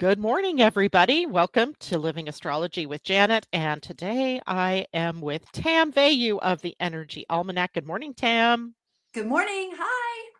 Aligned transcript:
Good 0.00 0.18
morning, 0.18 0.62
everybody. 0.62 1.26
Welcome 1.26 1.74
to 1.80 1.98
Living 1.98 2.26
Astrology 2.26 2.86
with 2.86 3.02
Janet. 3.02 3.46
And 3.52 3.82
today 3.82 4.40
I 4.46 4.86
am 4.94 5.20
with 5.20 5.52
Tam 5.52 5.92
Veilleux 5.92 6.38
of 6.38 6.62
the 6.62 6.74
Energy 6.80 7.26
Almanac. 7.28 7.74
Good 7.74 7.86
morning, 7.86 8.14
Tam. 8.14 8.74
Good 9.12 9.26
morning. 9.26 9.72
Hi. 9.76 10.30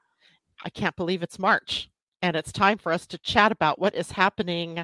I 0.64 0.70
can't 0.70 0.96
believe 0.96 1.22
it's 1.22 1.38
March 1.38 1.90
and 2.22 2.36
it's 2.36 2.52
time 2.52 2.79
for 2.79 2.90
us 2.90 3.07
to 3.08 3.18
chat 3.18 3.52
about 3.52 3.79
what 3.79 3.94
is 3.94 4.11
happening 4.11 4.82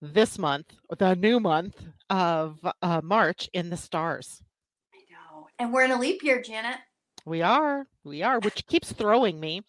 this 0.00 0.38
month, 0.38 0.72
the 0.96 1.16
new 1.16 1.40
month 1.40 1.82
of 2.08 2.60
uh, 2.80 3.00
March 3.02 3.50
in 3.52 3.70
the 3.70 3.76
stars. 3.76 4.40
I 4.94 4.98
know. 5.10 5.48
And 5.58 5.72
we're 5.72 5.82
in 5.82 5.90
a 5.90 5.98
leap 5.98 6.22
year, 6.22 6.40
Janet. 6.40 6.78
We 7.24 7.42
are, 7.42 7.86
we 8.04 8.22
are, 8.22 8.40
which 8.40 8.66
keeps 8.66 8.92
throwing 8.92 9.38
me. 9.38 9.62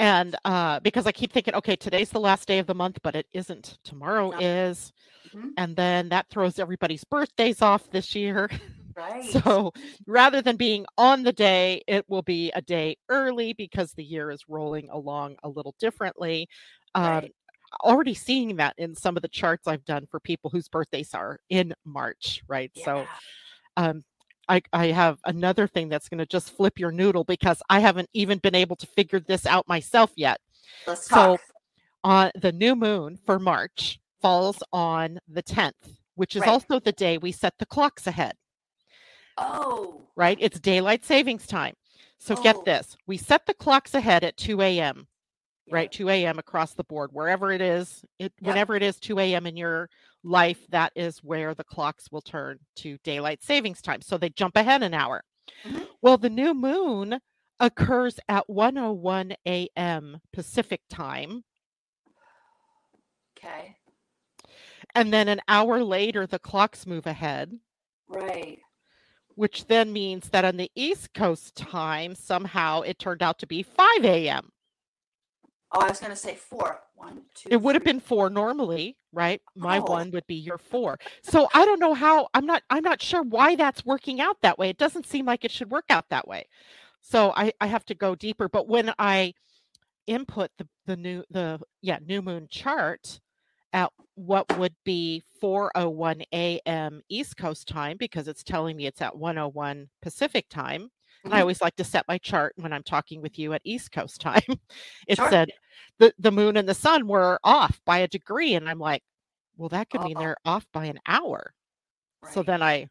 And 0.00 0.34
uh, 0.46 0.80
because 0.80 1.06
I 1.06 1.12
keep 1.12 1.30
thinking, 1.30 1.54
okay, 1.54 1.76
today's 1.76 2.08
the 2.08 2.20
last 2.20 2.48
day 2.48 2.58
of 2.58 2.66
the 2.66 2.74
month, 2.74 2.98
but 3.02 3.14
it 3.14 3.26
isn't. 3.34 3.76
Tomorrow 3.84 4.30
no. 4.30 4.38
is. 4.38 4.94
Mm-hmm. 5.28 5.48
And 5.58 5.76
then 5.76 6.08
that 6.08 6.26
throws 6.30 6.58
everybody's 6.58 7.04
birthdays 7.04 7.60
off 7.60 7.88
this 7.90 8.16
year. 8.16 8.50
Right. 8.96 9.24
So 9.24 9.72
rather 10.06 10.42
than 10.42 10.56
being 10.56 10.84
on 10.98 11.22
the 11.22 11.32
day, 11.32 11.80
it 11.86 12.04
will 12.08 12.22
be 12.22 12.50
a 12.54 12.60
day 12.60 12.98
early 13.08 13.54
because 13.54 13.92
the 13.92 14.04
year 14.04 14.30
is 14.30 14.44
rolling 14.48 14.90
along 14.90 15.36
a 15.42 15.48
little 15.48 15.74
differently. 15.78 16.48
Um, 16.94 17.04
right. 17.04 17.34
Already 17.82 18.12
seeing 18.12 18.56
that 18.56 18.74
in 18.76 18.94
some 18.94 19.16
of 19.16 19.22
the 19.22 19.28
charts 19.28 19.68
I've 19.68 19.84
done 19.86 20.06
for 20.10 20.20
people 20.20 20.50
whose 20.50 20.68
birthdays 20.68 21.14
are 21.14 21.38
in 21.48 21.72
March, 21.84 22.42
right? 22.46 22.70
Yeah. 22.74 22.84
So 22.84 23.06
um, 23.76 24.04
I, 24.50 24.62
I 24.72 24.86
have 24.88 25.20
another 25.24 25.68
thing 25.68 25.88
that's 25.88 26.08
going 26.08 26.18
to 26.18 26.26
just 26.26 26.50
flip 26.50 26.78
your 26.78 26.90
noodle 26.90 27.22
because 27.22 27.62
I 27.70 27.78
haven't 27.78 28.10
even 28.12 28.38
been 28.38 28.56
able 28.56 28.74
to 28.76 28.86
figure 28.86 29.20
this 29.20 29.46
out 29.46 29.68
myself 29.68 30.10
yet. 30.16 30.40
Let's. 30.86 31.06
So, 31.06 31.38
on 32.02 32.26
uh, 32.26 32.30
the 32.34 32.52
new 32.52 32.74
moon 32.74 33.16
for 33.24 33.38
March 33.38 34.00
falls 34.20 34.62
on 34.72 35.20
the 35.28 35.42
10th, 35.42 35.72
which 36.16 36.34
is 36.34 36.40
right. 36.40 36.50
also 36.50 36.80
the 36.80 36.92
day 36.92 37.16
we 37.18 37.30
set 37.30 37.54
the 37.58 37.66
clocks 37.66 38.06
ahead. 38.06 38.34
Oh. 39.38 40.02
Right? 40.16 40.38
It's 40.40 40.58
daylight 40.58 41.04
savings 41.04 41.46
time. 41.46 41.74
So 42.18 42.34
oh. 42.36 42.42
get 42.42 42.64
this 42.64 42.96
we 43.06 43.16
set 43.16 43.46
the 43.46 43.54
clocks 43.54 43.94
ahead 43.94 44.24
at 44.24 44.36
2 44.36 44.60
a.m., 44.62 45.06
right? 45.70 45.90
2 45.92 46.08
a.m. 46.08 46.38
across 46.38 46.74
the 46.74 46.84
board, 46.84 47.10
wherever 47.12 47.52
it 47.52 47.62
is, 47.62 48.04
it, 48.18 48.32
yeah. 48.40 48.48
whenever 48.48 48.74
it 48.74 48.82
is 48.82 48.98
2 48.98 49.18
a.m. 49.20 49.46
in 49.46 49.56
your 49.56 49.88
life, 50.22 50.58
that 50.70 50.92
is 50.94 51.18
where 51.18 51.54
the 51.54 51.64
clocks 51.64 52.10
will 52.10 52.20
turn 52.20 52.58
to 52.76 52.98
daylight 53.04 53.42
savings 53.42 53.80
time. 53.80 54.02
So 54.02 54.18
they 54.18 54.30
jump 54.30 54.56
ahead 54.56 54.82
an 54.82 54.94
hour. 54.94 55.22
Mm-hmm. 55.66 55.84
Well, 56.02 56.16
the 56.16 56.30
new 56.30 56.54
moon 56.54 57.18
occurs 57.58 58.18
at 58.28 58.48
101 58.48 59.34
a.m. 59.46 60.20
Pacific 60.32 60.80
time. 60.88 61.44
Okay. 63.38 63.76
And 64.94 65.12
then 65.12 65.28
an 65.28 65.40
hour 65.46 65.82
later, 65.84 66.26
the 66.26 66.38
clocks 66.38 66.86
move 66.86 67.06
ahead. 67.06 67.52
Right. 68.08 68.58
Which 69.36 69.66
then 69.66 69.92
means 69.92 70.30
that 70.30 70.44
on 70.44 70.56
the 70.56 70.70
East 70.74 71.14
Coast 71.14 71.54
time, 71.54 72.14
somehow 72.14 72.80
it 72.82 72.98
turned 72.98 73.22
out 73.22 73.38
to 73.38 73.46
be 73.46 73.62
5 73.62 74.04
a.m. 74.04 74.50
Oh, 75.72 75.80
I 75.80 75.88
was 75.88 76.00
going 76.00 76.10
to 76.10 76.16
say 76.16 76.34
four. 76.34 76.80
One, 76.96 77.22
two. 77.34 77.48
It 77.50 77.62
would 77.62 77.74
have 77.76 77.84
been 77.84 78.00
four 78.00 78.28
normally, 78.28 78.96
right? 79.12 79.40
My 79.56 79.78
oh. 79.78 79.82
one 79.82 80.10
would 80.10 80.26
be 80.26 80.34
your 80.34 80.58
four. 80.58 80.98
So 81.22 81.48
I 81.54 81.64
don't 81.64 81.80
know 81.80 81.94
how. 81.94 82.28
I'm 82.34 82.44
not. 82.44 82.62
I'm 82.70 82.82
not 82.82 83.00
sure 83.00 83.22
why 83.22 83.54
that's 83.54 83.86
working 83.86 84.20
out 84.20 84.36
that 84.42 84.58
way. 84.58 84.68
It 84.68 84.78
doesn't 84.78 85.06
seem 85.06 85.26
like 85.26 85.44
it 85.44 85.50
should 85.50 85.70
work 85.70 85.86
out 85.90 86.08
that 86.10 86.28
way. 86.28 86.46
So 87.00 87.32
I 87.36 87.52
I 87.60 87.68
have 87.68 87.84
to 87.86 87.94
go 87.94 88.14
deeper. 88.14 88.48
But 88.48 88.68
when 88.68 88.92
I 88.98 89.34
input 90.06 90.50
the 90.58 90.68
the 90.86 90.96
new 90.96 91.24
the 91.30 91.60
yeah 91.80 91.98
new 92.04 92.20
moon 92.20 92.48
chart 92.50 93.20
at 93.72 93.92
what 94.16 94.58
would 94.58 94.74
be 94.84 95.22
4:01 95.42 96.24
a.m. 96.32 97.02
East 97.08 97.36
Coast 97.36 97.68
time 97.68 97.96
because 97.98 98.28
it's 98.28 98.42
telling 98.42 98.76
me 98.76 98.86
it's 98.86 99.00
at 99.00 99.16
101 99.16 99.88
Pacific 100.02 100.48
time. 100.50 100.90
Mm-hmm. 101.24 101.34
I 101.34 101.40
always 101.40 101.60
like 101.60 101.76
to 101.76 101.84
set 101.84 102.08
my 102.08 102.18
chart 102.18 102.54
when 102.56 102.72
I'm 102.72 102.82
talking 102.82 103.20
with 103.20 103.38
you 103.38 103.52
at 103.52 103.60
East 103.64 103.92
Coast 103.92 104.20
time. 104.20 104.42
it 105.06 105.16
sure. 105.16 105.30
said 105.30 105.50
the, 105.98 106.12
the 106.18 106.32
moon 106.32 106.56
and 106.56 106.68
the 106.68 106.74
sun 106.74 107.06
were 107.06 107.38
off 107.44 107.80
by 107.84 107.98
a 107.98 108.08
degree. 108.08 108.54
And 108.54 108.68
I'm 108.68 108.78
like, 108.78 109.02
well, 109.56 109.68
that 109.68 109.90
could 109.90 110.02
mean 110.02 110.16
they're 110.18 110.36
off 110.44 110.66
by 110.72 110.86
an 110.86 110.98
hour. 111.06 111.52
Right. 112.22 112.32
So 112.32 112.42
then 112.42 112.62
I 112.62 112.88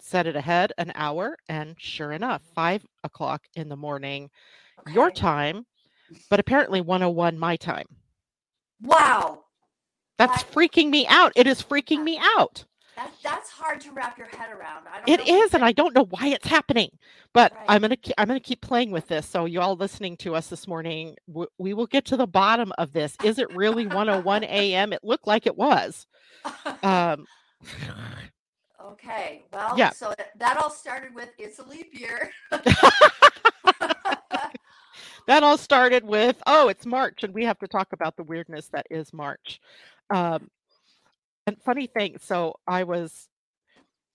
set 0.00 0.26
it 0.26 0.36
ahead 0.36 0.72
an 0.78 0.92
hour. 0.94 1.36
And 1.48 1.76
sure 1.78 2.12
enough, 2.12 2.42
five 2.54 2.84
o'clock 3.04 3.42
in 3.54 3.68
the 3.68 3.76
morning, 3.76 4.30
okay. 4.80 4.94
your 4.94 5.10
time, 5.10 5.66
but 6.30 6.40
apparently 6.40 6.80
101 6.80 7.38
my 7.38 7.56
time. 7.56 7.86
Wow. 8.80 9.44
That's 10.18 10.42
that, 10.42 10.52
freaking 10.52 10.88
me 10.88 11.06
out. 11.06 11.32
It 11.36 11.46
is 11.46 11.62
freaking 11.62 12.02
me 12.02 12.18
out. 12.38 12.64
That, 12.96 13.10
that's 13.22 13.48
hard 13.48 13.80
to 13.82 13.92
wrap 13.92 14.18
your 14.18 14.26
head 14.26 14.50
around. 14.50 14.86
It 15.06 15.26
is, 15.26 15.54
and 15.54 15.64
I 15.64 15.72
don't 15.72 15.94
know 15.94 16.04
why 16.10 16.28
it's 16.28 16.46
happening. 16.46 16.90
But 17.32 17.52
right. 17.52 17.64
I'm 17.68 17.80
gonna 17.80 17.96
I'm 18.18 18.28
gonna 18.28 18.38
keep 18.40 18.60
playing 18.60 18.90
with 18.90 19.08
this. 19.08 19.26
So 19.26 19.46
you 19.46 19.60
all 19.62 19.76
listening 19.76 20.18
to 20.18 20.34
us 20.34 20.48
this 20.48 20.68
morning, 20.68 21.16
w- 21.26 21.48
we 21.56 21.72
will 21.72 21.86
get 21.86 22.04
to 22.06 22.18
the 22.18 22.26
bottom 22.26 22.70
of 22.76 22.92
this. 22.92 23.16
Is 23.24 23.38
it 23.38 23.54
really 23.54 23.86
101 23.86 24.44
a.m.? 24.44 24.92
It 24.92 25.02
looked 25.02 25.26
like 25.26 25.46
it 25.46 25.56
was. 25.56 26.06
Um, 26.82 27.26
okay. 28.84 29.44
Well, 29.52 29.78
yeah. 29.78 29.90
So 29.90 30.12
that 30.38 30.56
all 30.56 30.70
started 30.70 31.14
with 31.14 31.28
it's 31.38 31.60
a 31.60 31.62
leap 31.64 31.98
year. 31.98 32.32
that 35.28 35.42
all 35.42 35.56
started 35.56 36.04
with 36.04 36.42
oh, 36.46 36.68
it's 36.68 36.84
March, 36.84 37.22
and 37.22 37.32
we 37.32 37.44
have 37.44 37.58
to 37.60 37.68
talk 37.68 37.92
about 37.92 38.16
the 38.16 38.24
weirdness 38.24 38.68
that 38.72 38.86
is 38.90 39.12
March. 39.12 39.60
Um, 40.10 40.50
and 41.46 41.60
funny 41.62 41.86
thing, 41.86 42.16
so 42.20 42.54
I 42.66 42.84
was 42.84 43.28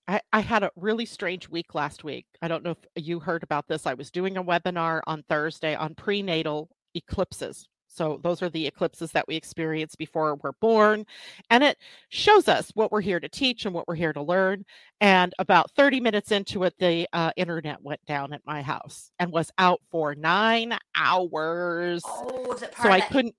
I, 0.07 0.21
I 0.31 0.39
had 0.39 0.63
a 0.63 0.71
really 0.75 1.05
strange 1.05 1.49
week 1.49 1.75
last 1.75 2.03
week. 2.03 2.25
I 2.41 2.47
don't 2.47 2.63
know 2.63 2.71
if 2.95 3.03
you 3.03 3.19
heard 3.19 3.43
about 3.43 3.67
this. 3.67 3.85
I 3.85 3.93
was 3.93 4.09
doing 4.09 4.37
a 4.37 4.43
webinar 4.43 5.01
on 5.05 5.23
Thursday 5.27 5.75
on 5.75 5.95
prenatal 5.95 6.69
eclipses. 6.95 7.67
So 7.89 8.19
those 8.21 8.41
are 8.41 8.49
the 8.49 8.67
eclipses 8.67 9.11
that 9.13 9.27
we 9.27 9.35
experience 9.35 9.95
before 9.95 10.35
we're 10.35 10.51
born. 10.61 11.05
And 11.49 11.63
it 11.63 11.77
shows 12.09 12.47
us 12.47 12.71
what 12.75 12.91
we're 12.91 13.01
here 13.01 13.19
to 13.19 13.27
teach 13.27 13.65
and 13.65 13.73
what 13.73 13.87
we're 13.87 13.95
here 13.95 14.13
to 14.13 14.21
learn. 14.21 14.65
And 15.01 15.33
about 15.39 15.71
30 15.71 15.99
minutes 15.99 16.31
into 16.31 16.63
it, 16.63 16.75
the 16.79 17.07
uh, 17.11 17.31
internet 17.35 17.81
went 17.81 18.05
down 18.05 18.33
at 18.33 18.45
my 18.45 18.61
house 18.61 19.11
and 19.19 19.31
was 19.31 19.51
out 19.57 19.81
for 19.89 20.15
nine 20.15 20.77
hours. 20.95 22.03
Oh, 22.05 22.55
so 22.81 22.89
I 22.89 23.01
couldn't 23.01 23.35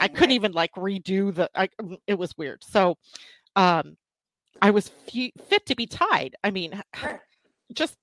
I 0.00 0.08
couldn't 0.08 0.32
even 0.32 0.52
like 0.52 0.72
redo 0.72 1.34
the. 1.34 1.50
I, 1.54 1.68
it 2.06 2.18
was 2.18 2.36
weird. 2.36 2.62
So, 2.64 2.96
um, 3.56 3.96
I 4.60 4.70
was 4.70 4.90
f- 5.08 5.30
fit 5.48 5.66
to 5.66 5.76
be 5.76 5.86
tied. 5.86 6.36
I 6.42 6.50
mean, 6.50 6.80
just 7.72 7.96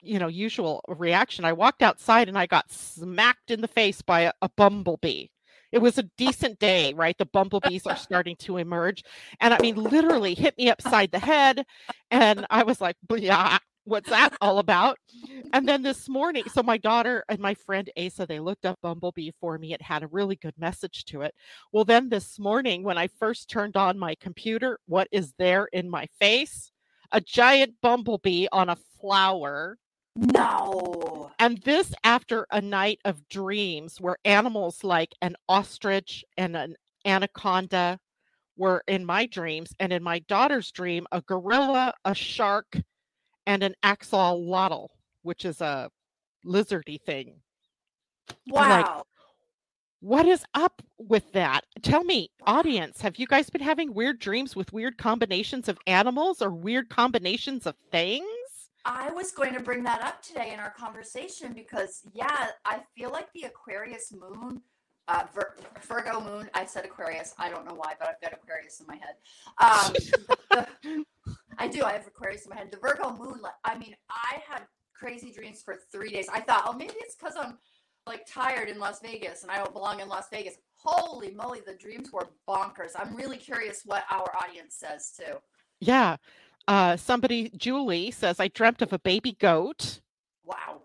you 0.00 0.18
know, 0.18 0.28
usual 0.28 0.82
reaction. 0.88 1.44
I 1.44 1.52
walked 1.52 1.82
outside 1.82 2.28
and 2.28 2.38
I 2.38 2.46
got 2.46 2.70
smacked 2.70 3.50
in 3.50 3.60
the 3.60 3.68
face 3.68 4.02
by 4.02 4.22
a, 4.22 4.32
a 4.42 4.48
bumblebee. 4.56 5.26
It 5.72 5.78
was 5.78 5.98
a 5.98 6.02
decent 6.16 6.58
day, 6.58 6.94
right? 6.94 7.16
The 7.18 7.26
bumblebees 7.26 7.86
are 7.86 7.96
starting 8.08 8.36
to 8.40 8.56
emerge. 8.56 9.02
And 9.40 9.52
I 9.52 9.58
mean, 9.60 9.76
literally 9.76 10.34
hit 10.34 10.56
me 10.56 10.70
upside 10.70 11.10
the 11.10 11.18
head. 11.18 11.64
And 12.10 12.46
I 12.50 12.62
was 12.62 12.80
like, 12.80 12.96
yeah, 13.16 13.58
what's 13.88 14.10
that 14.10 14.36
all 14.40 14.58
about? 14.58 14.98
And 15.52 15.66
then 15.66 15.82
this 15.82 16.08
morning, 16.08 16.44
so 16.52 16.62
my 16.62 16.76
daughter 16.76 17.24
and 17.28 17.38
my 17.38 17.54
friend 17.54 17.90
Asa, 17.96 18.26
they 18.26 18.38
looked 18.38 18.66
up 18.66 18.78
Bumblebee 18.82 19.30
for 19.40 19.58
me. 19.58 19.72
It 19.72 19.82
had 19.82 20.02
a 20.02 20.08
really 20.08 20.36
good 20.36 20.54
message 20.58 21.04
to 21.06 21.22
it. 21.22 21.34
Well, 21.72 21.84
then 21.84 22.08
this 22.08 22.38
morning, 22.38 22.82
when 22.82 22.98
I 22.98 23.08
first 23.08 23.48
turned 23.48 23.76
on 23.76 23.98
my 23.98 24.14
computer, 24.16 24.78
what 24.86 25.08
is 25.10 25.32
there 25.38 25.68
in 25.72 25.88
my 25.88 26.06
face? 26.20 26.70
A 27.12 27.20
giant 27.20 27.74
bumblebee 27.80 28.46
on 28.52 28.68
a 28.68 28.76
flower. 29.00 29.78
No. 30.14 31.30
And 31.38 31.58
this 31.62 31.94
after 32.04 32.46
a 32.50 32.60
night 32.60 33.00
of 33.04 33.28
dreams 33.28 34.00
where 34.00 34.18
animals 34.24 34.84
like 34.84 35.14
an 35.22 35.36
ostrich 35.48 36.24
and 36.36 36.56
an 36.56 36.74
anaconda 37.06 37.98
were 38.56 38.82
in 38.88 39.06
my 39.06 39.26
dreams. 39.26 39.72
And 39.80 39.92
in 39.92 40.02
my 40.02 40.18
daughter's 40.20 40.70
dream, 40.72 41.06
a 41.12 41.22
gorilla, 41.22 41.94
a 42.04 42.14
shark, 42.14 42.76
and 43.48 43.62
an 43.62 43.74
axolotl, 43.82 44.88
which 45.22 45.46
is 45.46 45.62
a 45.62 45.90
lizardy 46.44 47.00
thing. 47.00 47.32
Wow. 48.46 48.68
Like, 48.68 49.04
what 50.00 50.26
is 50.26 50.44
up 50.54 50.82
with 50.98 51.32
that? 51.32 51.64
Tell 51.82 52.04
me, 52.04 52.30
audience, 52.46 53.00
have 53.00 53.16
you 53.16 53.26
guys 53.26 53.48
been 53.48 53.62
having 53.62 53.94
weird 53.94 54.20
dreams 54.20 54.54
with 54.54 54.72
weird 54.72 54.98
combinations 54.98 55.66
of 55.66 55.78
animals 55.86 56.42
or 56.42 56.50
weird 56.50 56.90
combinations 56.90 57.66
of 57.66 57.74
things? 57.90 58.26
I 58.84 59.10
was 59.10 59.32
going 59.32 59.54
to 59.54 59.60
bring 59.60 59.82
that 59.84 60.02
up 60.02 60.22
today 60.22 60.52
in 60.52 60.60
our 60.60 60.70
conversation 60.70 61.54
because, 61.54 62.02
yeah, 62.12 62.48
I 62.66 62.80
feel 62.94 63.10
like 63.10 63.32
the 63.32 63.44
Aquarius 63.44 64.12
moon, 64.12 64.60
uh, 65.08 65.24
Vir- 65.34 65.56
Virgo 65.82 66.20
moon, 66.20 66.50
I 66.52 66.66
said 66.66 66.84
Aquarius, 66.84 67.34
I 67.38 67.48
don't 67.48 67.66
know 67.66 67.74
why, 67.74 67.94
but 67.98 68.08
I've 68.08 68.20
got 68.20 68.34
Aquarius 68.34 68.80
in 68.80 68.86
my 68.86 68.96
head. 68.96 69.16
Um, 69.58 70.66
the, 70.84 71.04
I 71.58 71.68
do. 71.68 71.82
I 71.82 71.92
have 71.92 72.06
Aquarius 72.06 72.44
in 72.44 72.50
my 72.50 72.56
head. 72.56 72.70
The 72.70 72.78
Virgo 72.78 73.16
moon. 73.16 73.40
I 73.64 73.76
mean, 73.78 73.94
I 74.10 74.40
had 74.48 74.62
crazy 74.94 75.32
dreams 75.32 75.62
for 75.62 75.76
three 75.92 76.10
days. 76.10 76.28
I 76.32 76.40
thought, 76.40 76.64
oh, 76.66 76.72
maybe 76.72 76.94
it's 76.98 77.14
because 77.14 77.34
I'm 77.36 77.58
like 78.06 78.26
tired 78.26 78.68
in 78.68 78.78
Las 78.78 79.00
Vegas 79.00 79.42
and 79.42 79.50
I 79.50 79.58
don't 79.58 79.72
belong 79.72 80.00
in 80.00 80.08
Las 80.08 80.26
Vegas. 80.32 80.54
Holy 80.74 81.30
moly, 81.32 81.60
the 81.64 81.74
dreams 81.74 82.10
were 82.12 82.30
bonkers. 82.48 82.92
I'm 82.96 83.14
really 83.14 83.36
curious 83.36 83.82
what 83.84 84.04
our 84.10 84.30
audience 84.36 84.76
says 84.76 85.12
too. 85.16 85.36
Yeah. 85.80 86.16
Uh, 86.66 86.96
somebody, 86.96 87.50
Julie, 87.56 88.10
says, 88.10 88.40
I 88.40 88.48
dreamt 88.48 88.82
of 88.82 88.92
a 88.92 88.98
baby 88.98 89.36
goat. 89.38 90.00
Wow. 90.44 90.82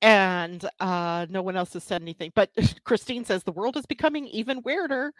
And 0.00 0.64
uh, 0.80 1.26
no 1.30 1.42
one 1.42 1.56
else 1.56 1.72
has 1.74 1.84
said 1.84 2.02
anything. 2.02 2.32
But 2.34 2.50
Christine 2.84 3.24
says, 3.24 3.42
the 3.42 3.52
world 3.52 3.76
is 3.76 3.86
becoming 3.86 4.26
even 4.26 4.62
weirder. 4.62 5.12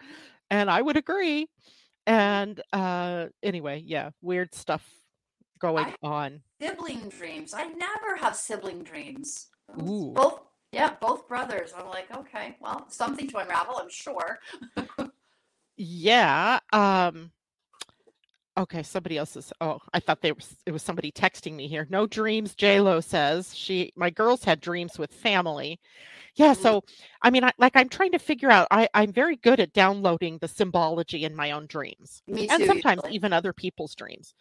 And 0.50 0.70
I 0.70 0.82
would 0.82 0.96
agree. 0.96 1.48
And 2.06 2.60
uh, 2.72 3.26
anyway, 3.42 3.82
yeah, 3.84 4.10
weird 4.20 4.54
stuff 4.54 4.88
going 5.58 5.94
on. 6.02 6.42
Sibling 6.60 7.08
dreams. 7.08 7.54
I 7.54 7.64
never 7.64 8.16
have 8.20 8.36
sibling 8.36 8.82
dreams. 8.82 9.46
Ooh. 9.80 10.12
Both, 10.14 10.40
yeah, 10.72 10.94
both 11.00 11.28
brothers. 11.28 11.72
I'm 11.76 11.88
like, 11.88 12.14
okay, 12.16 12.56
well, 12.60 12.86
something 12.88 13.28
to 13.28 13.38
unravel, 13.38 13.76
I'm 13.78 13.90
sure. 13.90 14.38
Yeah. 15.76 16.60
Um 16.72 17.32
okay, 18.56 18.82
somebody 18.82 19.18
else 19.18 19.36
is 19.36 19.52
oh, 19.60 19.80
I 19.94 20.00
thought 20.00 20.20
they 20.22 20.32
was 20.32 20.56
it 20.66 20.72
was 20.72 20.82
somebody 20.82 21.12
texting 21.12 21.54
me 21.54 21.68
here. 21.68 21.86
No 21.90 22.06
dreams, 22.06 22.54
J 22.54 22.80
Lo 22.80 23.00
says. 23.00 23.54
She 23.56 23.92
my 23.96 24.10
girls 24.10 24.44
had 24.44 24.60
dreams 24.60 24.98
with 24.98 25.12
family. 25.12 25.80
Yeah, 26.36 26.54
Mhm. 26.54 26.56
so 26.56 26.84
I 27.22 27.30
mean 27.30 27.44
I 27.44 27.52
like 27.58 27.76
I'm 27.76 27.88
trying 27.88 28.12
to 28.12 28.18
figure 28.18 28.50
out 28.50 28.68
I, 28.70 28.88
I'm 28.94 29.12
very 29.12 29.36
good 29.36 29.60
at 29.60 29.72
downloading 29.72 30.38
the 30.38 30.48
symbology 30.48 31.24
in 31.24 31.34
my 31.36 31.52
own 31.52 31.66
dreams. 31.66 32.22
Me 32.26 32.48
and 32.48 32.58
too, 32.58 32.66
sometimes 32.66 33.02
usually. 33.04 33.14
even 33.16 33.32
other 33.32 33.52
people's 33.52 33.94
dreams. 33.94 34.34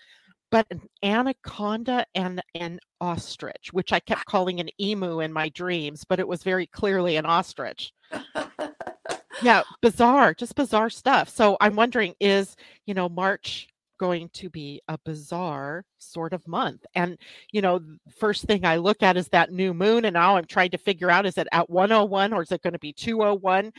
But 0.51 0.67
an 0.71 0.81
anaconda 1.03 2.05
and 2.15 2.41
an 2.55 2.79
ostrich, 3.01 3.71
which 3.73 3.93
I 3.93 3.99
kept 4.01 4.25
calling 4.25 4.59
an 4.59 4.69
emu 4.81 5.21
in 5.21 5.33
my 5.33 5.49
dreams, 5.49 6.05
but 6.05 6.19
it 6.19 6.27
was 6.27 6.43
very 6.43 6.67
clearly 6.67 7.15
an 7.17 7.25
ostrich 7.25 7.93
yeah 9.41 9.63
bizarre 9.81 10.33
just 10.33 10.55
bizarre 10.55 10.89
stuff 10.89 11.29
so 11.29 11.57
i'm 11.61 11.75
wondering 11.75 12.13
is 12.19 12.55
you 12.85 12.93
know 12.93 13.09
march 13.09 13.67
going 14.01 14.27
to 14.33 14.49
be 14.49 14.81
a 14.87 14.97
bizarre 15.05 15.85
sort 15.99 16.33
of 16.33 16.47
month 16.47 16.83
and 16.95 17.19
you 17.51 17.61
know 17.61 17.79
first 18.17 18.45
thing 18.45 18.65
i 18.65 18.75
look 18.75 19.03
at 19.03 19.15
is 19.15 19.27
that 19.27 19.51
new 19.51 19.75
moon 19.75 20.05
and 20.05 20.15
now 20.15 20.35
i'm 20.37 20.45
trying 20.45 20.71
to 20.71 20.77
figure 20.79 21.11
out 21.11 21.27
is 21.27 21.37
it 21.37 21.47
at 21.51 21.69
101 21.69 22.33
or 22.33 22.41
is 22.41 22.51
it 22.51 22.63
going 22.63 22.73
to 22.73 22.79
be 22.79 22.91
201 22.91 23.71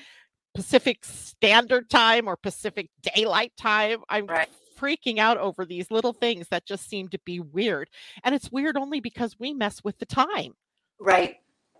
pacific 0.54 1.04
standard 1.04 1.90
time 1.90 2.28
or 2.28 2.36
pacific 2.36 2.88
daylight 3.16 3.52
time 3.56 3.98
i'm 4.08 4.26
Right. 4.26 4.48
freaking 4.80 5.18
out 5.18 5.38
over 5.38 5.64
these 5.64 5.90
little 5.90 6.12
things 6.12 6.46
that 6.52 6.64
just 6.66 6.88
seem 6.88 7.08
to 7.08 7.18
be 7.24 7.40
weird 7.40 7.90
and 8.22 8.32
it's 8.32 8.52
weird 8.52 8.76
only 8.76 9.00
because 9.00 9.34
we 9.40 9.52
mess 9.52 9.82
with 9.82 9.98
the 9.98 10.06
time 10.06 10.52
Right. 11.00 11.38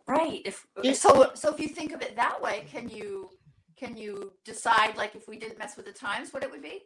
Right. 0.09 0.43
If 0.45 0.67
uh, 0.77 0.81
It- 0.83 0.97
so 0.97 1.31
so 1.35 1.55
if 1.55 1.61
you 1.61 1.69
think 1.69 1.93
of 1.93 2.03
it 2.03 2.17
that 2.17 2.43
way, 2.43 2.65
can 2.69 2.89
you 2.89 3.31
can 3.77 3.97
you 3.97 4.33
decide 4.45 4.97
like 4.97 5.15
if 5.15 5.29
we 5.29 5.39
didn't 5.39 5.59
mess 5.61 5.77
with 5.77 5.87
the 5.87 5.93
times 5.93 6.33
what 6.33 6.43
it 6.43 6.51
would 6.51 6.61
be? 6.63 6.83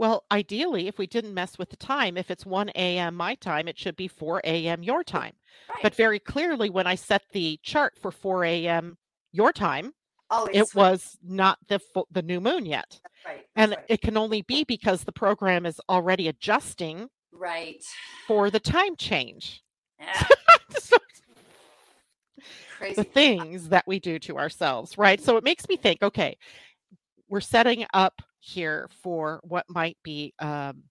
Well, 0.00 0.24
ideally, 0.32 0.88
if 0.88 0.96
we 0.96 1.06
didn't 1.06 1.34
mess 1.34 1.58
with 1.58 1.68
the 1.68 1.76
time, 1.76 2.16
if 2.16 2.30
it's 2.30 2.46
1 2.46 2.70
a.m. 2.70 3.14
my 3.14 3.34
time, 3.34 3.68
it 3.68 3.78
should 3.78 3.96
be 3.96 4.08
4 4.08 4.40
a.m. 4.44 4.82
your 4.82 5.04
time. 5.04 5.34
Right. 5.68 5.82
But 5.82 5.94
very 5.94 6.18
clearly, 6.18 6.70
when 6.70 6.86
I 6.86 6.94
set 6.94 7.20
the 7.32 7.60
chart 7.62 7.98
for 8.00 8.10
4 8.10 8.46
a.m. 8.46 8.96
your 9.30 9.52
time, 9.52 9.92
oh, 10.30 10.48
it 10.54 10.74
was 10.74 11.18
not 11.22 11.58
the 11.68 11.80
the 12.10 12.22
new 12.22 12.40
moon 12.40 12.64
yet, 12.64 12.98
right. 13.26 13.44
and 13.56 13.72
right. 13.72 13.84
it 13.90 14.00
can 14.00 14.16
only 14.16 14.40
be 14.40 14.64
because 14.64 15.04
the 15.04 15.12
program 15.12 15.66
is 15.66 15.78
already 15.90 16.28
adjusting 16.28 17.10
right. 17.30 17.84
for 18.26 18.48
the 18.48 18.58
time 18.58 18.96
change. 18.96 19.62
Yeah, 20.00 20.26
So 20.78 20.96
crazy. 22.78 22.94
the 22.94 23.04
things 23.04 23.68
that 23.68 23.86
we 23.86 24.00
do 24.00 24.18
to 24.20 24.38
ourselves, 24.38 24.96
right? 24.96 25.20
So 25.20 25.36
it 25.36 25.44
makes 25.44 25.68
me 25.68 25.76
think, 25.76 26.02
okay, 26.02 26.38
we're 27.28 27.42
setting 27.42 27.84
up 27.92 28.22
here 28.40 28.88
for 29.02 29.40
what 29.44 29.66
might 29.68 29.98
be 30.02 30.34
um, 30.40 30.84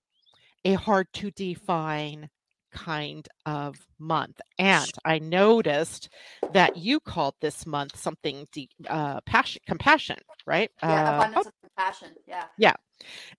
a 0.66 0.74
hard 0.74 1.08
to 1.14 1.32
define 1.32 2.30
kind 2.72 3.28
of 3.46 3.76
month. 4.00 4.40
And 4.60 4.92
I 5.06 5.20
noticed 5.20 6.10
that 6.50 6.76
you 6.76 7.00
called 7.00 7.36
this 7.42 7.66
month 7.66 7.98
something 7.98 8.48
de- 8.54 8.70
uh, 8.88 9.22
passion, 9.26 9.62
compassion, 9.68 10.18
right? 10.46 10.72
yeah, 10.88 11.10
Uh, 11.10 11.16
abundance 11.16 11.46
of 11.48 11.54
compassion. 11.62 12.16
Yeah. 12.28 12.76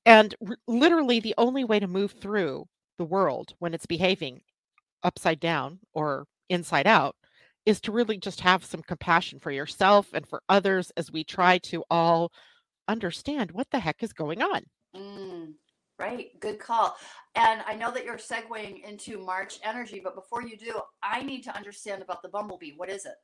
and 0.07 0.35
r- 0.47 0.57
literally 0.67 1.21
the 1.21 1.35
only 1.39 1.65
way 1.65 1.79
to 1.81 1.87
move 1.87 2.13
through 2.13 2.67
the 2.99 3.05
world 3.05 3.55
when 3.59 3.75
it's 3.75 3.87
behaving 3.87 4.41
upside 5.03 5.41
down 5.41 5.81
or 5.95 6.27
inside 6.49 6.87
out 6.87 7.17
is 7.67 7.81
to 7.83 7.93
really 7.93 8.19
just 8.19 8.41
have 8.41 8.65
some 8.65 8.83
compassion 8.83 9.39
for 9.39 9.51
yourself 9.51 10.09
and 10.15 10.27
for 10.29 10.43
others 10.49 10.93
as 10.97 11.13
we 11.13 11.25
try 11.25 11.59
to 11.59 11.85
all 11.91 12.33
understand 12.91 13.53
what 13.53 13.71
the 13.71 13.81
heck 13.81 14.03
is 14.03 14.13
going 14.13 14.43
on. 14.43 14.65
Mm, 14.97 15.55
right. 15.99 16.39
Good 16.41 16.59
call. 16.59 16.97
And 17.35 17.63
I 17.67 17.75
know 17.75 17.91
that 17.93 18.05
you're 18.05 18.17
segueing 18.19 18.83
into 18.85 19.19
March 19.19 19.59
energy, 19.65 20.01
but 20.03 20.15
before 20.15 20.43
you 20.43 20.57
do, 20.57 20.81
I 21.03 21.23
need 21.23 21.43
to 21.45 21.57
understand 21.57 22.03
about 22.03 22.23
the 22.23 22.29
bumblebee. 22.29 22.73
What 22.77 22.91
is 22.91 23.07
it? 23.07 23.15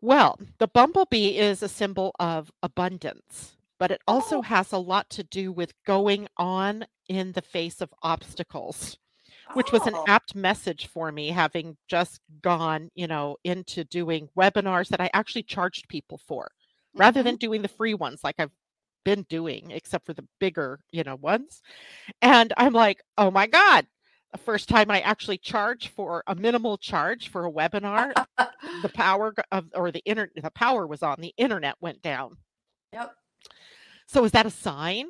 Well, 0.00 0.38
the 0.58 0.68
bumblebee 0.68 1.38
is 1.38 1.62
a 1.62 1.68
symbol 1.68 2.14
of 2.18 2.50
abundance, 2.62 3.56
but 3.78 3.90
it 3.90 4.00
also 4.06 4.40
Oh. 4.40 4.42
has 4.42 4.72
a 4.72 4.78
lot 4.78 5.08
to 5.10 5.22
do 5.24 5.52
with 5.52 5.74
going 5.84 6.28
on 6.36 6.86
in 7.08 7.32
the 7.32 7.42
face 7.42 7.80
of 7.80 7.92
obstacles. 8.02 8.98
which 9.54 9.72
was 9.72 9.86
an 9.86 9.96
Oh, 9.96 10.06
apt 10.06 10.34
message 10.36 10.86
for 10.86 11.12
me 11.12 11.28
having 11.30 11.76
just 11.88 12.20
gone 12.42 12.90
you 12.94 13.06
know 13.08 13.36
into 13.44 13.84
doing 13.84 14.28
webinars 14.38 14.88
that 14.90 15.00
i 15.00 15.10
actually 15.14 15.42
charged 15.44 15.88
people 15.88 16.18
for 16.18 16.50
rather 16.96 17.20
mhm. 17.20 17.24
than 17.24 17.36
doing 17.36 17.62
the 17.62 17.68
free 17.68 17.94
ones 17.94 18.20
like 18.24 18.36
i've 18.38 18.50
been 19.06 19.22
doing 19.28 19.70
except 19.70 20.04
for 20.04 20.14
the 20.14 20.26
bigger 20.40 20.80
you 20.90 21.04
know 21.04 21.14
ones. 21.14 21.62
And 22.20 22.52
i'm 22.58 22.74
like 22.74 23.00
oh 23.16 23.30
my 23.30 23.46
god. 23.46 23.86
The 24.32 24.38
first 24.38 24.68
time 24.68 24.90
i 24.90 25.00
actually 25.00 25.38
charge 25.38 25.88
for 25.88 26.24
a 26.26 26.34
minimal 26.34 26.76
charge 26.76 27.28
for 27.28 27.46
a 27.46 27.50
webinar 27.50 28.12
the 28.82 28.88
power 28.94 29.32
of 29.52 29.66
or 29.74 29.92
the 29.92 30.02
internet 30.04 30.42
the 30.42 30.50
power 30.50 30.86
was 30.86 31.04
on 31.04 31.20
the 31.20 31.32
internet 31.38 31.76
went 31.80 32.02
down. 32.02 32.36
Yep. 32.92 33.14
so 34.06 34.24
is 34.24 34.32
that 34.32 34.44
a 34.44 34.50
sign? 34.50 35.06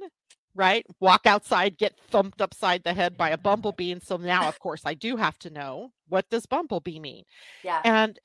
Right? 0.55 0.87
Walk 1.01 1.27
outside 1.27 1.79
get 1.79 1.99
thumped 2.11 2.43
upside 2.43 2.85
the 2.85 2.93
head 2.93 3.17
by 3.17 3.31
a 3.31 3.39
bumblebee 3.39 3.93
and 3.93 4.03
so 4.03 4.19
now 4.19 4.47
of 4.47 4.59
course 4.59 4.83
i 4.85 4.93
do 4.93 5.17
have 5.17 5.39
to 5.39 5.51
know 5.51 5.91
what 6.09 6.29
does 6.29 6.45
bumblebee 6.45 7.01
mean? 7.01 7.25
Yeah. 7.65 7.81
and 7.83 8.19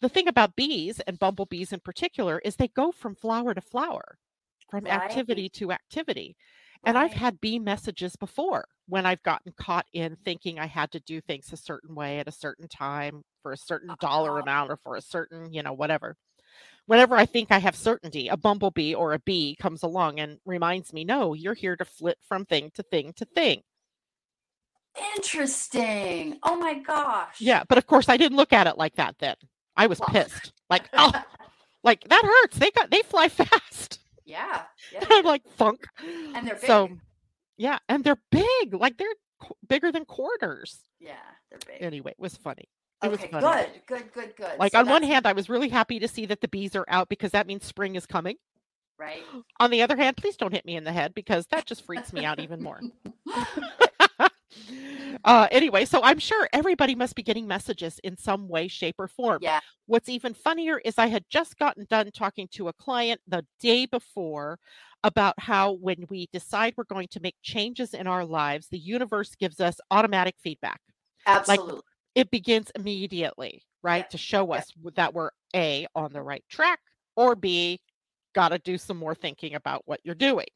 the 0.00 0.08
thing 0.08 0.28
about 0.28 0.56
bees 0.56 1.00
and 1.00 1.18
bumblebees 1.18 1.72
in 1.72 1.80
particular 1.80 2.40
is 2.44 2.56
they 2.56 2.68
go 2.68 2.92
from 2.92 3.14
flower 3.14 3.54
to 3.54 3.60
flower 3.60 4.18
from 4.70 4.86
activity 4.86 5.48
to 5.48 5.72
activity 5.72 6.36
and 6.84 6.96
i've 6.98 7.12
had 7.12 7.40
bee 7.40 7.58
messages 7.58 8.16
before 8.16 8.66
when 8.88 9.06
i've 9.06 9.22
gotten 9.22 9.52
caught 9.58 9.86
in 9.92 10.16
thinking 10.24 10.58
i 10.58 10.66
had 10.66 10.90
to 10.90 11.00
do 11.00 11.20
things 11.20 11.52
a 11.52 11.56
certain 11.56 11.94
way 11.94 12.18
at 12.18 12.28
a 12.28 12.32
certain 12.32 12.68
time 12.68 13.22
for 13.42 13.52
a 13.52 13.56
certain 13.56 13.94
dollar 14.00 14.38
Ah. 14.38 14.42
amount 14.42 14.70
or 14.70 14.76
for 14.76 14.96
a 14.96 15.02
certain 15.02 15.52
you 15.52 15.62
know 15.62 15.72
whatever 15.72 16.16
whenever 16.86 17.14
I 17.16 17.26
think 17.26 17.52
I 17.52 17.58
have 17.58 17.76
certainty, 17.76 18.28
a 18.28 18.36
bumblebee 18.36 18.94
or 18.94 19.12
a 19.12 19.18
bee 19.20 19.56
comes 19.60 19.82
along 19.84 20.18
and 20.18 20.38
reminds 20.44 20.92
me, 20.92 21.04
no, 21.04 21.34
you're 21.34 21.54
here 21.54 21.76
to 21.76 21.84
flit 21.84 22.18
from 22.26 22.44
thing 22.44 22.70
to 22.74 22.82
thing 22.82 23.12
to 23.16 23.24
thing. 23.24 23.62
Interesting. 25.16 26.38
Oh 26.42 26.56
my 26.56 26.74
gosh. 26.74 27.36
Yeah. 27.40 27.62
But 27.68 27.78
of 27.78 27.86
course, 27.86 28.08
I 28.08 28.16
didn't 28.16 28.36
look 28.36 28.52
at 28.52 28.66
it 28.66 28.76
like 28.76 28.96
that 28.96 29.16
then. 29.18 29.36
I 29.80 29.86
was 29.86 30.00
pissed. 30.08 30.52
Like, 30.70 30.88
oh, 30.92 31.12
like 31.82 32.04
that 32.08 32.22
hurts. 32.24 32.56
They 32.58 32.70
got, 32.70 32.90
they 32.92 33.02
fly 33.02 33.28
fast. 33.40 33.98
yeah. 34.24 34.62
Yeah. 34.92 35.04
I'm 35.10 35.24
like, 35.34 35.42
funk. 35.56 35.84
And 36.34 36.46
they're 36.46 36.58
So, 36.60 36.90
yeah. 37.56 37.78
And 37.88 38.04
they're 38.04 38.20
big. 38.30 38.72
Like 38.74 38.96
they're 38.98 39.08
qu- 39.40 39.54
bigger 39.68 39.90
than 39.90 40.04
quarters. 40.04 40.78
Yeah, 41.00 41.14
they're 41.50 41.58
big. 41.66 41.82
Anyway, 41.82 42.12
it 42.12 42.20
was 42.20 42.36
funny. 42.36 42.68
It 43.02 43.10
was 43.10 43.18
okay, 43.20 43.30
funny. 43.32 43.66
good, 43.86 43.86
good, 43.88 44.12
good, 44.12 44.36
good. 44.36 44.58
Like, 44.60 44.72
So 44.72 44.78
on 44.80 44.88
one 44.88 45.02
hand, 45.02 45.26
I 45.26 45.32
was 45.32 45.48
really 45.48 45.70
happy 45.70 45.98
to 45.98 46.06
see 46.06 46.24
that 46.26 46.40
the 46.40 46.48
bees 46.48 46.76
are 46.76 46.84
out 46.86 47.08
because 47.08 47.32
that 47.32 47.46
means 47.48 47.64
spring 47.64 47.96
is 47.96 48.06
coming. 48.06 48.36
right? 48.98 49.24
On 49.58 49.70
the 49.70 49.82
other 49.82 49.96
hand, 49.96 50.16
please 50.18 50.36
don't 50.36 50.52
hit 50.52 50.64
me 50.66 50.76
in 50.76 50.84
the 50.84 50.92
head 50.92 51.14
because 51.14 51.46
that 51.46 51.64
just 51.66 51.84
freaks 51.84 52.12
me 52.12 52.24
out 52.24 52.38
even 52.38 52.62
more. 52.62 52.78
Uh, 55.24 55.48
anyway, 55.50 55.84
so 55.84 56.00
I'm 56.02 56.18
sure 56.18 56.48
everybody 56.52 56.94
must 56.94 57.14
be 57.14 57.22
getting 57.22 57.46
messages 57.46 57.98
in 58.04 58.16
some 58.16 58.48
way, 58.48 58.68
shape, 58.68 58.96
or 58.98 59.08
form. 59.08 59.40
yeah. 59.42 59.60
What's 59.86 60.08
even 60.08 60.34
funnier 60.34 60.78
is 60.84 60.98
I 60.98 61.06
had 61.06 61.24
just 61.28 61.58
gotten 61.58 61.86
done 61.88 62.10
talking 62.12 62.48
to 62.52 62.68
a 62.68 62.72
client 62.72 63.20
the 63.26 63.44
day 63.58 63.86
before 63.86 64.58
about 65.02 65.34
how 65.38 65.72
when 65.72 66.04
we 66.10 66.28
decide 66.32 66.74
we're 66.76 66.84
going 66.84 67.08
to 67.08 67.20
make 67.20 67.36
changes 67.42 67.94
in 67.94 68.06
our 68.06 68.24
lives, 68.24 68.68
the 68.68 68.78
universe 68.78 69.34
gives 69.34 69.60
us 69.60 69.80
automatic 69.90 70.36
feedback. 70.38 70.80
Absolutely. 71.26 71.80
It 72.14 72.30
begins 72.30 72.70
immediately, 72.74 73.62
right? 73.82 74.04
Yeah, 74.04 74.08
To 74.08 74.18
show 74.18 74.52
us 74.52 74.70
w- 74.72 74.92
that 74.96 75.14
we're 75.14 75.30
A, 75.54 75.86
on 75.94 76.12
the 76.12 76.22
right 76.22 76.44
track, 76.48 76.80
or 77.16 77.34
B, 77.36 77.80
got 78.34 78.50
to 78.50 78.58
do 78.58 78.78
some 78.78 78.96
more 78.96 79.14
thinking 79.14 79.54
about 79.54 79.82
what 79.86 80.00
you're 80.04 80.14
doing. 80.14 80.46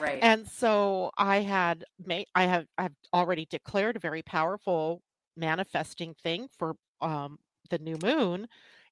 Right. 0.00 0.22
And 0.22 0.46
so 0.48 1.10
I 1.16 1.40
had 1.40 1.84
made 2.04 2.26
I 2.34 2.44
have 2.44 2.66
I've 2.78 2.94
already 3.14 3.46
declared 3.46 3.96
a 3.96 4.00
very 4.00 4.22
powerful 4.22 5.02
manifesting 5.36 6.14
thing 6.22 6.48
for 6.58 6.76
um 7.00 7.38
the 7.70 7.78
new 7.78 7.98
moon 8.02 8.48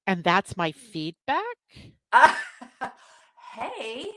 and 0.07 0.23
that's 0.23 0.57
my 0.57 0.71
feedback. 0.71 1.43
Uh, 2.11 2.33
hey. 3.55 4.07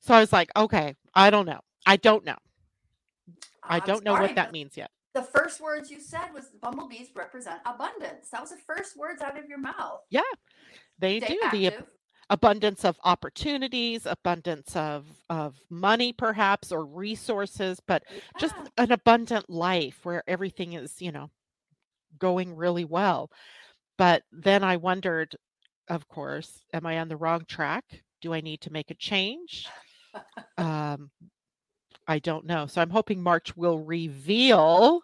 So 0.00 0.14
I 0.14 0.20
was 0.20 0.32
like, 0.32 0.50
okay, 0.56 0.94
I 1.14 1.30
don't 1.30 1.46
know. 1.46 1.60
I 1.86 1.96
don't 1.96 2.24
know. 2.24 2.36
I 3.68 3.80
I'm 3.80 3.86
don't 3.86 4.04
know 4.04 4.12
sorry, 4.12 4.26
what 4.28 4.36
that 4.36 4.52
means 4.52 4.76
yet. 4.76 4.90
The 5.14 5.22
first 5.22 5.60
words 5.60 5.90
you 5.90 6.00
said 6.00 6.28
was 6.32 6.46
bumblebees 6.62 7.08
represent 7.14 7.60
abundance. 7.66 8.30
That 8.30 8.40
was 8.40 8.50
the 8.50 8.58
first 8.58 8.96
words 8.96 9.22
out 9.22 9.38
of 9.38 9.48
your 9.48 9.58
mouth. 9.58 10.00
Yeah. 10.10 10.20
They 10.98 11.18
Stay 11.18 11.28
do 11.28 11.38
the 11.52 11.66
active. 11.66 11.86
Abundance 12.30 12.84
of 12.84 12.98
opportunities, 13.04 14.06
abundance 14.06 14.74
of 14.76 15.04
of 15.28 15.56
money 15.68 16.12
perhaps 16.12 16.72
or 16.72 16.86
resources, 16.86 17.80
but 17.86 18.04
just 18.38 18.54
an 18.78 18.92
abundant 18.92 19.50
life 19.50 19.98
where 20.04 20.22
everything 20.26 20.74
is, 20.74 21.02
you 21.02 21.12
know, 21.12 21.28
going 22.18 22.56
really 22.56 22.84
well. 22.84 23.30
But 23.98 24.22
then 24.32 24.64
I 24.64 24.76
wondered, 24.76 25.36
of 25.88 26.08
course, 26.08 26.62
am 26.72 26.86
I 26.86 27.00
on 27.00 27.08
the 27.08 27.16
wrong 27.16 27.44
track? 27.46 27.84
Do 28.22 28.32
I 28.32 28.40
need 28.40 28.60
to 28.62 28.72
make 28.72 28.90
a 28.90 28.94
change? 28.94 29.66
Um, 30.56 31.10
I 32.06 32.18
don't 32.18 32.46
know. 32.46 32.66
So 32.66 32.80
I'm 32.80 32.90
hoping 32.90 33.22
March 33.22 33.56
will 33.56 33.78
reveal 33.78 35.02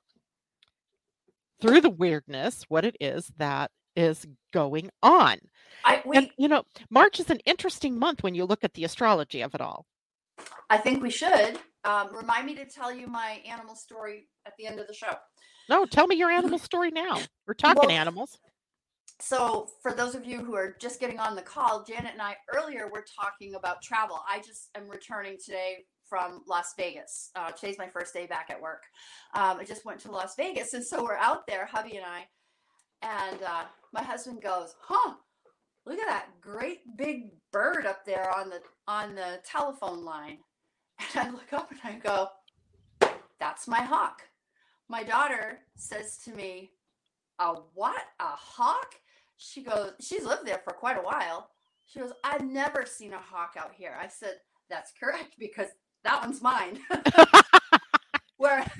through 1.60 1.80
the 1.80 1.90
weirdness 1.90 2.64
what 2.68 2.84
it 2.84 2.96
is 3.00 3.30
that 3.38 3.70
is 3.96 4.26
going 4.52 4.90
on. 5.02 5.38
I 5.84 6.02
And 6.14 6.30
you 6.38 6.48
know, 6.48 6.64
March 6.90 7.20
is 7.20 7.30
an 7.30 7.40
interesting 7.46 7.98
month 7.98 8.22
when 8.22 8.34
you 8.34 8.44
look 8.44 8.64
at 8.64 8.74
the 8.74 8.84
astrology 8.84 9.40
of 9.42 9.54
it 9.54 9.60
all. 9.60 9.86
I 10.68 10.78
think 10.78 11.02
we 11.02 11.10
should 11.10 11.58
um, 11.84 12.14
remind 12.14 12.46
me 12.46 12.54
to 12.56 12.66
tell 12.66 12.92
you 12.92 13.06
my 13.06 13.40
animal 13.48 13.74
story 13.74 14.28
at 14.46 14.52
the 14.58 14.66
end 14.66 14.80
of 14.80 14.86
the 14.86 14.94
show. 14.94 15.14
No, 15.68 15.86
tell 15.86 16.06
me 16.06 16.16
your 16.16 16.30
animal 16.30 16.58
story 16.70 16.90
now. 16.90 17.20
We're 17.46 17.54
talking 17.54 17.88
Well, 17.88 17.96
animals. 17.96 18.38
So, 19.18 19.70
for 19.80 19.94
those 19.94 20.14
of 20.14 20.26
you 20.26 20.44
who 20.44 20.54
are 20.54 20.76
just 20.78 21.00
getting 21.00 21.18
on 21.18 21.36
the 21.36 21.42
call, 21.42 21.84
Janet 21.84 22.12
and 22.12 22.20
I 22.20 22.36
earlier 22.54 22.90
were 22.92 23.04
talking 23.18 23.54
about 23.54 23.80
travel. 23.80 24.20
I 24.28 24.40
just 24.40 24.68
am 24.74 24.88
returning 24.88 25.38
today 25.42 25.84
from 26.06 26.42
Las 26.46 26.74
Vegas. 26.76 27.30
Uh, 27.34 27.50
today's 27.50 27.78
my 27.78 27.88
first 27.88 28.12
day 28.12 28.26
back 28.26 28.48
at 28.50 28.60
work. 28.60 28.82
Um, 29.34 29.58
I 29.58 29.64
just 29.64 29.84
went 29.86 30.00
to 30.00 30.10
Las 30.10 30.34
Vegas, 30.36 30.74
and 30.74 30.84
so 30.84 31.02
we're 31.02 31.16
out 31.16 31.46
there, 31.46 31.66
hubby 31.66 31.96
and 31.96 32.04
I, 32.04 32.26
and 33.02 33.42
uh, 33.42 33.64
my 33.92 34.02
husband 34.02 34.42
goes, 34.42 34.74
"Huh, 34.80 35.14
look 35.86 35.98
at 35.98 36.06
that 36.06 36.40
great 36.40 36.96
big 36.96 37.30
bird 37.52 37.86
up 37.86 38.04
there 38.04 38.30
on 38.36 38.50
the 38.50 38.60
on 38.88 39.14
the 39.14 39.40
telephone 39.44 40.04
line." 40.04 40.38
And 41.14 41.28
I 41.28 41.30
look 41.30 41.52
up 41.52 41.70
and 41.70 41.80
I 41.84 41.98
go, 41.98 42.28
"That's 43.38 43.68
my 43.68 43.80
hawk." 43.82 44.22
My 44.88 45.02
daughter 45.02 45.60
says 45.76 46.18
to 46.24 46.32
me, 46.32 46.72
"A 47.38 47.54
what? 47.74 48.02
A 48.20 48.24
hawk?" 48.36 48.94
She 49.36 49.62
goes, 49.62 49.92
"She's 50.00 50.24
lived 50.24 50.46
there 50.46 50.62
for 50.64 50.72
quite 50.72 50.98
a 50.98 51.02
while." 51.02 51.50
She 51.86 52.00
goes, 52.00 52.12
"I've 52.24 52.44
never 52.44 52.84
seen 52.86 53.12
a 53.12 53.18
hawk 53.18 53.54
out 53.58 53.72
here." 53.76 53.96
I 54.00 54.08
said, 54.08 54.40
"That's 54.70 54.92
correct 54.98 55.36
because 55.38 55.68
that 56.04 56.20
one's 56.22 56.42
mine." 56.42 56.80
Where, 58.36 58.70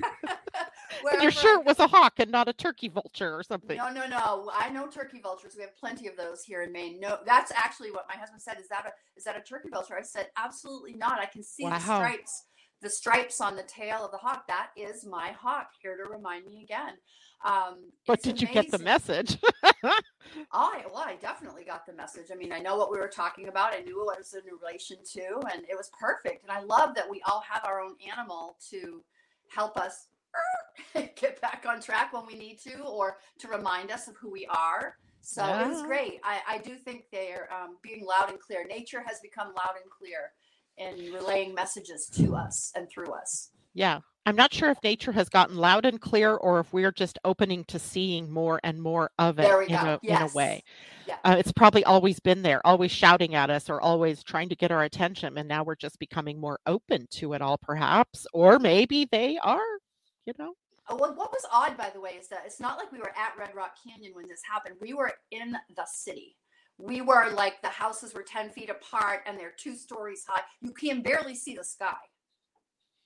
wherever 1.13 1.31
sure 1.31 1.61
it 1.61 1.65
was 1.67 1.79
a 1.79 1.87
hawk 1.87 2.15
and 2.19 2.31
not 2.31 2.49
a 2.49 2.53
turkey 2.53 2.89
vulture 2.89 3.35
or 3.37 3.43
something. 3.43 3.77
no, 3.77 3.91
no, 3.91 4.07
no. 4.07 4.51
I 4.55 4.71
know 4.71 4.87
turkey 4.87 5.21
vultures. 5.23 5.55
We 5.57 5.63
have 5.63 5.77
plenty 5.77 6.09
of 6.09 6.17
those 6.17 6.43
here 6.43 6.63
in 6.63 6.73
Maine. 6.73 7.01
No, 7.01 7.19
that's 7.25 7.53
actually 7.53 7.91
what 7.91 8.07
my 8.09 8.17
husband 8.17 8.43
said. 8.43 8.59
Is 8.61 8.69
that 8.69 8.87
a 8.87 8.91
is 9.17 9.25
that 9.25 9.37
a 9.37 9.41
turkey 9.41 9.69
vulture? 9.71 9.97
I 9.99 10.03
said 10.03 10.29
absolutely 10.37 10.95
not. 10.95 11.21
I 11.21 11.27
can 11.27 11.43
see 11.43 11.65
the 11.65 11.79
stripes, 11.79 12.45
the 12.83 12.91
stripes 12.91 13.41
on 13.41 13.57
the 13.57 13.63
tail 13.65 14.05
of 14.05 14.11
the 14.11 14.19
hawk. 14.19 14.47
That 14.49 14.71
is 14.77 15.05
my 15.07 15.29
hawk. 15.33 15.69
Here 15.81 15.97
to 15.97 16.11
remind 16.11 16.47
me 16.47 16.63
again. 16.63 16.95
Um, 17.45 17.93
But 18.07 18.23
did 18.23 18.41
you 18.41 18.49
get 18.49 18.71
the 18.71 18.79
message? 18.79 19.39
I, 20.53 20.85
well, 20.93 21.05
I 21.07 21.17
definitely 21.21 21.65
got 21.65 21.87
the 21.87 21.93
message. 21.93 22.27
I 22.33 22.35
mean, 22.35 22.53
I 22.53 22.59
know 22.59 22.77
what 22.77 22.91
we 22.91 22.99
were 22.99 23.09
talking 23.09 23.49
about. 23.49 23.75
I 23.75 23.81
knew 23.81 24.05
what 24.05 24.15
it 24.19 24.21
was 24.21 24.35
in 24.35 24.43
relation 24.61 24.97
to, 25.13 25.47
and 25.53 25.63
it 25.69 25.77
was 25.77 25.91
perfect. 25.99 26.43
And 26.43 26.51
I 26.51 26.63
love 26.63 26.95
that 26.95 27.09
we 27.09 27.23
all 27.27 27.43
have 27.49 27.65
our 27.65 27.81
own 27.81 27.95
animal 28.11 28.57
to 28.71 29.03
help 29.55 29.77
us 29.77 30.09
get 31.17 31.41
back 31.41 31.65
on 31.69 31.81
track 31.81 32.13
when 32.13 32.27
we 32.27 32.35
need 32.35 32.59
to, 32.61 32.83
or 32.83 33.19
to 33.39 33.49
remind 33.49 33.91
us 33.91 34.09
of 34.09 34.17
who 34.17 34.31
we 34.31 34.47
are. 34.47 34.97
So 35.21 35.43
Yeah. 35.45 35.83
great. 35.87 36.21
I, 36.23 36.41
I 36.49 36.59
do 36.59 36.77
think 36.77 37.05
they're 37.11 37.49
um, 37.53 37.79
being 37.83 38.05
loud 38.05 38.31
and 38.31 38.39
clear. 38.41 38.65
Nature 38.67 39.03
has 39.07 39.21
become 39.21 39.49
loud 39.49 39.75
and 39.83 39.91
clear 39.91 40.33
in 40.79 41.13
relaying 41.13 41.55
messages 41.55 42.07
to 42.15 42.35
us 42.37 42.73
and 42.77 42.89
through 42.89 43.13
us. 43.13 43.51
yeah. 43.75 44.01
I'm 44.29 44.35
not 44.35 44.53
sure 44.53 44.71
if 44.71 44.83
nature 44.83 45.13
has 45.13 45.29
gotten 45.29 45.55
loud 45.57 45.85
and 45.87 46.01
clear 46.01 46.35
or 46.35 46.59
if 46.59 46.73
we're 46.73 46.91
just 46.91 47.17
opening 47.25 47.63
to 47.67 47.79
seeing 47.79 48.29
more 48.29 48.59
and 48.65 48.83
more 48.83 49.13
of 49.21 49.39
it 49.39 49.45
in, 49.69 49.77
a, 49.77 50.01
in 50.03 50.17
a 50.21 50.27
way. 50.35 50.65
Yeah. 51.07 51.15
Uh, 51.25 51.37
it's 51.39 51.53
probably 51.53 51.85
always 51.85 52.19
been 52.19 52.43
there, 52.43 52.61
always 52.67 52.91
shouting 52.91 53.37
at 53.37 53.51
us 53.51 53.71
or 53.71 53.81
always 53.81 54.25
trying 54.25 54.49
to 54.49 54.57
get 54.57 54.73
our 54.73 54.83
attention. 54.83 55.39
And 55.39 55.47
now 55.49 55.63
we're 55.63 55.77
just 55.77 56.01
becoming 56.01 56.41
more 56.41 56.59
open 56.67 57.07
to 57.13 57.35
it 57.35 57.41
all, 57.41 57.57
perhaps. 57.57 58.27
Or 58.33 58.59
maybe 58.59 59.05
they 59.13 59.39
are, 59.45 59.63
you 60.27 60.33
know. 60.39 60.55
Uh, 60.89 60.97
What, 60.97 61.17
what 61.17 61.33
was 61.33 61.45
odd, 61.53 61.77
by 61.77 61.91
the 61.95 62.01
way, 62.01 62.11
is 62.21 62.29
that 62.29 62.43
it's 62.47 62.61
not 62.61 62.79
like 62.79 62.93
we 62.93 62.99
were 62.99 63.11
at 63.17 63.37
Red 63.39 63.55
Rock 63.55 63.77
Canyon 63.87 64.13
when 64.15 64.29
this 64.29 64.41
happened. 64.51 64.77
We 64.81 64.95
were 64.95 65.13
in 65.31 65.53
the 65.77 65.87
city. 65.87 66.37
We 66.79 67.01
were 67.01 67.31
like 67.35 67.63
the 67.63 67.69
houses 67.69 68.13
were 68.15 68.23
10 68.23 68.51
feet 68.51 68.71
apart 68.71 69.21
and 69.27 69.39
they're 69.39 69.55
two 69.59 69.75
stories 69.77 70.25
high. 70.29 70.43
You 70.61 70.73
can 70.73 71.03
barely 71.03 71.35
see 71.35 71.57
the 71.57 71.65
sky. 71.65 71.95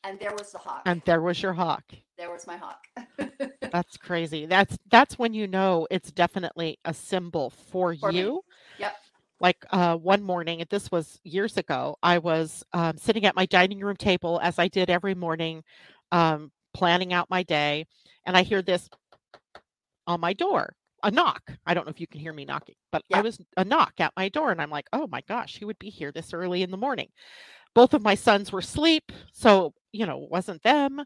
And 0.03 0.19
there 0.19 0.33
was 0.33 0.51
the 0.53 0.59
hawk. 0.59 0.83
And 0.87 1.03
there 1.05 1.21
was 1.21 1.43
your 1.43 1.53
hawk. 1.53 1.85
there 2.19 2.31
was 2.31 2.47
my 2.47 2.57
hawk. 2.57 2.81
That's 3.73 3.97
crazy. 3.99 4.47
That's 4.47 4.77
that's 4.91 5.19
when 5.19 5.35
you 5.35 5.47
know 5.47 5.87
it's 5.91 6.11
definitely 6.11 6.79
a 6.85 6.93
symbol 6.95 7.51
for, 7.51 7.95
For 7.97 8.11
me. 8.11 8.19
you. 8.19 8.41
Yep. 8.79 8.97
Like 9.41 9.65
uh, 9.71 9.97
one 9.97 10.23
morning, 10.23 10.65
this 10.71 10.91
was 10.91 11.21
years 11.25 11.57
ago, 11.57 11.97
I 12.03 12.19
was 12.19 12.65
um, 12.73 12.97
sitting 12.99 13.25
at 13.27 13.37
my 13.37 13.47
dining 13.47 13.81
room 13.81 13.97
table 13.97 14.41
as 14.43 14.59
I 14.59 14.69
did 14.69 14.91
every 14.91 15.15
morning, 15.15 15.63
um, 16.13 16.51
planning 16.75 17.13
out 17.13 17.31
my 17.31 17.43
day, 17.43 17.87
and 18.27 18.37
I 18.37 18.43
hear 18.43 18.63
this 18.63 18.89
on 20.07 20.21
my 20.21 20.33
door, 20.33 20.75
a 21.03 21.11
knock. 21.11 21.43
I 21.67 21.75
don't 21.75 21.87
know 21.87 21.91
if 21.91 22.01
you 22.01 22.07
can 22.07 22.21
hear 22.21 22.33
me 22.33 22.45
knocking, 22.45 22.75
but 22.93 23.03
I 23.13 23.21
was 23.21 23.39
a 23.57 23.65
knock 23.65 23.95
at 23.99 24.13
my 24.17 24.29
door, 24.29 24.51
and 24.51 24.61
I'm 24.61 24.71
like, 24.71 24.87
oh 24.93 25.07
my 25.07 25.23
gosh, 25.29 25.57
who 25.59 25.67
would 25.67 25.79
be 25.79 25.91
here 25.91 26.13
this 26.13 26.33
early 26.33 26.63
in 26.63 26.71
the 26.71 26.77
morning? 26.77 27.09
Both 27.75 27.95
of 27.95 28.03
my 28.03 28.15
sons 28.15 28.51
were 28.53 28.59
asleep, 28.61 29.13
so 29.33 29.73
you 29.93 30.07
know, 30.07 30.23
it 30.25 30.31
wasn't 30.31 30.63
them. 30.63 31.03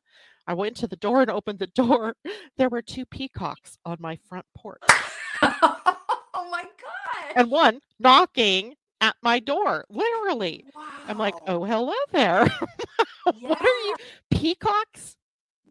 I 0.47 0.54
went 0.54 0.76
to 0.78 0.87
the 0.87 0.97
door 0.97 1.23
and 1.23 1.30
opened 1.30 1.59
the 1.59 1.66
door. 1.75 2.14
There 2.56 2.68
were 2.68 2.83
two 2.83 3.06
peacocks 3.06 3.78
on 3.85 3.97
my 4.00 4.18
front 4.28 4.47
porch, 4.56 4.83
oh 5.42 6.49
my 6.50 6.62
God. 6.62 7.33
and 7.37 7.50
one 7.50 7.80
knocking 7.99 8.75
at 9.00 9.16
my 9.23 9.38
door, 9.38 9.85
literally. 9.90 10.64
wow. 10.75 10.85
I'm 11.06 11.18
like, 11.18 11.35
oh, 11.47 11.64
hello 11.64 11.92
there. 12.12 12.47
what 13.40 13.61
are 13.61 13.80
you, 13.87 13.97
peacocks? 14.30 15.16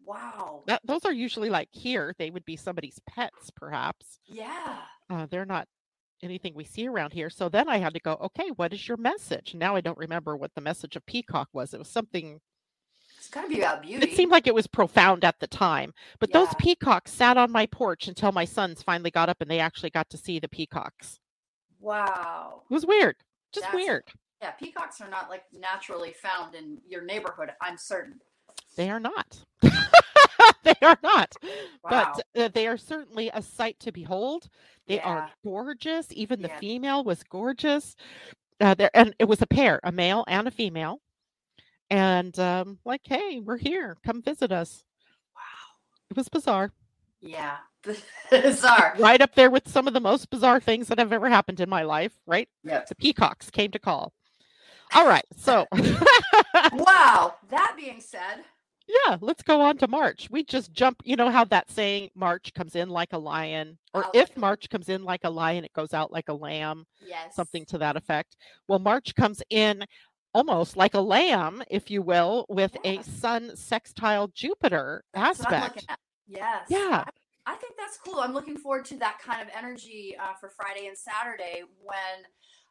Wow. 0.04 0.62
That, 0.66 0.80
those 0.84 1.04
are 1.04 1.12
usually 1.12 1.50
like 1.50 1.68
here, 1.72 2.14
they 2.18 2.30
would 2.30 2.44
be 2.44 2.56
somebody's 2.56 3.00
pets, 3.08 3.50
perhaps. 3.54 4.18
Yeah. 4.26 4.78
Uh, 5.10 5.26
they're 5.30 5.44
not 5.46 5.66
anything 6.22 6.54
we 6.54 6.64
see 6.64 6.86
around 6.88 7.12
here. 7.12 7.28
So 7.30 7.48
then 7.48 7.68
I 7.68 7.78
had 7.78 7.94
to 7.94 8.00
go, 8.00 8.14
okay, 8.14 8.50
what 8.56 8.72
is 8.72 8.86
your 8.88 8.96
message? 8.96 9.54
Now 9.54 9.76
I 9.76 9.80
don't 9.80 9.98
remember 9.98 10.36
what 10.36 10.52
the 10.54 10.60
message 10.60 10.96
of 10.96 11.04
peacock 11.06 11.48
was. 11.52 11.74
It 11.74 11.78
was 11.78 11.88
something, 11.88 12.40
It's 13.18 13.28
got 13.28 13.42
to 13.42 13.48
be 13.48 13.58
about 13.60 13.82
beauty. 13.82 14.10
it 14.10 14.16
seemed 14.16 14.32
like 14.32 14.46
it 14.46 14.54
was 14.54 14.66
profound 14.66 15.24
at 15.24 15.40
the 15.40 15.46
time. 15.46 15.92
But 16.20 16.32
those 16.32 16.48
peacocks 16.58 17.12
sat 17.12 17.36
on 17.36 17.50
my 17.52 17.66
porch 17.66 18.08
until 18.08 18.32
my 18.32 18.44
sons 18.46 18.82
finally 18.82 19.10
got 19.10 19.28
up 19.28 19.40
and 19.40 19.50
they 19.50 19.58
actually 19.60 19.90
got 19.90 20.08
to 20.10 20.16
see 20.16 20.38
the 20.38 20.48
peacocks. 20.48 21.18
wow. 21.80 22.62
It 22.70 22.74
was 22.74 22.86
weird, 22.86 23.16
just 23.52 23.66
That's- 23.66 23.74
weird. 23.84 24.04
Yeah, 24.42 24.50
peacocks 24.50 25.00
are 25.00 25.08
not 25.08 25.30
like 25.30 25.44
naturally 25.58 26.12
found 26.12 26.54
in 26.54 26.78
your 26.86 27.02
neighborhood, 27.02 27.52
I'm 27.62 27.78
certain. 27.78 28.20
They 28.76 28.90
are 28.90 29.00
not. 29.00 29.44
they 29.62 30.74
are 30.82 30.98
not. 31.02 31.34
Wow. 31.82 32.12
But 32.34 32.40
uh, 32.40 32.48
they 32.48 32.66
are 32.66 32.76
certainly 32.76 33.30
a 33.32 33.42
sight 33.42 33.78
to 33.80 33.92
behold. 33.92 34.48
They 34.86 34.96
Yeah. 34.96 35.08
are 35.08 35.30
gorgeous. 35.44 36.08
Even 36.12 36.42
the 36.42 36.48
Yeah. 36.48 36.58
female 36.58 37.04
was 37.04 37.22
gorgeous. 37.22 37.96
Uh, 38.60 38.74
there, 38.74 38.90
and 38.94 39.14
it 39.18 39.24
was 39.26 39.42
a 39.42 39.46
pair, 39.46 39.80
a 39.82 39.92
male 39.92 40.24
and 40.28 40.46
a 40.48 40.50
female. 40.50 41.00
And 41.90 42.38
um, 42.38 42.78
like, 42.84 43.02
hey, 43.04 43.40
we're 43.40 43.58
here. 43.58 43.96
Come 44.04 44.22
visit 44.22 44.50
us. 44.52 44.84
wow. 45.34 45.76
It 46.10 46.16
was 46.16 46.28
bizarre. 46.28 46.72
Yeah. 47.20 47.56
Bizarre. 48.30 48.94
Right 48.98 49.20
up 49.20 49.34
there 49.34 49.50
with 49.50 49.68
some 49.68 49.86
of 49.86 49.92
the 49.94 50.00
most 50.00 50.30
bizarre 50.30 50.60
things 50.60 50.88
that 50.88 50.98
have 50.98 51.12
ever 51.12 51.28
happened 51.28 51.60
in 51.60 51.68
my 51.68 51.82
life. 51.82 52.12
Right? 52.26 52.48
Yep. 52.64 52.88
The 52.88 52.94
peacocks 52.94 53.50
came 53.50 53.70
to 53.72 53.78
call. 53.78 54.12
All 54.94 55.06
right. 55.06 55.24
So. 55.36 55.66
Wow. 56.72 57.34
That 57.50 57.74
being 57.76 58.00
said, 58.00 58.44
Yeah, 58.86 59.16
let's 59.20 59.42
go 59.42 59.60
on 59.62 59.78
to 59.78 59.88
March. 59.88 60.28
We 60.30 60.44
just 60.44 60.72
jump, 60.72 61.00
you 61.04 61.16
know 61.16 61.30
how 61.30 61.44
that 61.46 61.70
saying 61.70 62.10
March 62.14 62.52
comes 62.52 62.76
in 62.76 62.88
like 62.90 63.12
a 63.12 63.18
lion, 63.18 63.78
or 63.94 64.04
Out 64.04 64.14
if 64.14 64.36
March 64.36 64.68
comes 64.68 64.88
in 64.88 65.04
like 65.04 65.24
a 65.24 65.30
lion, 65.30 65.64
it 65.64 65.72
goes 65.72 65.94
out 65.94 66.12
like 66.12 66.28
a 66.28 66.34
lamb, 66.34 66.84
yes. 67.04 67.34
something 67.34 67.64
to 67.66 67.78
that 67.78 67.96
effect. 67.96 68.36
Well, 68.68 68.78
March 68.78 69.14
comes 69.14 69.42
in 69.48 69.84
almost 70.34 70.76
like 70.76 70.94
a 70.94 71.00
lamb, 71.00 71.62
if 71.70 71.90
you 71.90 72.02
will, 72.02 72.44
with 72.48 72.76
Yeah. 72.84 73.00
a 73.00 73.02
sun 73.04 73.56
sextile 73.56 74.28
Jupiter 74.28 75.02
That's 75.14 75.40
aspect. 75.40 75.76
looking 75.76 75.88
at. 75.88 75.98
Yes. 76.26 76.66
Yeah. 76.68 77.04
I 77.46 77.54
think 77.56 77.74
that's 77.78 77.98
cool. 77.98 78.20
I'm 78.20 78.32
looking 78.32 78.56
forward 78.56 78.84
to 78.86 78.96
that 78.98 79.18
kind 79.18 79.40
of 79.42 79.48
energy 79.56 80.16
uh, 80.20 80.32
for 80.40 80.48
Friday 80.50 80.86
and 80.88 80.96
Saturday 80.96 81.62
when 81.82 82.24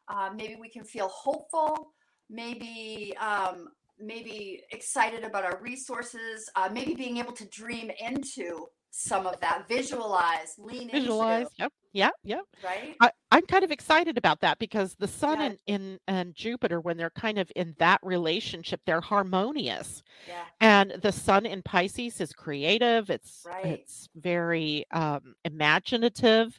uh, 0.08 0.30
maybe 0.34 0.56
we 0.60 0.68
can 0.68 0.84
feel 0.84 1.08
hopeful, 1.08 1.92
maybe 2.28 3.16
um, 3.18 3.68
maybe 3.98 4.62
excited 4.70 5.24
about 5.24 5.44
our 5.44 5.58
resources, 5.62 6.48
uh, 6.56 6.68
maybe 6.72 6.94
being 6.94 7.18
able 7.18 7.32
to 7.32 7.46
dream 7.48 7.90
into 7.98 8.66
some 8.90 9.26
of 9.26 9.40
that, 9.40 9.66
visualize, 9.68 10.54
lean 10.58 10.88
Visualize. 10.90 11.42
into, 11.42 11.50
Yep. 11.58 11.72
Yep. 11.94 12.12
Yep. 12.24 12.40
right? 12.64 12.94
I, 13.00 13.10
I'm 13.32 13.46
kind 13.46 13.64
of 13.64 13.70
excited 13.72 14.16
about 14.18 14.40
that 14.40 14.58
because 14.60 14.94
the 14.96 15.08
sun 15.08 15.40
Yeah. 15.40 15.46
and 15.46 15.58
in 15.66 15.98
and 16.06 16.34
Jupiter, 16.34 16.80
when 16.80 16.96
they're 16.96 17.10
kind 17.10 17.38
of 17.38 17.50
in 17.56 17.74
that 17.78 18.00
relationship, 18.04 18.80
they're 18.86 19.00
harmonious. 19.00 20.02
Yeah, 20.28 20.44
And 20.60 20.92
the 21.02 21.10
sun 21.12 21.44
in 21.46 21.62
Pisces 21.62 22.20
is 22.20 22.32
creative. 22.32 23.10
It's 23.10 23.44
Right. 23.46 23.66
it's 23.80 24.08
very 24.14 24.84
um, 24.92 25.34
imaginative. 25.44 26.58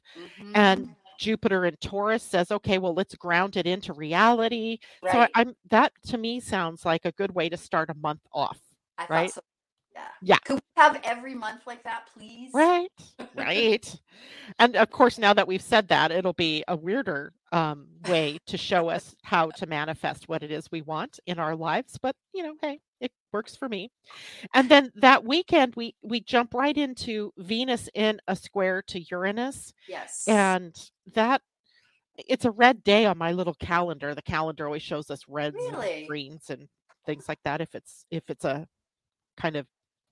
And 0.53 0.87
Mhm. 0.87 0.95
Jupiter 1.19 1.65
and 1.65 1.79
Taurus 1.81 2.23
says, 2.23 2.51
okay, 2.51 2.77
well, 2.77 2.93
let's 2.93 3.15
ground 3.15 3.57
it 3.57 3.65
into 3.65 3.93
reality. 3.93 4.79
So 5.11 5.19
I, 5.21 5.29
I'm 5.35 5.55
that 5.69 5.93
to 6.07 6.17
me 6.17 6.39
sounds 6.39 6.85
like 6.85 7.05
a 7.05 7.11
good 7.11 7.33
way 7.33 7.49
to 7.49 7.57
start 7.57 7.89
a 7.89 7.95
month 7.95 8.21
off. 8.33 8.59
I 8.97 9.01
thought 9.03 9.09
right? 9.09 9.31
so. 9.31 9.41
Yeah. 9.93 10.07
Yeah. 10.21 10.37
Could 10.45 10.55
we 10.55 10.81
have 10.81 10.99
every 11.03 11.35
month 11.35 11.61
like 11.65 11.83
that, 11.83 12.07
please? 12.15 12.51
Right. 12.53 12.89
Right. 13.35 13.93
and 14.59 14.77
of 14.77 14.89
course, 14.91 15.17
now 15.17 15.33
that 15.33 15.45
we've 15.45 15.61
said 15.61 15.89
that, 15.89 16.09
it'll 16.09 16.33
be 16.33 16.63
a 16.69 16.75
weirder 16.75 17.33
um, 17.55 17.87
way 18.07 18.37
to 18.47 18.57
show 18.57 18.89
us 18.89 19.15
how 19.23 19.49
to 19.51 19.65
manifest 19.67 20.29
what 20.29 20.43
it 20.43 20.51
is 20.51 20.69
we 20.71 20.81
want 20.83 21.19
in 21.27 21.39
our 21.39 21.55
lives. 21.55 21.97
But 22.01 22.15
you 22.33 22.43
know, 22.43 22.55
hey, 22.61 22.79
it 23.01 23.11
works 23.33 23.55
for 23.55 23.69
me. 23.69 23.91
And 24.53 24.69
then 24.69 24.91
that 24.95 25.25
weekend, 25.25 25.75
we 25.75 25.95
we 26.03 26.21
jump 26.21 26.53
right 26.53 26.77
into 26.77 27.33
Venus 27.37 27.89
in 27.95 28.19
a 28.27 28.35
square 28.35 28.83
to 28.87 29.01
Uranus, 29.11 29.73
Yes. 29.87 30.25
and 30.27 30.75
that 31.15 31.41
it's 32.17 32.45
a 32.45 32.51
red 32.51 32.83
day 32.83 33.05
on 33.05 33.17
my 33.17 33.31
little 33.31 33.55
calendar. 33.55 34.15
The 34.15 34.21
calendar 34.21 34.65
always 34.65 34.83
shows 34.83 35.09
us 35.09 35.21
reds 35.27 35.55
Really? 35.57 35.99
and 35.99 36.07
greens 36.07 36.49
and 36.49 36.67
things 37.05 37.27
like 37.29 37.39
that. 37.45 37.61
If 37.61 37.75
it's 37.75 38.05
if 38.11 38.29
it's 38.29 38.45
a 38.45 38.67
kind 39.37 39.55
of 39.57 39.67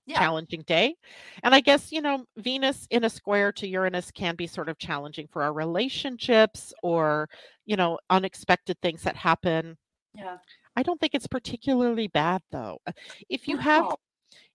yeah. 0.06 0.18
challenging 0.18 0.62
day. 0.62 0.96
And 1.42 1.54
I 1.54 1.60
guess, 1.60 1.92
you 1.92 2.00
know, 2.00 2.24
Venus 2.36 2.86
in 2.90 3.04
a 3.04 3.10
square 3.10 3.52
to 3.52 3.68
Uranus 3.68 4.10
can 4.10 4.36
be 4.36 4.46
sort 4.46 4.68
of 4.68 4.78
challenging 4.78 5.28
for 5.32 5.42
our 5.42 5.52
relationships 5.52 6.72
or, 6.82 7.28
you 7.66 7.76
know, 7.76 7.98
unexpected 8.10 8.76
things 8.80 9.02
that 9.02 9.16
happen. 9.16 9.76
Yeah. 10.14 10.36
I 10.76 10.82
don't 10.82 11.00
think 11.00 11.14
it's 11.14 11.26
particularly 11.26 12.08
bad 12.08 12.42
though. 12.50 12.78
Uh, 12.86 12.92
If 13.28 13.48
you 13.48 13.56
have 13.58 13.94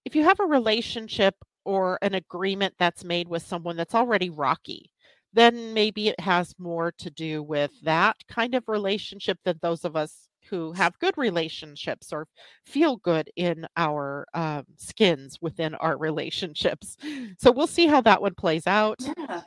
if 0.05 0.15
you 0.15 0.23
have 0.23 0.39
a 0.39 0.45
relationship 0.45 1.35
or 1.65 1.99
an 2.01 2.15
agreement 2.15 2.73
that's 2.79 3.03
made 3.03 3.27
with 3.27 3.43
someone 3.43 3.75
that's 3.75 3.95
already 3.95 4.29
rocky, 4.29 4.91
then 5.33 5.73
maybe 5.73 6.07
it 6.07 6.19
has 6.19 6.55
more 6.57 6.91
to 6.93 7.09
do 7.09 7.43
with 7.43 7.71
that 7.83 8.15
kind 8.27 8.55
of 8.55 8.63
relationship 8.67 9.37
than 9.43 9.59
those 9.61 9.85
of 9.85 9.95
us 9.95 10.28
who 10.49 10.71
have 10.73 10.97
good 10.99 11.17
relationships 11.17 12.11
or 12.11 12.27
feel 12.65 12.97
good 12.97 13.29
in 13.35 13.67
our 13.77 14.25
um, 14.33 14.65
skins 14.77 15.37
within 15.41 15.75
our 15.75 15.97
relationships. 15.97 16.97
So 17.37 17.51
we'll 17.51 17.67
see 17.67 17.87
how 17.87 18.01
that 18.01 18.21
one 18.21 18.35
plays 18.35 18.67
out. 18.67 18.99
Yeah. 19.17 19.41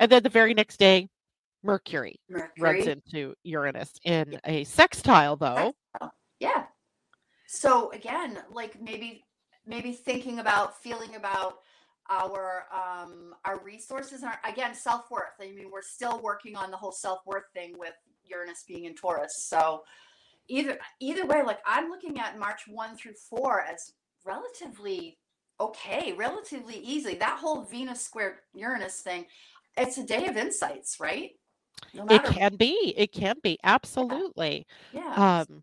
And 0.00 0.10
then 0.10 0.22
the 0.22 0.28
very 0.28 0.54
next 0.54 0.78
day, 0.78 1.08
Mercury 1.64 2.20
runs 2.58 2.86
into 2.86 3.34
Uranus 3.42 3.92
in 4.04 4.38
a 4.44 4.62
sextile, 4.64 5.36
though. 5.36 5.74
Yeah. 6.38 6.64
So 7.48 7.90
again, 7.92 8.38
like 8.52 8.80
maybe 8.80 9.24
maybe 9.66 9.92
thinking 9.92 10.38
about 10.38 10.80
feeling 10.80 11.16
about 11.16 11.58
our 12.08 12.66
um 12.72 13.34
our 13.44 13.58
resources 13.58 14.22
and 14.22 14.30
our, 14.30 14.50
again 14.50 14.74
self-worth. 14.74 15.34
I 15.40 15.50
mean, 15.50 15.70
we're 15.72 15.82
still 15.82 16.20
working 16.22 16.56
on 16.56 16.70
the 16.70 16.76
whole 16.76 16.92
self-worth 16.92 17.44
thing 17.52 17.74
with 17.76 17.94
Uranus 18.24 18.64
being 18.66 18.84
in 18.84 18.94
Taurus. 18.94 19.44
So 19.48 19.82
either 20.48 20.78
either 21.00 21.26
way, 21.26 21.42
like 21.42 21.60
I'm 21.66 21.88
looking 21.90 22.18
at 22.18 22.38
March 22.38 22.62
1 22.68 22.96
through 22.96 23.14
4 23.30 23.62
as 23.62 23.92
relatively 24.24 25.18
okay, 25.60 26.12
relatively 26.12 26.76
easy. 26.76 27.14
That 27.16 27.38
whole 27.38 27.62
Venus 27.62 28.00
square 28.00 28.40
Uranus 28.54 29.00
thing, 29.00 29.26
it's 29.76 29.98
a 29.98 30.04
day 30.04 30.26
of 30.26 30.36
insights, 30.36 30.98
right? 31.00 31.32
No 31.94 32.06
It 32.08 32.24
can 32.24 32.56
be. 32.56 32.94
It 32.96 33.12
can 33.12 33.36
be. 33.42 33.58
Absolutely. 33.64 34.66
yeah. 34.92 35.44
Um, 35.48 35.62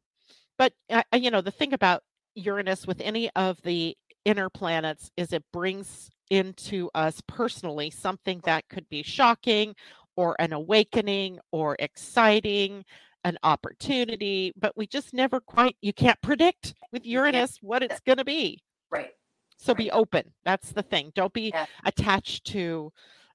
but 0.58 0.74
uh, 0.90 1.04
uh, 1.14 1.18
you 1.18 1.32
know, 1.32 1.42
the 1.42 1.52
thing 1.52 1.74
about 1.74 2.04
Uranus 2.36 2.88
with 2.88 3.02
any 3.02 3.30
of 3.36 3.62
the 3.64 3.96
inner 4.26 4.50
planets 4.50 5.12
is 5.18 5.34
it 5.34 5.44
brings 5.54 6.10
into 6.30 6.90
us 6.96 7.22
personally 7.28 7.90
something 7.90 8.42
that 8.46 8.68
could 8.70 8.90
be 8.90 9.04
shocking 9.04 9.76
or 10.16 10.36
an 10.40 10.54
awakening 10.54 11.40
or 11.52 11.76
exciting, 11.80 12.84
an 13.26 13.38
opportunity, 13.44 14.54
but 14.58 14.78
we 14.78 14.88
just 14.88 15.14
never 15.14 15.42
quite 15.42 15.76
you 15.82 15.94
can't 15.94 16.22
predict 16.22 16.76
with 16.94 17.06
Uranus 17.06 17.58
what 17.62 17.84
it's 17.84 18.00
going 18.02 18.20
to 18.20 18.26
be. 18.26 18.62
right. 18.92 19.12
So 19.58 19.76
be 19.76 19.92
open. 19.92 20.34
That's 20.46 20.72
the 20.72 20.84
thing. 20.84 21.12
Don't 21.16 21.34
be 21.34 21.52
Yeah. 21.54 21.66
attached 21.86 22.46
to 22.48 22.94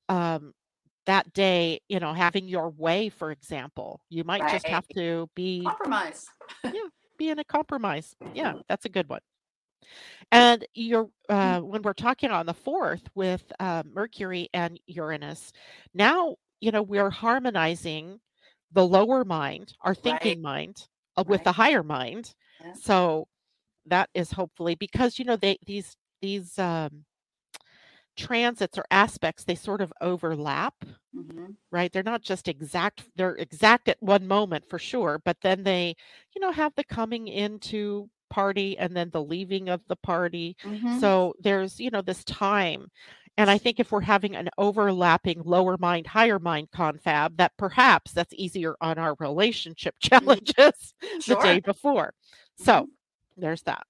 um 0.08 0.54
that 1.06 1.32
day, 1.32 1.80
you 1.88 1.98
know, 2.00 2.12
having 2.14 2.48
your 2.48 2.70
way, 2.70 3.08
for 3.10 3.32
example. 3.32 4.00
You 4.10 4.24
might 4.24 4.46
just 4.46 4.68
have 4.68 4.88
to 4.90 5.28
be 5.34 5.62
Compromise. 5.64 6.28
Yeah, 6.72 6.88
be 7.18 7.30
in 7.30 7.38
a 7.40 7.44
compromise. 7.44 8.16
Yeah, 8.34 8.54
that's 8.68 8.86
a 8.86 8.90
good 8.90 9.08
one. 9.08 9.20
And 10.32 10.64
you're 10.74 11.10
Mm. 11.30 11.58
uh, 11.58 11.60
when 11.60 11.82
we're 11.82 11.92
talking 11.94 12.30
on 12.30 12.46
the 12.46 12.54
fourth 12.54 13.08
with 13.14 13.52
uh, 13.60 13.82
Mercury 13.86 14.48
and 14.54 14.78
Uranus, 14.86 15.52
now 15.94 16.36
you 16.60 16.70
know 16.72 16.82
we're 16.82 17.10
harmonizing 17.10 18.20
the 18.72 18.86
lower 18.86 19.24
mind, 19.24 19.74
our 19.82 19.94
thinking 19.94 20.42
mind, 20.42 20.88
uh, 21.16 21.24
with 21.26 21.42
Right. 21.42 21.44
the 21.44 21.52
higher 21.52 21.82
mind. 21.82 22.34
Yeah. 22.60 22.74
So 22.74 23.28
that 23.86 24.10
is 24.14 24.32
hopefully 24.32 24.74
because 24.74 25.18
you 25.18 25.24
know 25.24 25.36
they 25.36 25.58
these 25.66 25.96
these 26.22 26.58
um, 26.58 27.04
transits 28.16 28.76
or 28.78 28.84
aspects 28.90 29.44
they 29.44 29.54
sort 29.54 29.80
of 29.80 29.92
overlap 30.00 30.74
Mhm. 31.12 31.56
right 31.70 31.92
they're 31.92 32.02
not 32.02 32.22
just 32.22 32.48
exact 32.48 33.04
they're 33.16 33.36
exact 33.36 33.88
at 33.88 33.96
one 34.02 34.26
moment 34.26 34.64
for 34.68 34.78
sure 34.78 35.20
but 35.24 35.36
then 35.42 35.62
they 35.62 35.94
you 36.34 36.40
know 36.40 36.52
have 36.52 36.72
the 36.76 36.84
coming 36.84 37.28
into 37.28 38.08
party 38.30 38.76
and 38.78 38.96
then 38.96 39.10
the 39.10 39.22
leaving 39.22 39.68
of 39.68 39.80
the 39.88 39.96
party 39.96 40.56
Mhm. 40.64 41.10
so 41.10 41.34
there's 41.40 41.80
you 41.80 41.90
know 41.90 42.02
this 42.02 42.24
time 42.24 42.88
and 43.40 43.50
i 43.50 43.58
think 43.58 43.80
if 43.80 43.90
we're 43.92 44.00
having 44.00 44.36
an 44.36 44.48
overlapping 44.58 45.40
lower 45.44 45.76
mind 45.78 46.06
higher 46.06 46.38
mind 46.38 46.68
confab 46.70 47.36
that 47.36 47.52
perhaps 47.56 48.12
that's 48.12 48.34
easier 48.34 48.74
on 48.80 48.98
our 48.98 49.14
relationship 49.18 49.94
challenges 50.00 50.94
the 51.26 51.38
day 51.42 51.60
before 51.60 52.12
so 52.56 52.72
Mhm. 52.82 52.86
there's 53.36 53.62
that 53.62 53.82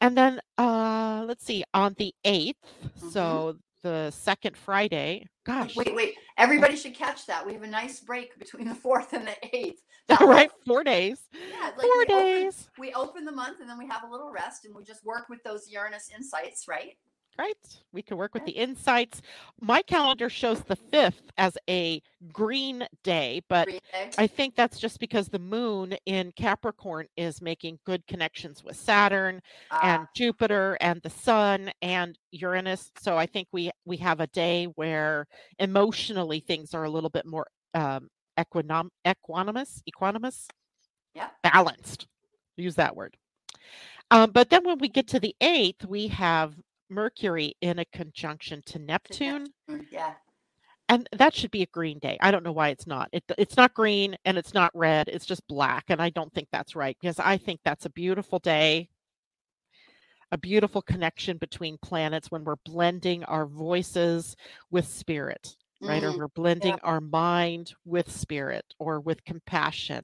and 0.00 0.16
then 0.16 0.40
uh 0.58 1.24
let's 1.26 1.44
see 1.44 1.64
on 1.74 1.94
the 1.98 2.14
8th 2.24 2.54
Mhm. 3.00 3.10
so 3.12 3.56
the 3.82 4.10
second 4.10 4.56
friday 4.56 5.26
gosh 5.44 5.76
Wait, 5.76 5.94
wait. 5.94 6.14
Everybody 6.38 6.74
should 6.74 6.94
catch 6.94 7.26
that. 7.26 7.46
We 7.46 7.52
have 7.52 7.62
a 7.62 7.66
nice 7.68 8.00
break 8.00 8.36
between 8.38 8.66
the 8.72 8.74
fourth 8.74 9.12
and 9.12 9.24
the 9.26 9.36
eighth. 9.54 9.82
All 10.18 10.26
right, 10.26 10.50
four 10.66 10.82
days. 10.82 11.20
Yeah, 11.32 11.66
like 11.66 11.74
Four 11.82 11.98
we 11.98 12.04
open- 12.04 12.18
days. 12.18 12.68
we 12.78 12.92
open 12.94 13.24
the 13.24 13.30
month 13.32 13.60
and 13.60 13.68
then 13.68 13.78
we 13.78 13.86
have 13.86 14.02
a 14.04 14.10
little 14.10 14.32
rest 14.32 14.64
and 14.64 14.74
we 14.74 14.82
just 14.84 15.04
work 15.04 15.28
with 15.28 15.42
those 15.44 15.70
Uranus 15.70 16.10
insights, 16.16 16.66
right? 16.66 16.96
Right. 17.38 17.82
We 17.92 18.02
can 18.02 18.16
work 18.16 18.32
with 18.32 18.44
the 18.44 18.52
insights. 18.52 19.20
My 19.60 19.82
calendar 19.82 20.28
shows 20.28 20.60
the 20.60 20.76
fifth 20.76 21.22
as 21.36 21.58
a 21.68 22.00
green 22.32 22.86
day, 23.02 23.42
but 23.48 23.66
Green 23.66 23.80
day. 23.92 24.10
I 24.18 24.26
think 24.28 24.54
that's 24.54 24.78
just 24.78 25.00
because 25.00 25.28
the 25.28 25.40
moon 25.40 25.96
in 26.06 26.30
Capricorn 26.36 27.06
is 27.16 27.42
making 27.42 27.80
good 27.84 28.06
connections 28.06 28.62
with 28.62 28.76
Saturn 28.76 29.40
and 29.82 30.02
Ah, 30.02 30.08
Jupiter 30.14 30.78
and 30.80 31.02
the 31.02 31.10
sun 31.10 31.72
and 31.82 32.16
Uranus. 32.30 32.92
So 33.00 33.16
I 33.16 33.26
think 33.26 33.48
we 33.50 33.70
we 33.84 33.96
have 33.96 34.20
a 34.20 34.28
day 34.28 34.66
where 34.76 35.26
emotionally 35.58 36.38
things 36.40 36.72
are 36.72 36.84
a 36.84 36.90
little 36.90 37.10
bit 37.10 37.26
more 37.26 37.48
um 37.74 38.08
equinom- 38.38 38.90
equanimous, 39.04 39.82
equanimous, 39.92 40.46
Yeah. 41.14 41.30
balanced. 41.42 42.06
Use 42.56 42.76
that 42.76 42.94
word. 42.94 43.16
Um, 44.10 44.30
but 44.30 44.50
then 44.50 44.64
when 44.64 44.78
we 44.78 44.88
get 44.88 45.08
to 45.08 45.18
the 45.20 45.34
eighth, 45.40 45.84
we 45.86 46.08
have 46.08 46.54
Mercury 46.90 47.54
in 47.60 47.78
a 47.78 47.84
conjunction 47.86 48.62
to 48.66 48.78
Neptune, 48.78 49.46
yeah. 49.90 50.14
and 50.88 51.08
that 51.12 51.34
should 51.34 51.50
be 51.50 51.62
a 51.62 51.66
green 51.66 51.98
day. 51.98 52.18
I 52.20 52.30
don't 52.30 52.44
know 52.44 52.52
why 52.52 52.68
it's 52.68 52.86
not. 52.86 53.08
It, 53.12 53.24
it's 53.38 53.56
not 53.56 53.74
green 53.74 54.16
and 54.24 54.36
it's 54.38 54.54
not 54.54 54.70
red. 54.74 55.08
It's 55.08 55.26
just 55.26 55.46
black, 55.48 55.84
and 55.88 56.00
I 56.00 56.10
don't 56.10 56.32
think 56.32 56.48
that's 56.52 56.76
right 56.76 56.96
because 57.00 57.18
I 57.18 57.36
think 57.36 57.60
that's 57.64 57.86
a 57.86 57.90
beautiful 57.90 58.38
day, 58.38 58.88
a 60.32 60.38
beautiful 60.38 60.82
connection 60.82 61.36
between 61.38 61.78
planets 61.78 62.30
when 62.30 62.44
we're 62.44 62.56
blending 62.64 63.24
our 63.24 63.46
voices 63.46 64.36
with 64.70 64.86
spirit, 64.86 65.56
right? 65.80 66.02
Or 66.02 66.12
Mm, 66.12 66.18
we're 66.18 66.28
blending 66.28 66.78
our 66.82 67.00
mind 67.00 67.74
with 67.84 68.10
spirit 68.10 68.64
or 68.78 69.00
with 69.00 69.24
compassion. 69.24 70.02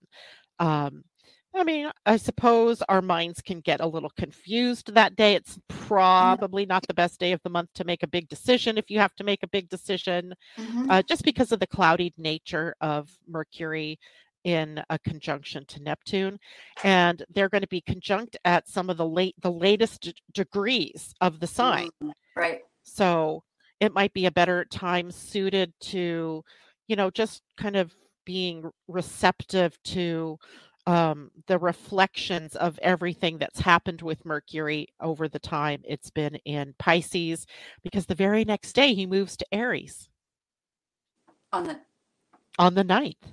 Um, 0.58 1.04
I 1.52 1.64
mean, 1.64 1.90
I 2.06 2.16
suppose 2.16 2.80
our 2.82 3.02
minds 3.02 3.40
can 3.42 3.60
get 3.60 3.80
a 3.80 3.86
little 3.86 4.10
confused 4.10 4.94
that 4.94 5.16
day. 5.16 5.34
It's 5.34 5.58
probably 5.68 6.64
not 6.64 6.86
the 6.86 6.94
best 6.94 7.18
day 7.18 7.32
of 7.32 7.40
the 7.42 7.50
month 7.50 7.70
to 7.74 7.84
make 7.84 8.04
a 8.04 8.06
big 8.08 8.28
decision 8.28 8.78
if 8.78 8.88
you 8.88 9.00
have 9.00 9.14
to 9.16 9.24
make 9.24 9.42
a 9.42 9.48
big 9.48 9.68
decision, 9.68 10.32
Mhm. 10.56 10.86
uh, 10.88 11.02
just 11.02 11.24
because 11.24 11.50
of 11.50 11.58
the 11.58 11.66
cloudy 11.66 12.14
nature 12.16 12.76
of 12.80 13.10
Mercury 13.26 13.98
in 14.44 14.82
a 14.90 14.98
conjunction 15.00 15.66
to 15.66 15.82
Neptune. 15.82 16.38
And 16.84 17.24
they're 17.28 17.48
going 17.48 17.62
to 17.62 17.68
be 17.68 17.80
conjunct 17.80 18.36
at 18.44 18.68
some 18.68 18.88
of 18.88 18.96
the 18.96 19.06
late 19.06 19.34
the 19.40 19.50
latest 19.52 20.02
d- 20.02 20.14
degrees 20.32 21.12
of 21.20 21.40
the 21.40 21.46
sign. 21.48 21.90
Mm, 22.02 22.12
Right. 22.36 22.62
So 22.82 23.44
it 23.80 23.92
might 23.92 24.12
be 24.12 24.26
a 24.26 24.30
better 24.30 24.64
time 24.66 25.10
suited 25.10 25.72
to, 25.80 26.44
you 26.88 26.96
know, 26.96 27.10
just 27.10 27.42
kind 27.56 27.76
of 27.76 27.94
being 28.24 28.70
receptive 28.88 29.76
to 29.82 30.38
um, 30.86 31.30
the 31.46 31.58
reflections 31.58 32.56
of 32.56 32.78
everything 32.82 33.38
that's 33.38 33.60
happened 33.60 34.02
with 34.02 34.24
Mercury 34.24 34.88
over 35.00 35.28
the 35.28 35.38
time 35.38 35.82
it's 35.84 36.10
been 36.10 36.36
in 36.44 36.74
Pisces, 36.78 37.46
because 37.82 38.06
the 38.06 38.14
very 38.14 38.44
next 38.44 38.72
day 38.72 38.94
he 38.94 39.06
moves 39.06 39.36
to 39.36 39.46
Aries 39.52 40.08
On 41.52 41.64
the 41.64 41.80
on 42.58 42.74
the 42.74 42.84
ninth. 42.84 43.32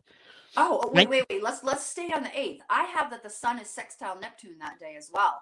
oh 0.55 0.81
oh, 0.83 0.91
wait 0.93 1.09
wait 1.09 1.25
wait 1.29 1.41
let's 1.43 1.63
let's 1.63 1.83
stay 1.85 2.11
on 2.13 2.23
the 2.23 2.39
eighth. 2.39 2.63
I 2.69 2.83
have 2.83 3.09
that 3.11 3.23
the 3.23 3.29
sun 3.29 3.59
is 3.59 3.69
sextile 3.69 4.19
Neptune 4.19 4.57
that 4.59 4.79
day 4.79 4.95
as 4.97 5.09
well. 5.13 5.41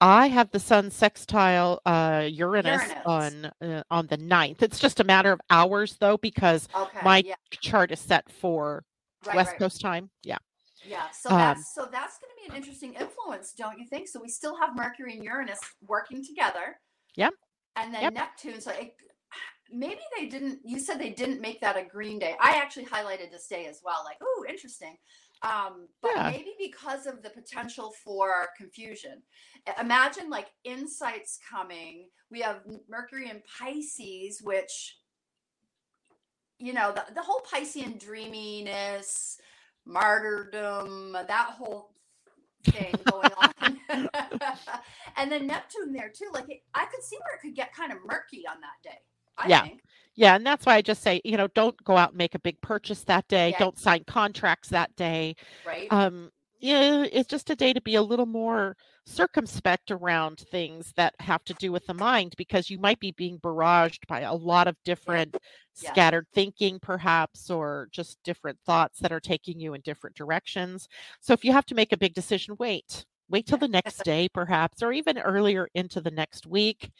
I 0.00 0.26
have 0.28 0.50
the 0.50 0.58
sun 0.58 0.90
sextile 0.90 1.80
uh, 1.86 2.26
Uranus, 2.28 2.82
Uranus. 2.82 3.02
on 3.06 3.52
uh, 3.62 3.82
on 3.90 4.08
the 4.08 4.18
9th. 4.18 4.60
It's 4.62 4.80
just 4.80 4.98
a 4.98 5.04
matter 5.04 5.30
of 5.30 5.40
hours 5.48 5.96
though, 6.00 6.16
because 6.16 6.68
Okay. 6.74 6.98
my 7.04 7.22
yeah. 7.24 7.34
chart 7.60 7.92
is 7.92 8.00
set 8.00 8.28
for 8.28 8.84
Right, 9.26 9.36
West 9.36 9.50
right. 9.52 9.58
Coast 9.58 9.80
time. 9.80 10.10
Yeah. 10.22 10.38
Yeah, 10.84 11.10
so 11.10 11.30
Um, 11.30 11.38
that's 11.38 11.74
so 11.74 11.88
that's 11.92 12.18
going 12.18 12.30
to 12.36 12.42
be 12.42 12.50
an 12.50 12.56
interesting 12.56 12.94
influence, 12.94 13.52
don't 13.52 13.78
you 13.78 13.86
think? 13.86 14.08
So 14.08 14.20
we 14.20 14.28
still 14.28 14.56
have 14.56 14.74
Mercury 14.74 15.14
and 15.14 15.24
Uranus 15.24 15.60
working 15.86 16.24
together. 16.24 16.80
Yep. 17.16 17.34
And 17.76 17.94
then 17.94 18.02
Yep. 18.02 18.14
Neptune. 18.14 18.60
So 18.60 18.72
it, 18.72 18.96
maybe 19.70 20.00
they 20.18 20.26
didn't. 20.26 20.58
You 20.64 20.80
said 20.80 20.98
they 20.98 21.10
didn't 21.10 21.40
make 21.40 21.60
that 21.60 21.76
a 21.76 21.84
green 21.84 22.18
day. 22.18 22.36
I 22.40 22.56
actually 22.56 22.86
highlighted 22.86 23.30
this 23.30 23.46
day 23.46 23.66
as 23.66 23.80
well. 23.84 24.02
Like, 24.04 24.18
oh, 24.20 24.44
interesting. 24.48 24.96
Um, 25.42 25.88
but 26.00 26.12
Yeah. 26.16 26.30
maybe 26.30 26.54
because 26.58 27.06
of 27.06 27.22
the 27.22 27.30
potential 27.30 27.92
for 28.04 28.48
confusion. 28.56 29.22
Imagine 29.80 30.30
like 30.30 30.48
insights 30.64 31.38
coming. 31.48 32.10
We 32.30 32.40
have 32.40 32.62
Mercury 32.88 33.28
and 33.30 33.42
Pisces, 33.44 34.40
which 34.42 34.98
you 36.62 36.72
know 36.72 36.92
the, 36.92 37.04
the 37.14 37.22
whole 37.22 37.40
Piscean 37.40 37.98
dreaminess 37.98 39.38
martyrdom, 39.84 41.12
that 41.12 41.54
whole 41.58 41.90
thing 42.64 42.94
going 43.10 43.30
on. 43.32 43.78
and 45.16 45.32
then 45.32 45.46
Neptune 45.46 45.92
there 45.92 46.12
too. 46.14 46.30
Like 46.32 46.48
it, 46.48 46.62
I 46.74 46.86
could 46.86 47.02
see 47.02 47.16
where 47.16 47.36
it 47.36 47.40
could 47.42 47.56
get 47.56 47.74
kind 47.74 47.90
of 47.92 47.98
murky 48.06 48.44
on 48.48 48.56
that 48.60 48.88
day. 48.88 48.98
I 49.36 49.48
Yeah. 49.48 49.62
think. 49.62 49.80
Yeah, 50.14 50.36
and 50.36 50.46
that's 50.46 50.66
why 50.66 50.74
I 50.74 50.82
just 50.82 51.02
say, 51.02 51.22
you 51.24 51.38
know, 51.38 51.48
don't 51.48 51.82
go 51.84 51.96
out 51.96 52.10
and 52.10 52.18
make 52.18 52.34
a 52.34 52.38
big 52.38 52.60
purchase 52.60 53.02
that 53.04 53.26
day. 53.28 53.50
Yeah. 53.50 53.58
Don't 53.58 53.78
sign 53.78 54.04
contracts 54.06 54.68
that 54.68 54.94
day. 54.94 55.36
Right. 55.66 55.90
Um, 55.90 56.30
yeah, 56.62 57.04
it's 57.12 57.28
just 57.28 57.50
a 57.50 57.56
day 57.56 57.72
to 57.74 57.80
be 57.82 57.96
a 57.96 58.02
little 58.02 58.26
more 58.26 58.76
circumspect 59.06 59.90
around 59.90 60.38
things 60.40 60.92
that 60.96 61.14
have 61.20 61.44
to 61.44 61.54
do 61.54 61.72
with 61.72 61.84
the 61.86 61.94
mind 61.94 62.34
because 62.38 62.70
you 62.70 62.78
might 62.78 63.00
be 63.00 63.12
being 63.12 63.38
barraged 63.40 64.06
by 64.08 64.20
a 64.20 64.34
lot 64.34 64.68
of 64.68 64.76
different 64.84 65.36
Yeah. 65.80 65.90
scattered 65.90 66.28
thinking, 66.32 66.78
perhaps, 66.80 67.50
or 67.50 67.88
just 67.92 68.22
different 68.24 68.60
thoughts 68.64 69.00
that 69.00 69.12
are 69.12 69.20
taking 69.20 69.60
you 69.60 69.74
in 69.74 69.82
different 69.82 70.16
directions. 70.16 70.88
So 71.20 71.34
if 71.34 71.44
you 71.44 71.52
have 71.52 71.66
to 71.66 71.74
make 71.74 71.92
a 71.92 71.98
big 71.98 72.14
decision, 72.14 72.56
wait. 72.58 73.04
Wait 73.28 73.46
till 73.46 73.58
the 73.58 73.68
next 73.68 74.04
day, 74.04 74.28
perhaps, 74.28 74.82
or 74.82 74.92
even 74.92 75.18
earlier 75.18 75.68
into 75.74 76.00
the 76.00 76.10
next 76.10 76.46
week. 76.46 76.92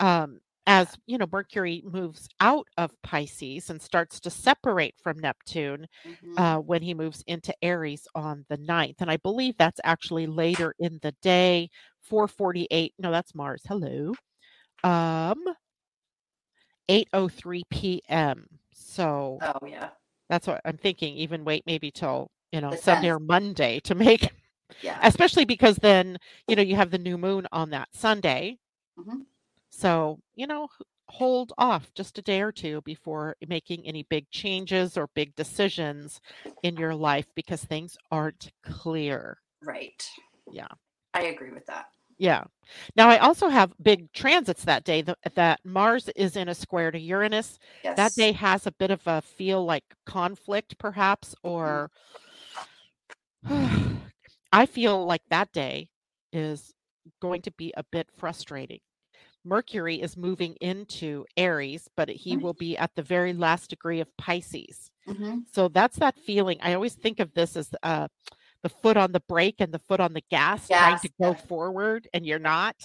Um, 0.00 0.40
as 0.66 0.96
you 1.06 1.18
know, 1.18 1.26
Mercury 1.30 1.82
moves 1.84 2.28
out 2.40 2.66
of 2.78 2.92
Pisces 3.02 3.70
and 3.70 3.80
starts 3.82 4.20
to 4.20 4.30
separate 4.30 4.94
from 5.02 5.18
Neptune 5.18 5.86
Mhm. 6.04 6.36
uh, 6.36 6.58
when 6.58 6.82
he 6.82 6.94
moves 6.94 7.22
into 7.26 7.54
Aries 7.62 8.06
on 8.14 8.44
the 8.48 8.56
9th. 8.58 8.96
And 9.00 9.10
I 9.10 9.16
believe 9.16 9.56
that's 9.58 9.80
actually 9.84 10.26
later 10.26 10.74
in 10.78 10.98
the 11.02 11.12
day, 11.22 11.70
448. 12.02 12.94
No, 12.98 13.10
that's 13.10 13.34
Mars. 13.34 13.62
Hello. 13.68 14.18
Um 14.84 15.44
8:03 16.88 17.64
p.m. 17.70 18.46
So 18.72 19.42
oh 19.42 19.66
yeah. 19.66 19.90
that's 20.28 20.46
what 20.46 20.60
I'm 20.64 20.76
thinking. 20.78 21.14
Even 21.16 21.44
wait 21.44 21.64
maybe 21.66 21.90
till, 21.90 22.30
you 22.52 22.60
know, 22.60 22.74
Sunday 22.74 23.10
or 23.10 23.18
Monday 23.20 23.80
to 23.80 23.94
make 23.94 24.30
Yeah. 24.80 25.00
especially 25.02 25.44
because 25.44 25.76
then, 25.76 26.18
you 26.48 26.56
know, 26.56 26.62
you 26.62 26.76
have 26.76 26.90
the 26.90 26.98
new 26.98 27.18
moon 27.18 27.46
on 27.52 27.70
that 27.70 27.88
Sunday. 27.94 28.58
Mhm. 28.96 29.26
So, 29.80 30.18
you 30.34 30.46
know, 30.46 30.68
hold 31.08 31.54
off 31.56 31.90
just 31.94 32.18
a 32.18 32.22
day 32.22 32.42
or 32.42 32.52
two 32.52 32.82
before 32.82 33.34
making 33.48 33.86
any 33.86 34.02
big 34.02 34.30
changes 34.30 34.98
or 34.98 35.08
big 35.14 35.34
decisions 35.36 36.20
in 36.62 36.76
your 36.76 36.94
life 36.94 37.26
because 37.34 37.64
things 37.64 37.96
aren't 38.10 38.52
clear. 38.62 39.38
Right. 39.64 40.06
Yeah. 40.50 40.68
I 41.14 41.22
agree 41.22 41.50
with 41.50 41.64
that. 41.66 41.86
Yeah. 42.18 42.44
Now, 42.94 43.08
I 43.08 43.16
also 43.16 43.48
have 43.48 43.72
big 43.82 44.12
transits 44.12 44.64
that 44.64 44.84
day 44.84 45.00
th- 45.00 45.16
that 45.34 45.60
Mars 45.64 46.10
is 46.14 46.36
in 46.36 46.50
a 46.50 46.54
square 46.54 46.90
to 46.90 47.00
Uranus. 47.00 47.58
Yes. 47.82 47.96
That 47.96 48.14
day 48.14 48.32
has 48.32 48.66
a 48.66 48.72
bit 48.72 48.90
of 48.90 49.00
a 49.06 49.22
feel 49.22 49.64
like 49.64 49.84
conflict, 50.04 50.76
perhaps, 50.78 51.34
mm-hmm. 51.42 51.48
or 51.48 51.90
I 54.52 54.66
feel 54.66 55.06
like 55.06 55.22
that 55.30 55.52
day 55.52 55.88
is 56.34 56.74
going 57.22 57.40
to 57.42 57.50
be 57.52 57.72
a 57.78 57.84
bit 57.90 58.08
frustrating. 58.18 58.80
Mercury 59.44 60.00
is 60.00 60.16
moving 60.16 60.54
into 60.60 61.24
Aries, 61.36 61.88
but 61.96 62.08
he 62.08 62.36
Mhm. 62.36 62.42
will 62.42 62.54
be 62.54 62.76
at 62.76 62.94
the 62.94 63.02
very 63.02 63.32
last 63.32 63.70
degree 63.70 64.00
of 64.00 64.16
Pisces. 64.16 64.90
Mhm. 65.06 65.46
So 65.52 65.68
that's 65.68 65.98
that 65.98 66.18
feeling. 66.18 66.58
I 66.60 66.74
always 66.74 66.94
think 66.94 67.20
of 67.20 67.32
this 67.34 67.56
as 67.56 67.70
uh, 67.82 68.08
the 68.62 68.68
foot 68.68 68.96
on 68.96 69.12
the 69.12 69.20
brake 69.20 69.56
and 69.60 69.72
the 69.72 69.78
foot 69.78 70.00
on 70.00 70.12
the 70.12 70.22
gas, 70.30 70.68
trying 70.68 70.98
to 70.98 71.10
go 71.20 71.34
forward, 71.34 72.08
and 72.12 72.26
you're 72.26 72.38
not. 72.38 72.76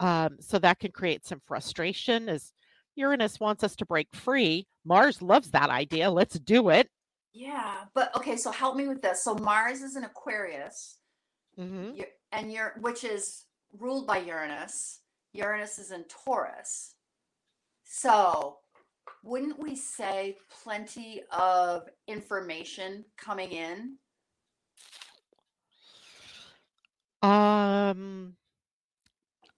Um, 0.00 0.40
so 0.40 0.58
that 0.60 0.78
can 0.78 0.92
create 0.92 1.26
some 1.26 1.40
frustration 1.46 2.28
as 2.28 2.52
Uranus 2.94 3.40
wants 3.40 3.64
us 3.64 3.76
to 3.76 3.86
break 3.86 4.14
free. 4.14 4.66
Mars 4.84 5.20
loves 5.22 5.50
that 5.50 5.70
idea. 5.70 6.10
Let's 6.10 6.38
do 6.38 6.70
it. 6.70 6.90
Yeah, 7.32 7.86
but 7.94 8.14
okay. 8.16 8.36
So 8.36 8.50
help 8.50 8.76
me 8.76 8.88
with 8.88 9.02
this. 9.02 9.22
So 9.24 9.34
Mars 9.34 9.82
is 9.82 9.96
an 9.96 10.04
Aquarius, 10.04 10.98
hmm 11.56 11.92
and 12.30 12.50
you're 12.50 12.74
which 12.80 13.04
is 13.04 13.44
ruled 13.78 14.06
by 14.06 14.18
Uranus. 14.18 15.01
Uranus 15.32 15.78
is 15.78 15.90
in 15.90 16.04
Taurus. 16.04 16.94
So 17.84 18.58
wouldn't 19.24 19.58
we 19.58 19.76
say 19.76 20.36
plenty 20.62 21.22
of 21.30 21.88
information 22.06 23.04
coming 23.16 23.52
in? 23.52 23.96
Um, 27.22 28.34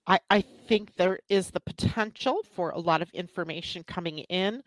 I 0.06 0.20
I 0.28 0.42
think 0.42 0.94
there 0.96 1.18
is 1.28 1.50
the 1.50 1.60
potential 1.60 2.40
for 2.54 2.70
a 2.70 2.78
lot 2.78 3.00
of 3.00 3.10
information 3.10 3.82
coming 3.84 4.18
in, 4.18 4.62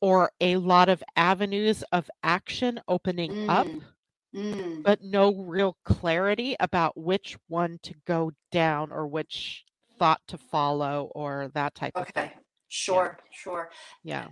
or 0.00 0.32
a 0.40 0.56
lot 0.56 0.88
of 0.88 1.02
avenues 1.16 1.84
of 1.92 2.10
action 2.22 2.80
opening 2.88 3.48
up. 3.48 3.66
Mm. 3.66 3.82
Mm, 4.34 4.84
but 4.84 5.02
no 5.02 5.34
real 5.34 5.76
clarity 5.84 6.54
about 6.60 6.96
which 6.96 7.36
one 7.48 7.80
to 7.82 7.94
go 8.06 8.30
down 8.52 8.92
or 8.92 9.08
which 9.08 9.64
thought 10.00 10.20
to 10.26 10.38
follow 10.38 11.12
or 11.14 11.50
that 11.54 11.74
type 11.76 11.92
of 11.94 12.08
thing. 12.08 12.24
okay, 12.24 12.32
sure, 12.68 13.18
sure. 13.30 13.70
Yeah. 14.02 14.28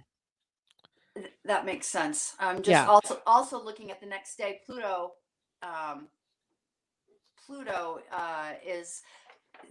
That 1.44 1.66
makes 1.66 1.86
sense. 1.86 2.34
I'm 2.40 2.56
just 2.56 2.70
Yeah. 2.70 2.86
also 2.86 3.20
also 3.26 3.62
looking 3.62 3.90
at 3.90 4.00
the 4.00 4.06
next 4.06 4.36
day. 4.36 4.60
Pluto, 4.64 5.12
um, 5.62 6.08
Pluto 7.44 8.00
uh, 8.10 8.52
is 8.64 9.02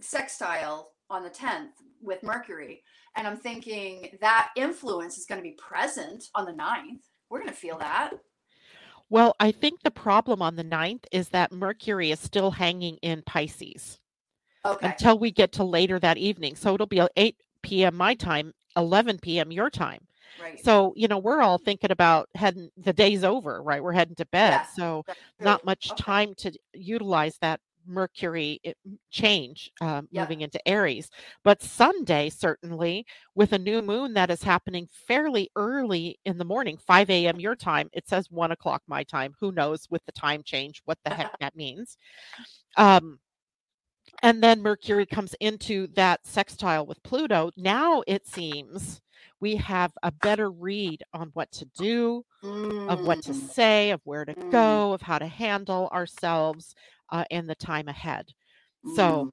sextile 0.00 0.92
on 1.10 1.22
the 1.24 1.30
10th 1.30 1.72
with 2.00 2.22
Mercury, 2.22 2.84
and 3.16 3.26
I'm 3.26 3.38
thinking 3.38 4.16
that 4.20 4.50
influence 4.56 5.18
is 5.18 5.26
going 5.26 5.40
to 5.40 5.48
be 5.50 5.56
present 5.58 6.24
on 6.34 6.44
the 6.44 6.52
9th. 6.52 7.00
We're 7.28 7.40
going 7.40 7.50
to 7.50 7.56
feel 7.56 7.78
that. 7.78 8.12
Well, 9.10 9.34
I 9.40 9.50
think 9.52 9.82
the 9.82 9.90
problem 9.90 10.42
on 10.42 10.56
the 10.56 10.64
9th 10.64 11.04
is 11.10 11.30
that 11.30 11.50
Mercury 11.50 12.10
is 12.10 12.20
still 12.20 12.50
hanging 12.52 12.98
in 12.98 13.22
Pisces 13.22 13.98
Okay. 14.64 14.96
until 14.96 15.18
we 15.18 15.30
get 15.30 15.52
to 15.52 15.64
later 15.64 15.98
that 16.00 16.18
evening. 16.18 16.56
So 16.56 16.74
it'll 16.74 16.86
be 16.86 17.02
8 17.16 17.84
p.m. 17.84 17.96
my 17.96 18.14
time, 18.14 18.52
11 18.76 19.38
p.m. 19.38 19.50
your 19.52 19.70
time. 19.70 20.00
Right. 20.36 20.58
So, 20.64 20.92
you 20.96 21.08
know, 21.08 21.18
we're 21.18 21.40
all 21.42 21.58
thinking 21.58 21.90
about 21.90 22.28
heading, 22.34 22.70
the 22.76 22.92
day's 22.92 23.24
over, 23.24 23.62
right? 23.62 23.82
We're 23.82 23.92
heading 23.92 24.16
to 24.16 24.26
bed. 24.26 24.62
Yeah, 24.62 24.66
So, 24.66 25.04
not 25.40 25.64
much 25.64 25.92
Okay. 25.92 26.02
time 26.04 26.34
to 26.38 26.52
utilize 26.74 27.38
that 27.40 27.60
Mercury 27.86 28.60
change 29.10 29.70
um, 29.80 30.08
Yep. 30.10 30.28
moving 30.28 30.40
into 30.42 30.60
Aries. 30.68 31.10
But 31.42 31.62
Sunday, 31.62 32.28
certainly, 32.28 33.06
with 33.34 33.52
a 33.52 33.58
new 33.58 33.80
moon 33.82 34.12
that 34.14 34.30
is 34.30 34.42
happening 34.42 34.86
fairly 34.92 35.50
early 35.56 36.18
in 36.24 36.38
the 36.38 36.44
morning, 36.44 36.76
5 36.76 37.26
a.m. 37.26 37.40
your 37.40 37.56
time, 37.56 37.88
it 37.92 38.08
says 38.08 38.30
1 38.30 38.52
o'clock 38.52 38.82
my 38.86 39.02
time. 39.04 39.34
Who 39.40 39.52
knows 39.52 39.86
with 39.90 40.04
the 40.06 40.12
time 40.12 40.42
change 40.42 40.82
what 40.84 40.98
the 41.04 41.10
heck 41.10 41.28
that 41.40 41.56
means? 41.56 41.96
Um, 42.76 43.18
and 44.22 44.42
then 44.42 44.62
Mercury 44.62 45.06
comes 45.06 45.34
into 45.40 45.86
that 45.94 46.26
sextile 46.26 46.86
with 46.86 47.02
Pluto. 47.02 47.50
Now 47.56 48.02
it 48.06 48.26
seems 48.26 49.00
we 49.40 49.56
have 49.56 49.92
a 50.02 50.10
better 50.10 50.50
read 50.50 51.02
on 51.12 51.30
what 51.34 51.50
to 51.52 51.64
do, 51.76 52.24
of 52.42 53.06
what 53.06 53.22
to 53.22 53.32
Mm, 53.32 53.50
say, 53.50 53.90
of 53.90 54.00
where 54.04 54.24
to 54.24 54.34
Mm. 54.34 54.50
go, 54.50 54.92
of 54.92 55.02
how 55.02 55.18
to 55.18 55.26
handle 55.26 55.88
ourselves 55.92 56.74
uh, 57.10 57.24
and 57.30 57.48
the 57.48 57.54
time 57.54 57.88
ahead. 57.88 58.26
So 58.96 59.26
mm. 59.26 59.30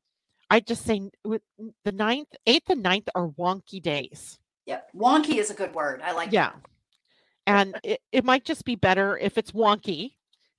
I 0.49 0.59
just 0.59 0.85
say 0.85 0.95
n- 0.97 1.11
with 1.23 1.41
n- 1.59 1.73
the 1.83 1.91
ninth, 1.91 2.29
eighth, 2.45 2.69
and 2.69 2.83
ninth 2.83 3.09
are 3.15 3.27
wonky 3.29 3.81
days. 3.81 4.37
Yep. 4.67 4.91
Wonky 4.95 5.37
is 5.39 5.49
a 5.49 5.55
good 5.55 5.73
word. 5.73 6.01
I 6.01 6.11
like 6.13 6.31
Yeah. 6.31 6.51
that. 6.51 6.61
And 7.47 7.79
it, 7.83 8.01
it 8.11 8.23
might 8.25 8.45
just 8.45 8.63
be 8.65 8.75
better 8.75 9.17
if 9.17 9.37
it's 9.37 9.51
wonky 9.51 10.15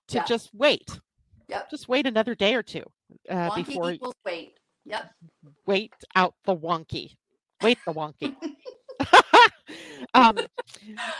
to 0.09 0.19
Yeah. 0.19 0.25
just 0.25 0.51
wait. 0.55 1.01
Yep. 1.49 1.71
Just 1.71 1.89
wait 1.89 2.07
another 2.07 2.35
day 2.35 2.55
or 2.55 2.63
two 2.63 2.83
uh, 3.31 3.51
Wonky 3.51 3.67
before 3.67 3.93
equals 3.93 4.15
weight. 4.25 4.59
Yep. 4.85 5.11
wait 5.67 5.93
out 6.15 6.35
the 6.45 6.57
wonky. 6.57 7.15
Wait 7.63 7.79
the 7.87 7.93
wonky. 7.93 8.35
um, 10.15 10.39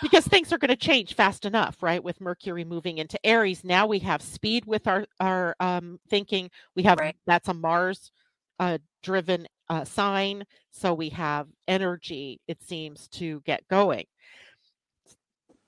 because 0.03 0.27
things 0.27 0.53
are 0.53 0.59
going 0.59 0.69
to 0.71 0.77
change 0.77 1.15
fast 1.15 1.45
enough, 1.45 1.83
right? 1.83 2.03
With 2.03 2.21
Mercury 2.21 2.65
moving 2.65 2.99
into 2.99 3.19
Aries, 3.25 3.65
now 3.65 3.87
we 3.87 3.99
have 4.01 4.23
speed 4.23 4.65
with 4.67 4.87
our 4.87 5.07
our 5.21 5.55
um, 5.61 5.99
thinking. 6.09 6.51
We 6.75 6.85
have 6.85 6.99
Right. 6.99 7.17
that's 7.27 7.49
a 7.49 7.55
Mars 7.55 8.11
uh, 8.59 8.79
driven 9.03 9.47
uh, 9.69 9.85
sign, 9.85 10.45
so 10.71 10.95
we 10.95 11.11
have 11.11 11.49
energy. 11.69 12.41
It 12.49 12.63
seems 12.63 13.09
to 13.09 13.41
get 13.45 13.67
going 13.69 14.07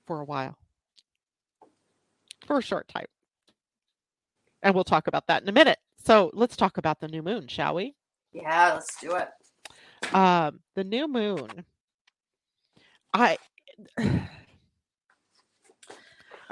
for 0.07 0.21
a 0.21 0.25
while, 0.25 0.57
for 2.45 2.57
a 2.57 2.63
short 2.63 2.87
time, 2.87 3.05
and 4.63 4.73
we'll 4.75 4.83
talk 4.83 5.07
about 5.07 5.27
that 5.27 5.43
in 5.43 5.49
a 5.49 5.53
minute. 5.53 5.77
So 6.05 6.31
let's 6.33 6.55
talk 6.55 6.77
about 6.77 6.99
the 6.99 7.07
new 7.07 7.21
moon, 7.21 7.47
shall 7.47 7.75
we? 7.75 7.93
Yeah, 8.33 8.73
let's 8.75 8.95
do 9.01 9.15
it. 9.15 9.29
um 10.13 10.59
the 10.75 10.83
new 10.83 11.07
moon 11.07 11.65
i 13.13 13.37
i'm 13.97 14.29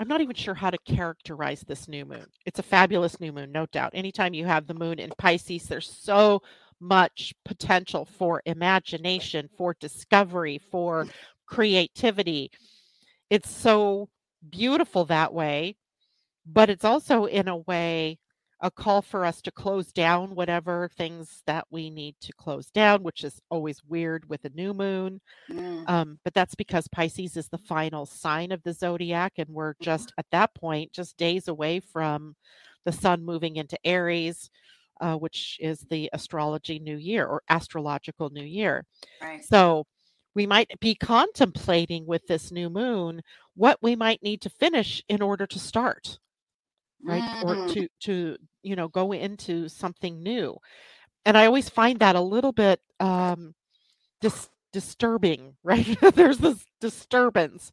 not 0.07 0.21
even 0.21 0.35
sure 0.35 0.53
how 0.53 0.69
to 0.69 0.77
characterize 0.79 1.61
this 1.61 1.87
new 1.87 2.05
moon 2.05 2.25
it's 2.45 2.59
a 2.59 2.63
fabulous 2.63 3.19
new 3.19 3.31
moon 3.31 3.51
no 3.51 3.65
doubt 3.67 3.91
anytime 3.93 4.33
you 4.33 4.45
have 4.45 4.67
the 4.67 4.73
moon 4.73 4.99
in 4.99 5.11
pisces 5.17 5.65
there's 5.67 5.89
so 5.89 6.41
much 6.79 7.33
potential 7.45 8.05
for 8.05 8.41
imagination 8.45 9.49
for 9.57 9.75
discovery 9.79 10.59
for 10.71 11.07
creativity 11.47 12.51
it's 13.29 13.49
so 13.49 14.09
beautiful 14.49 15.05
that 15.05 15.33
way 15.33 15.75
but 16.47 16.69
it's 16.69 16.85
also 16.85 17.25
in 17.25 17.47
a 17.47 17.57
way 17.57 18.19
a 18.61 18.71
call 18.71 19.01
for 19.03 19.25
us 19.25 19.41
to 19.43 19.51
close 19.51 19.93
down 19.93 20.35
whatever 20.35 20.89
things 20.97 21.43
that 21.47 21.65
we 21.71 21.91
need 21.91 22.15
to 22.21 22.33
close 22.33 22.71
down, 22.71 23.03
which 23.03 23.23
is 23.23 23.39
always 23.51 23.83
weird 23.83 24.27
with 24.29 24.45
a 24.45 24.49
new 24.49 24.73
moon. 24.73 25.21
Mm, 25.49 25.87
Um, 25.87 26.19
but 26.23 26.33
that's 26.33 26.55
because 26.55 26.87
Pisces 26.87 27.37
is 27.37 27.49
the 27.49 27.57
final 27.57 28.05
sign 28.05 28.51
of 28.51 28.63
the 28.63 28.73
zodiac, 28.73 29.33
and 29.37 29.49
we're 29.49 29.75
Mm-hmm. 29.81 30.05
just 30.05 30.13
at 30.17 30.27
that 30.31 30.53
point, 30.55 30.91
just 30.93 31.17
days 31.17 31.47
away 31.47 31.79
from 31.79 32.35
the 32.85 32.91
sun 32.91 33.23
moving 33.23 33.55
into 33.57 33.77
Aries, 33.85 34.49
uh, 35.01 35.15
which 35.15 35.57
is 35.61 35.81
the 35.89 36.09
astrology 36.13 36.79
new 36.79 36.97
year 36.97 37.25
or 37.27 37.43
astrological 37.49 38.29
new 38.29 38.43
year. 38.43 38.85
right. 39.21 39.47
So 39.49 39.85
we 40.35 40.45
might 40.47 40.71
be 40.79 40.95
contemplating 40.95 42.05
with 42.05 42.27
this 42.27 42.51
new 42.51 42.69
moon 42.69 43.21
what 43.55 43.79
we 43.81 43.95
might 43.95 44.21
need 44.23 44.41
to 44.41 44.49
finish 44.49 45.03
in 45.09 45.21
order 45.21 45.47
to 45.47 45.59
start 45.59 46.19
right 47.05 47.25
or 47.39 47.57
Mm, 47.57 47.67
to 47.67 47.87
to 48.01 48.37
you 48.63 48.75
know 48.75 48.87
go 48.87 49.11
into 49.13 49.67
something 49.69 50.21
new. 50.23 50.57
And 51.25 51.37
i 51.37 51.45
always 51.45 51.69
find 51.69 51.99
that 51.99 52.15
a 52.15 52.21
little 52.21 52.51
bit 52.53 52.79
um 52.99 53.53
dis- 54.21 54.49
disturbing 54.73 55.55
right? 55.63 55.87
There's 56.15 56.37
this 56.39 56.65
disturbance. 56.81 57.71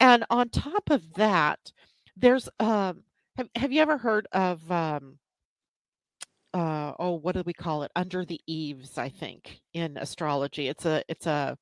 And 0.00 0.24
on 0.30 0.48
top 0.50 0.90
of 0.90 1.14
that 1.14 1.72
there's 2.16 2.48
um 2.60 3.04
have, 3.36 3.48
have 3.56 3.72
you 3.72 3.80
ever 3.82 3.98
heard 3.98 4.26
of 4.32 4.70
um 4.70 5.18
uh 6.54 6.92
oh 6.98 7.12
what 7.12 7.34
do 7.34 7.42
we 7.46 7.52
call 7.52 7.82
it? 7.82 7.90
Under 7.96 8.24
the 8.24 8.40
eaves 8.46 8.98
i 8.98 9.08
think 9.08 9.60
in 9.74 9.96
astrology. 9.96 10.68
It's 10.68 10.84
a 10.84 11.02
it's 11.08 11.26
a 11.26 11.56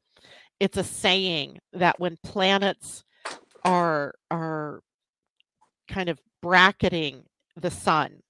it's 0.60 0.76
a 0.78 0.84
saying 0.84 1.58
that 1.72 2.00
when 2.00 2.16
planets 2.24 3.04
are 3.64 4.14
are 4.30 4.82
kind 5.88 6.08
of 6.08 6.18
bracketing 6.42 7.24
the 7.56 7.70
sun 7.70 8.22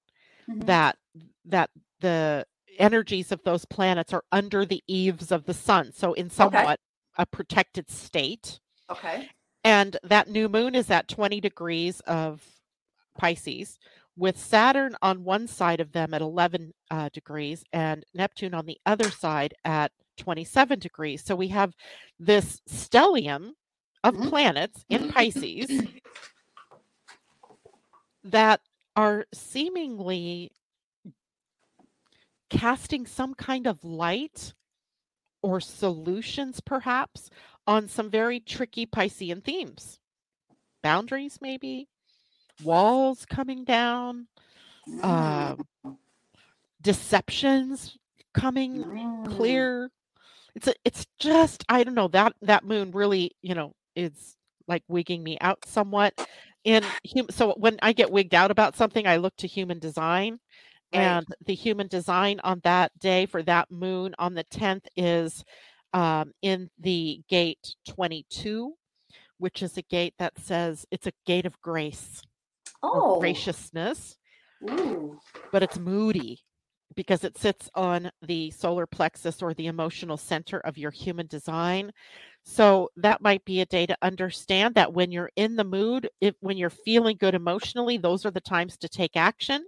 mhm. 0.49 0.65
that 0.65 0.97
that 1.45 1.69
the 1.99 2.45
energies 2.79 3.31
of 3.31 3.41
those 3.43 3.65
planets 3.65 4.13
are 4.13 4.23
under 4.31 4.65
the 4.65 4.83
eaves 4.87 5.31
of 5.31 5.45
the 5.45 5.53
sun 5.53 5.91
so 5.91 6.13
in 6.13 6.29
somewhat 6.29 6.79
a 7.17 7.25
protected 7.25 7.89
state 7.89 8.59
Okay. 8.89 9.29
and 9.63 9.97
that 10.03 10.29
new 10.29 10.49
moon 10.49 10.75
is 10.75 10.89
at 10.89 11.07
20 11.07 11.39
degrees 11.41 11.99
of 12.01 12.43
pisces 13.17 13.77
with 14.17 14.37
saturn 14.37 14.95
on 15.01 15.23
one 15.23 15.47
side 15.47 15.79
of 15.79 15.91
them 15.91 16.13
at 16.13 16.21
11 16.21 16.73
uh, 16.91 17.09
degrees 17.13 17.63
and 17.73 18.03
neptune 18.13 18.53
on 18.53 18.65
the 18.65 18.77
other 18.85 19.09
side 19.09 19.53
at 19.65 19.91
27 20.17 20.79
degrees 20.79 21.23
so 21.23 21.35
we 21.35 21.47
have 21.49 21.73
this 22.19 22.61
stellium 22.69 23.51
of 24.03 24.15
Mhm. 24.15 24.29
planets 24.29 24.85
in 24.89 25.09
pisces 25.09 25.69
that 28.23 28.61
are 28.95 29.25
seemingly 29.33 30.51
casting 32.49 33.05
some 33.05 33.33
kind 33.33 33.67
of 33.67 33.83
light 33.83 34.53
or 35.41 35.59
solutions, 35.59 36.59
perhaps, 36.59 37.29
on 37.65 37.87
some 37.87 38.09
very 38.09 38.39
tricky 38.39 38.85
Piscean 38.85 39.43
themes. 39.43 39.99
Boundaries, 40.83 41.39
maybe, 41.41 41.87
walls 42.63 43.25
coming 43.25 43.63
down, 43.63 44.27
um, 45.03 45.65
deceptions 46.81 47.97
coming 48.33 48.83
mm. 48.83 49.35
clear. 49.35 49.91
It's 50.55 50.67
a, 50.67 50.73
it's 50.83 51.05
just 51.19 51.63
I 51.69 51.83
don't 51.83 51.95
know 51.95 52.09
that 52.09 52.33
that 52.41 52.65
moon 52.65 52.91
really 52.91 53.31
you 53.41 53.55
know 53.55 53.73
is 53.95 54.35
like 54.67 54.83
wigging 54.87 55.23
me 55.23 55.37
out 55.41 55.65
somewhat. 55.65 56.13
And 56.65 56.85
hum- 57.15 57.29
so 57.29 57.53
when 57.57 57.77
I 57.81 57.93
get 57.93 58.11
wigged 58.11 58.33
out 58.35 58.51
about 58.51 58.75
something, 58.75 59.07
I 59.07 59.17
look 59.17 59.35
to 59.37 59.47
human 59.47 59.79
design, 59.79 60.39
Right. 60.93 61.01
and 61.01 61.25
the 61.45 61.55
human 61.55 61.87
design 61.87 62.39
on 62.43 62.59
that 62.63 62.91
day 62.99 63.25
for 63.25 63.41
that 63.43 63.71
moon 63.71 64.13
on 64.19 64.33
the 64.33 64.43
tenth 64.43 64.85
is 64.95 65.43
um, 65.93 66.31
in 66.41 66.69
the 66.79 67.21
gate 67.29 67.75
twenty 67.87 68.25
two, 68.29 68.73
which 69.37 69.63
is 69.63 69.77
a 69.77 69.81
gate 69.83 70.13
that 70.19 70.37
says 70.39 70.85
it's 70.91 71.07
a 71.07 71.13
gate 71.25 71.45
of 71.45 71.59
grace 71.61 72.21
Oh. 72.83 73.19
graciousness 73.19 74.17
Ooh. 74.69 75.19
but 75.51 75.61
it's 75.63 75.77
moody 75.77 76.39
because 76.95 77.23
it 77.23 77.37
sits 77.37 77.69
on 77.75 78.11
the 78.21 78.51
solar 78.51 78.85
plexus 78.85 79.41
or 79.41 79.53
the 79.53 79.67
emotional 79.67 80.17
center 80.17 80.59
of 80.59 80.77
your 80.77 80.91
human 80.91 81.25
design. 81.27 81.91
So 82.43 82.89
that 82.97 83.21
might 83.21 83.45
be 83.45 83.61
a 83.61 83.65
day 83.65 83.85
to 83.85 83.97
understand 84.01 84.75
that 84.75 84.93
when 84.93 85.11
you're 85.11 85.31
in 85.35 85.55
the 85.55 85.63
mood, 85.63 86.09
if 86.21 86.35
when 86.41 86.57
you're 86.57 86.69
feeling 86.71 87.17
good 87.17 87.35
emotionally, 87.35 87.97
those 87.97 88.25
are 88.25 88.31
the 88.31 88.41
times 88.41 88.77
to 88.79 88.89
take 88.89 89.15
action. 89.15 89.65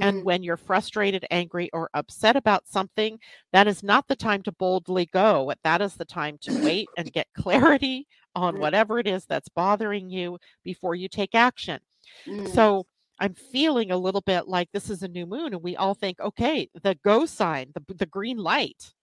And 0.00 0.22
Mhm. 0.22 0.24
when 0.24 0.42
you're 0.42 0.56
frustrated, 0.56 1.26
angry, 1.30 1.68
or 1.72 1.90
upset 1.94 2.36
about 2.36 2.66
something, 2.68 3.18
that 3.52 3.66
is 3.68 3.82
not 3.82 4.08
the 4.08 4.16
time 4.16 4.42
to 4.44 4.52
boldly 4.52 5.06
go. 5.06 5.52
That 5.64 5.80
is 5.82 5.96
the 5.96 6.04
time 6.04 6.38
to 6.42 6.54
wait 6.54 6.90
and 6.96 7.12
get 7.12 7.28
clarity 7.34 8.06
on 8.34 8.54
Mm. 8.54 8.58
whatever 8.58 8.98
it 8.98 9.06
is 9.08 9.26
that's 9.26 9.48
bothering 9.48 10.08
you 10.10 10.38
before 10.64 10.94
you 10.94 11.08
take 11.08 11.34
action. 11.34 11.80
Mm. 12.26 12.46
So 12.46 12.86
I'm 13.20 13.34
feeling 13.34 13.90
a 13.92 13.96
little 13.98 14.22
bit 14.22 14.48
like 14.48 14.70
this 14.72 14.90
is 14.90 15.02
a 15.02 15.08
new 15.08 15.26
moon, 15.26 15.54
and 15.54 15.62
we 15.62 15.76
all 15.76 15.94
think, 15.94 16.20
okay, 16.20 16.68
the 16.82 16.94
go 17.04 17.26
sign, 17.26 17.72
the 17.74 17.94
the 17.94 18.06
green 18.06 18.38
light. 18.38 18.94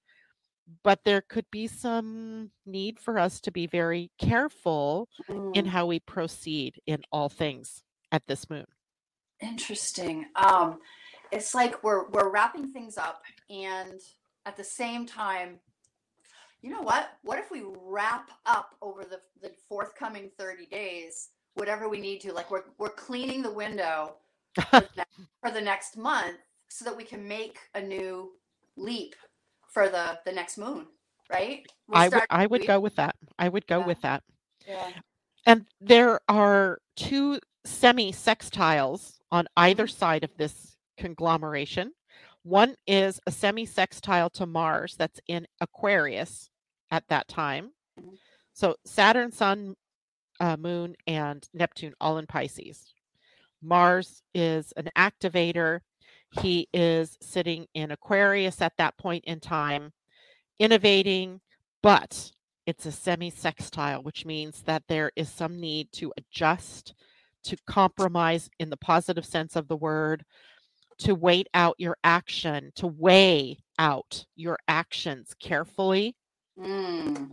But 0.84 1.04
there 1.04 1.22
could 1.22 1.46
be 1.52 1.68
some 1.68 2.52
need 2.66 3.00
for 3.00 3.18
us 3.18 3.40
to 3.42 3.52
be 3.52 3.66
very 3.68 4.12
careful 4.20 5.08
in 5.28 5.66
Mm. 5.66 5.68
how 5.68 5.86
we 5.88 6.00
proceed 6.00 6.76
in 6.86 7.02
all 7.12 7.30
things 7.30 7.84
at 8.12 8.28
this 8.28 8.50
moon. 8.50 8.66
Interesting. 9.42 10.26
Um, 10.36 10.80
it's 11.32 11.54
like 11.56 11.84
we're 11.84 12.08
we're 12.10 12.30
wrapping 12.30 12.72
things 12.72 12.98
up, 12.98 13.24
and 13.50 14.00
at 14.46 14.58
the 14.58 14.64
same 14.64 15.06
time, 15.06 15.60
you 16.62 16.70
know 16.72 16.82
what? 16.82 17.12
What 17.24 17.40
if 17.40 17.50
we 17.52 17.64
wrap 17.66 18.32
up 18.46 18.76
over 18.82 19.06
the 19.06 19.22
the 19.42 19.54
forthcoming 19.70 20.30
thirty 20.38 20.66
days, 20.66 21.30
whatever 21.54 21.88
we 21.88 22.00
need 22.02 22.20
to? 22.22 22.34
Like 22.34 22.52
we're 22.52 22.66
we're 22.78 22.90
cleaning 22.90 23.42
the 23.42 23.52
window 23.52 24.16
for 24.72 25.52
the 25.54 25.62
next 25.62 25.96
month, 25.98 26.38
so 26.68 26.84
that 26.86 26.98
we 26.98 27.04
can 27.06 27.26
make 27.28 27.58
a 27.76 27.82
new 27.82 28.32
leap 28.76 29.16
for 29.72 29.90
the 29.90 30.20
the 30.26 30.32
next 30.32 30.58
moon, 30.58 30.88
right? 31.32 31.66
We'll 31.88 31.98
I 31.98 32.10
would 32.10 32.24
I 32.30 32.46
would 32.48 32.62
we- 32.62 32.68
go 32.68 32.80
with 32.80 32.96
that. 32.96 33.16
I 33.38 33.50
would 33.50 33.68
go 33.68 33.80
Yeah. 33.80 33.86
with 33.86 34.02
that. 34.02 34.24
Yeah. 34.68 34.92
And 35.46 35.66
there 35.82 36.20
are 36.30 36.80
two 36.96 37.40
semi 37.66 38.12
sextiles 38.12 39.18
on 39.32 39.48
either 39.58 39.86
Mm-hmm. 39.86 39.98
side 39.98 40.24
of 40.24 40.36
this 40.38 40.76
conglomeration. 40.98 41.94
One 42.44 42.76
is 42.88 43.20
a 43.28 43.32
semi 43.32 43.66
sextile 43.66 44.30
to 44.32 44.46
Mars 44.46 44.96
that's 44.98 45.20
in 45.28 45.48
Aquarius 45.62 46.50
at 46.92 47.08
that 47.10 47.28
time. 47.28 47.74
Mhm. 48.00 48.18
So 48.54 48.76
Saturn, 48.86 49.32
Sun, 49.32 49.76
uh, 50.40 50.58
Moon, 50.58 50.96
and 51.08 51.48
Neptune 51.54 51.94
all 52.02 52.18
in 52.18 52.28
Pisces. 52.28 52.94
Mars 53.62 54.24
is 54.34 54.72
an 54.74 54.90
activator. 54.98 55.82
He 56.32 56.68
is 56.74 57.18
sitting 57.22 57.66
in 57.74 57.92
Aquarius 57.92 58.62
at 58.62 58.78
that 58.78 58.98
point 58.98 59.26
in 59.26 59.40
time, 59.40 59.92
innovating, 60.60 61.42
but 61.82 62.32
it's 62.66 62.86
a 62.86 62.92
semi 62.92 63.32
sextile, 63.32 64.04
which 64.04 64.26
means 64.26 64.62
that 64.64 64.84
there 64.88 65.12
is 65.16 65.30
some 65.30 65.60
need 65.60 65.92
to 65.94 66.14
adjust, 66.18 66.94
to 67.44 67.58
compromise 67.66 68.50
in 68.60 68.70
the 68.70 68.78
positive 68.78 69.26
sense 69.26 69.56
of 69.56 69.68
the 69.68 69.76
word, 69.76 70.24
to 71.00 71.16
wait 71.16 71.48
out 71.54 71.76
your 71.80 71.98
action, 72.04 72.72
to 72.76 72.86
weigh 72.86 73.58
out 73.80 74.26
your 74.36 74.60
actions 74.68 75.34
carefully. 75.40 76.16
Mm. 76.60 77.32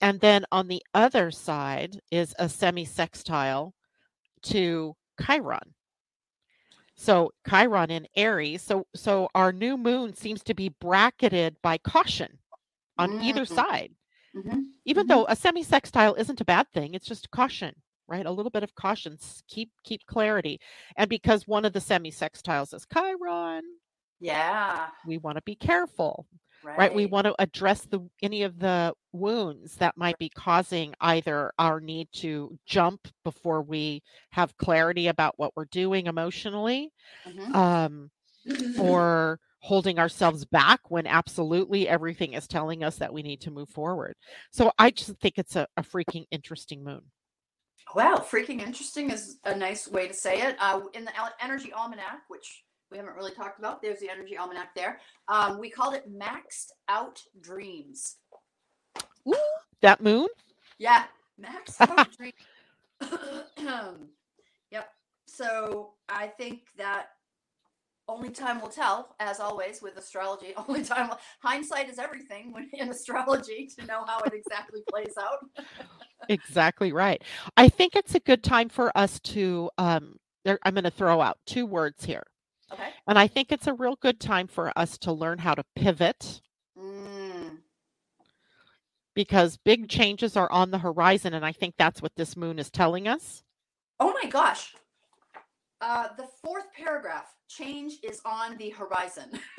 And 0.00 0.20
then 0.20 0.44
on 0.52 0.68
the 0.68 0.82
other 0.94 1.30
side 1.30 1.98
is 2.12 2.34
a 2.38 2.48
semi 2.48 2.84
sextile 2.84 3.74
to 4.42 4.94
Chiron. 5.20 5.74
So 6.98 7.32
Chiron 7.48 7.90
in 7.92 8.08
Aries. 8.16 8.62
So 8.62 8.86
so 8.94 9.30
our 9.34 9.52
new 9.52 9.78
moon 9.78 10.14
seems 10.14 10.42
to 10.44 10.54
be 10.54 10.68
bracketed 10.68 11.56
by 11.62 11.78
caution 11.78 12.40
on 12.98 13.22
either 13.22 13.46
Mm. 13.46 13.54
side. 13.54 13.94
Mhm. 14.36 14.72
Even 14.84 15.06
Mhm. 15.06 15.08
though 15.08 15.26
a 15.28 15.36
semi 15.36 15.62
sextile 15.62 16.14
isn't 16.16 16.40
a 16.40 16.44
bad 16.44 16.66
thing, 16.72 16.94
it's 16.94 17.06
just 17.06 17.30
caution, 17.30 17.74
right? 18.08 18.26
A 18.26 18.32
little 18.32 18.50
bit 18.50 18.64
of 18.64 18.74
caution. 18.74 19.18
Keep 19.48 19.70
keep 19.84 20.06
clarity. 20.06 20.60
And 20.96 21.08
because 21.08 21.46
one 21.48 21.64
of 21.64 21.72
the 21.72 21.80
semi 21.80 22.10
sextiles 22.10 22.74
is 22.74 22.86
Chiron, 22.92 23.64
Yeah. 24.20 24.90
we 25.06 25.18
want 25.18 25.36
to 25.36 25.42
be 25.42 25.54
careful 25.56 26.26
Right. 26.68 26.78
right 26.78 26.94
we 26.94 27.06
want 27.06 27.26
to 27.26 27.34
address 27.38 27.82
the 27.82 28.00
any 28.22 28.42
of 28.42 28.58
the 28.58 28.92
wounds 29.12 29.76
that 29.76 29.96
might 29.96 30.18
be 30.18 30.28
causing 30.28 30.94
either 31.00 31.52
our 31.58 31.80
need 31.80 32.08
to 32.12 32.58
jump 32.66 33.08
before 33.24 33.62
we 33.62 34.02
have 34.30 34.56
clarity 34.58 35.06
about 35.08 35.34
what 35.38 35.52
we're 35.56 35.64
doing 35.66 36.06
emotionally 36.06 36.90
Mhm. 37.26 37.54
um, 37.54 38.10
or 38.78 39.40
holding 39.60 39.98
ourselves 39.98 40.44
back 40.44 40.90
when 40.90 41.06
absolutely 41.06 41.88
everything 41.88 42.34
is 42.34 42.46
telling 42.46 42.84
us 42.84 42.96
that 42.96 43.12
we 43.12 43.22
need 43.22 43.40
to 43.40 43.50
move 43.50 43.68
forward 43.70 44.14
so 44.52 44.70
i 44.78 44.90
just 44.90 45.16
think 45.20 45.34
it's 45.38 45.56
a, 45.56 45.66
a 45.76 45.82
freaking 45.82 46.26
interesting 46.30 46.84
moon 46.84 47.02
Wow, 47.94 48.16
freaking 48.16 48.60
interesting 48.60 49.10
is 49.10 49.38
a 49.44 49.54
nice 49.56 49.88
way 49.88 50.08
to 50.08 50.14
say 50.14 50.42
it. 50.42 50.56
Uh, 50.60 50.82
in 50.92 51.06
the 51.06 51.12
Energy 51.40 51.72
Almanac, 51.72 52.20
which 52.28 52.64
we 52.90 52.96
haven't 52.98 53.14
really 53.14 53.32
talked 53.32 53.58
about, 53.58 53.82
there's 53.82 54.00
the 54.00 54.10
Energy 54.10 54.36
Almanac 54.36 54.74
there. 54.74 55.00
Um, 55.28 55.58
we 55.58 55.70
called 55.70 55.94
it 55.94 56.04
Maxed 56.10 56.70
Out 56.88 57.20
Dreams. 57.40 58.16
that 59.82 60.00
moon 60.02 60.28
Yeah, 60.78 61.04
Maxed 61.40 61.80
Out 61.80 62.08
Dreams. 62.16 62.34
yep. 64.70 64.88
So 65.26 65.92
I 66.08 66.28
think 66.28 66.62
that 66.78 67.08
only 68.08 68.30
time 68.30 68.60
will 68.60 68.68
tell, 68.68 69.14
as 69.20 69.38
always 69.38 69.82
with 69.82 69.96
astrology. 69.98 70.54
Only 70.68 70.82
time, 70.82 71.10
will, 71.10 71.18
hindsight 71.42 71.90
is 71.90 71.98
everything 71.98 72.52
when 72.52 72.70
in 72.72 72.88
astrology 72.88 73.68
to 73.78 73.84
know 73.86 74.04
how 74.06 74.20
it 74.20 74.32
exactly 74.32 74.80
plays 74.90 75.14
out. 75.20 75.38
exactly 76.28 76.92
right 76.92 77.22
i 77.56 77.68
think 77.68 77.94
it's 77.96 78.14
a 78.14 78.20
good 78.20 78.42
time 78.42 78.68
for 78.68 78.96
us 78.96 79.20
to 79.20 79.70
um 79.78 80.16
there, 80.44 80.58
i'm 80.64 80.74
going 80.74 80.84
to 80.84 80.90
throw 80.90 81.20
out 81.20 81.38
two 81.46 81.64
words 81.64 82.04
here 82.04 82.24
Okay. 82.72 82.88
And 83.06 83.18
I 83.18 83.26
think 83.26 83.52
it's 83.52 83.66
a 83.66 83.74
real 83.74 83.96
good 83.96 84.20
time 84.20 84.46
for 84.46 84.72
us 84.76 84.98
to 84.98 85.12
learn 85.12 85.38
how 85.38 85.54
to 85.54 85.64
pivot 85.76 86.40
Mm, 86.78 87.58
because 89.14 89.56
big 89.58 89.88
changes 89.88 90.36
are 90.36 90.50
on 90.52 90.70
the 90.70 90.78
horizon. 90.78 91.34
And 91.34 91.44
I 91.44 91.52
think 91.52 91.74
that's 91.76 92.00
what 92.02 92.12
this 92.16 92.36
moon 92.36 92.58
is 92.58 92.70
telling 92.70 93.08
us. 93.08 93.42
Oh 94.00 94.14
my 94.22 94.28
gosh. 94.30 94.74
Uh, 95.80 96.08
the 96.16 96.26
fourth 96.44 96.66
paragraph 96.76 97.26
change 97.48 97.94
is 98.02 98.20
on 98.24 98.56
the 98.58 98.70
horizon. 98.70 99.30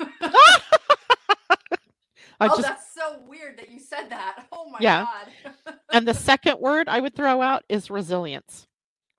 I 2.40 2.48
oh, 2.48 2.56
just, 2.56 2.62
that's 2.62 2.94
so 2.94 3.20
weird 3.28 3.58
that 3.58 3.70
you 3.70 3.78
said 3.80 4.08
that. 4.10 4.46
Oh 4.52 4.70
my 4.70 4.78
Yeah. 4.80 5.06
God. 5.54 5.74
and 5.92 6.08
the 6.08 6.14
second 6.14 6.58
word 6.60 6.88
I 6.88 7.00
would 7.00 7.14
throw 7.14 7.42
out 7.42 7.64
is 7.68 7.90
resilience, 7.90 8.66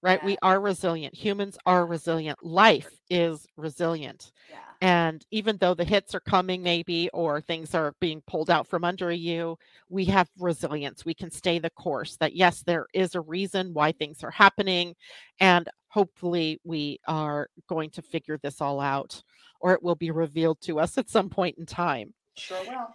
right? 0.02 0.20
Yeah. 0.22 0.26
We 0.26 0.38
are 0.42 0.60
resilient. 0.60 1.16
Humans 1.16 1.58
are 1.66 1.86
resilient. 1.86 2.44
Life 2.44 2.90
is 3.10 3.46
resilient. 3.58 4.32
yeah. 4.50 4.58
And 4.84 5.24
even 5.30 5.58
though 5.58 5.76
the 5.76 5.84
hits 5.84 6.16
are 6.16 6.20
coming, 6.22 6.64
maybe, 6.64 7.08
or 7.14 7.40
things 7.40 7.76
are 7.76 7.94
being 8.02 8.22
pulled 8.26 8.50
out 8.50 8.66
from 8.66 8.84
under 8.84 9.12
you, 9.12 9.58
we 9.90 10.06
have 10.06 10.28
resilience. 10.40 11.06
We 11.06 11.14
can 11.14 11.30
stay 11.30 11.60
the 11.60 11.70
course. 11.70 12.18
That, 12.20 12.36
yes, 12.36 12.64
there 12.64 12.88
is 12.94 13.14
a 13.14 13.22
reason 13.22 13.74
why 13.76 13.92
things 13.92 14.24
are 14.24 14.32
happening. 14.32 14.96
And 15.40 15.70
hopefully, 15.90 16.60
we 16.64 17.00
are 17.08 17.48
going 17.70 17.92
to 17.92 18.02
figure 18.02 18.40
this 18.42 18.60
all 18.60 18.80
out, 18.80 19.22
or 19.60 19.74
it 19.74 19.84
will 19.84 19.96
be 19.96 20.10
revealed 20.10 20.60
to 20.62 20.80
us 20.80 20.98
at 20.98 21.12
some 21.12 21.30
point 21.30 21.58
in 21.60 21.68
time. 21.68 22.14
Sure 22.36 22.58
will. 22.68 22.88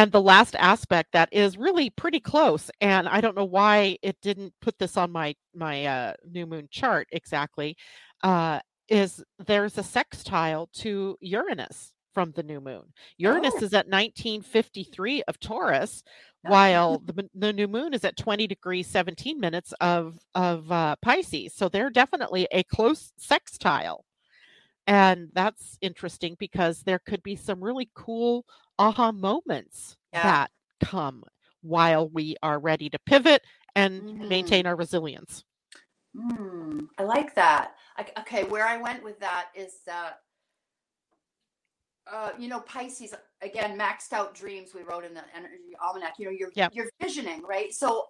And 0.00 0.12
the 0.12 0.22
last 0.22 0.56
aspect 0.58 1.12
that 1.12 1.28
is 1.32 1.58
really 1.58 1.90
pretty 1.90 2.20
close, 2.20 2.70
and 2.80 3.06
I 3.08 3.20
don't 3.20 3.36
know 3.36 3.44
why 3.44 3.98
it 4.02 4.16
didn't 4.22 4.54
put 4.62 4.78
this 4.78 4.96
on 4.96 5.10
my 5.12 5.34
my 5.54 5.84
uh, 5.84 6.14
new 6.30 6.46
moon 6.46 6.68
chart 6.70 7.08
exactly, 7.12 7.76
uh, 8.22 8.60
is 8.88 9.22
there's 9.46 9.76
a 9.78 9.82
sextile 9.82 10.68
to 10.74 11.16
Uranus 11.20 11.92
from 12.14 12.32
the 12.32 12.42
new 12.42 12.60
moon. 12.60 12.92
Uranus 13.18 13.54
Oh. 13.56 13.64
is 13.64 13.74
at 13.74 13.88
1953 13.88 15.22
of 15.28 15.38
Taurus, 15.38 16.02
while 16.42 16.98
the, 17.00 17.28
the 17.34 17.52
new 17.52 17.68
moon 17.68 17.92
is 17.94 18.04
at 18.04 18.16
20 18.16 18.46
degrees 18.46 18.86
17 18.86 19.38
minutes 19.38 19.74
of 19.80 20.18
of 20.34 20.72
uh, 20.72 20.96
Pisces. 21.02 21.54
So 21.54 21.68
they're 21.68 21.90
definitely 21.90 22.48
a 22.52 22.62
close 22.64 23.12
sextile. 23.18 24.04
And 24.86 25.28
that's 25.34 25.78
interesting 25.80 26.36
because 26.38 26.82
there 26.82 26.98
could 26.98 27.22
be 27.22 27.36
some 27.36 27.62
really 27.62 27.90
cool 27.94 28.44
aha 28.78 29.12
moments 29.12 29.96
Yeah. 30.12 30.22
that 30.24 30.50
come 30.82 31.24
while 31.62 32.08
we 32.08 32.36
are 32.42 32.58
ready 32.58 32.88
to 32.90 32.98
pivot 33.00 33.42
and 33.76 34.02
Mhm. 34.02 34.28
maintain 34.28 34.66
our 34.66 34.76
resilience. 34.76 35.44
Mm, 36.16 36.88
I 36.98 37.02
like 37.04 37.34
that. 37.36 37.76
I, 37.96 38.06
okay, 38.20 38.44
where 38.44 38.66
I 38.66 38.78
went 38.78 39.04
with 39.04 39.20
that 39.20 39.50
is 39.54 39.82
that, 39.86 40.22
uh, 42.10 42.32
you 42.38 42.48
know, 42.48 42.60
Pisces 42.60 43.14
again, 43.42 43.78
maxed 43.78 44.12
out 44.12 44.34
dreams. 44.34 44.74
We 44.74 44.82
wrote 44.82 45.04
in 45.04 45.14
the 45.14 45.22
Energy 45.36 45.76
Almanac. 45.80 46.14
You 46.18 46.24
know, 46.26 46.30
you're 46.32 46.50
Yep. 46.54 46.72
you're 46.74 46.90
visioning, 47.00 47.42
right? 47.42 47.72
So, 47.72 48.08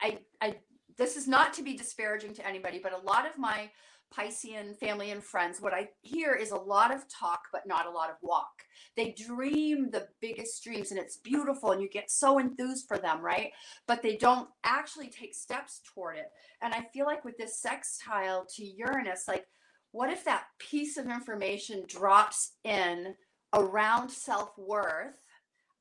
I, 0.00 0.18
I, 0.40 0.56
this 0.96 1.16
is 1.16 1.28
not 1.28 1.52
to 1.54 1.62
be 1.62 1.76
disparaging 1.76 2.34
to 2.34 2.46
anybody, 2.46 2.78
but 2.82 2.92
a 2.92 2.98
lot 2.98 3.26
of 3.26 3.36
my 3.38 3.70
Piscean 4.12 4.76
family 4.78 5.10
and 5.10 5.22
friends, 5.22 5.60
what 5.60 5.74
I 5.74 5.88
hear 6.02 6.34
is 6.34 6.50
a 6.50 6.56
lot 6.56 6.94
of 6.94 7.08
talk, 7.08 7.44
but 7.52 7.66
not 7.66 7.86
a 7.86 7.90
lot 7.90 8.10
of 8.10 8.16
walk. 8.22 8.62
They 8.96 9.12
dream 9.12 9.90
the 9.90 10.08
biggest 10.20 10.62
dreams, 10.62 10.90
and 10.90 11.00
it's 11.00 11.16
beautiful, 11.16 11.70
and 11.72 11.80
you 11.80 11.88
get 11.88 12.10
so 12.10 12.38
enthused 12.38 12.86
for 12.86 12.98
them, 12.98 13.20
right? 13.20 13.50
But 13.86 14.02
they 14.02 14.16
don't 14.16 14.48
actually 14.64 15.08
take 15.08 15.34
steps 15.34 15.80
toward 15.94 16.16
it. 16.18 16.26
And 16.60 16.74
I 16.74 16.86
feel 16.92 17.06
like 17.06 17.24
with 17.24 17.38
this 17.38 17.60
sextile 17.60 18.46
to 18.56 18.64
Uranus, 18.64 19.24
like, 19.26 19.46
what 19.92 20.10
if 20.10 20.24
that 20.24 20.44
piece 20.58 20.96
of 20.96 21.06
information 21.06 21.84
drops 21.86 22.52
in 22.64 23.14
around 23.54 24.10
self 24.10 24.56
worth, 24.56 25.16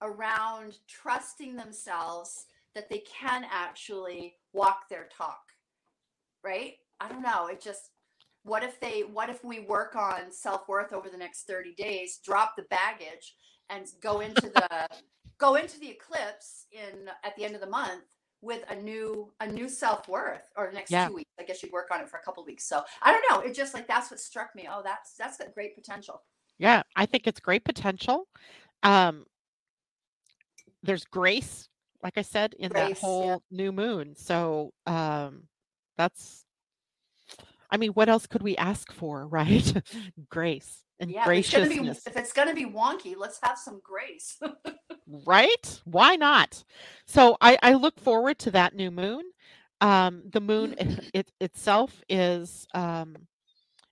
around 0.02 0.78
trusting 0.88 1.56
themselves 1.56 2.46
that 2.76 2.90
they 2.90 3.00
can 3.00 3.46
actually 3.52 4.36
walk 4.54 4.90
their 4.90 5.08
talk? 5.16 5.42
Right? 6.44 6.76
I 7.00 7.08
don't 7.10 7.22
know. 7.24 7.48
It 7.48 7.62
just, 7.62 7.91
what 8.44 8.64
if 8.64 8.80
they, 8.80 9.02
what 9.02 9.30
if 9.30 9.44
we 9.44 9.60
work 9.62 9.96
on 9.96 10.32
self 10.32 10.68
worth 10.68 10.94
over 10.94 11.10
the 11.10 11.18
next 11.18 11.44
30 11.48 11.74
days, 11.76 12.20
drop 12.24 12.56
the 12.56 12.64
baggage, 12.64 13.36
and 13.70 13.86
go 14.02 14.20
into 14.22 14.50
the, 14.50 14.88
go 15.38 15.56
into 15.56 15.80
the 15.80 15.90
eclipse 15.90 16.66
in 16.72 17.08
at 17.24 17.36
the 17.36 17.44
end 17.46 17.56
of 17.56 17.62
the 17.62 17.68
month 17.68 18.04
with 18.44 18.64
a 18.70 18.76
new 18.76 19.32
a 19.40 19.46
new 19.48 19.70
self-worth 19.70 20.50
or 20.58 20.68
the 20.68 20.74
next 20.74 20.90
Yeah. 20.90 21.08
two 21.08 21.14
weeks 21.14 21.30
i 21.40 21.44
guess 21.44 21.62
you'd 21.62 21.72
work 21.72 21.90
on 21.94 22.02
it 22.02 22.10
for 22.10 22.18
a 22.18 22.22
couple 22.24 22.44
weeks 22.44 22.68
so 22.68 22.82
i 23.04 23.12
don't 23.12 23.24
know 23.30 23.40
it 23.48 23.54
just 23.54 23.76
like 23.76 23.88
that's 23.88 24.10
what 24.10 24.20
struck 24.20 24.56
me 24.56 24.68
oh 24.72 24.82
that's 24.84 25.14
that's 25.16 25.38
got 25.38 25.54
great 25.54 25.76
potential 25.76 26.24
Yeah, 26.58 26.82
I 26.96 27.06
think 27.06 27.28
it's 27.28 27.40
great 27.40 27.64
potential. 27.64 28.28
Um, 28.84 29.26
there's 30.84 31.06
grace, 31.06 31.70
like 32.04 32.18
I 32.18 32.24
said, 32.24 32.54
in 32.60 32.72
that 32.74 32.86
Grace, 32.88 33.00
yeah. 33.02 33.08
whole 33.08 33.44
new 33.52 33.72
moon. 33.72 34.16
So 34.16 34.72
um, 34.88 35.44
that's, 35.98 36.46
I 37.72 37.78
mean, 37.78 37.92
what 37.92 38.10
else 38.10 38.28
could 38.28 38.44
we 38.44 38.58
ask 38.58 38.92
for, 38.92 39.28
right? 39.28 39.74
grace. 40.30 40.84
and 41.00 41.10
yeah, 41.10 41.30
if 41.30 41.40
it's 41.40 41.52
gonna 41.52 41.70
be 41.70 41.76
graciousness. 41.76 42.08
if 42.08 42.18
it's 42.18 42.34
gonna 42.34 42.54
be 42.54 42.66
wonky, 42.66 43.16
let's 43.18 43.40
have 43.44 43.58
some 43.58 43.82
grace. 43.84 44.40
right? 45.26 45.82
Why 45.86 46.16
not? 46.16 46.64
So 47.08 47.38
I, 47.42 47.58
I 47.62 47.74
look 47.74 48.00
forward 48.00 48.40
to 48.40 48.52
that 48.52 48.76
new 48.76 48.92
moon. 48.92 49.24
Um, 49.80 50.24
the 50.32 50.42
moon 50.42 50.76
it, 51.14 51.32
itself 51.40 52.04
is 52.08 52.68
um, 52.74 53.16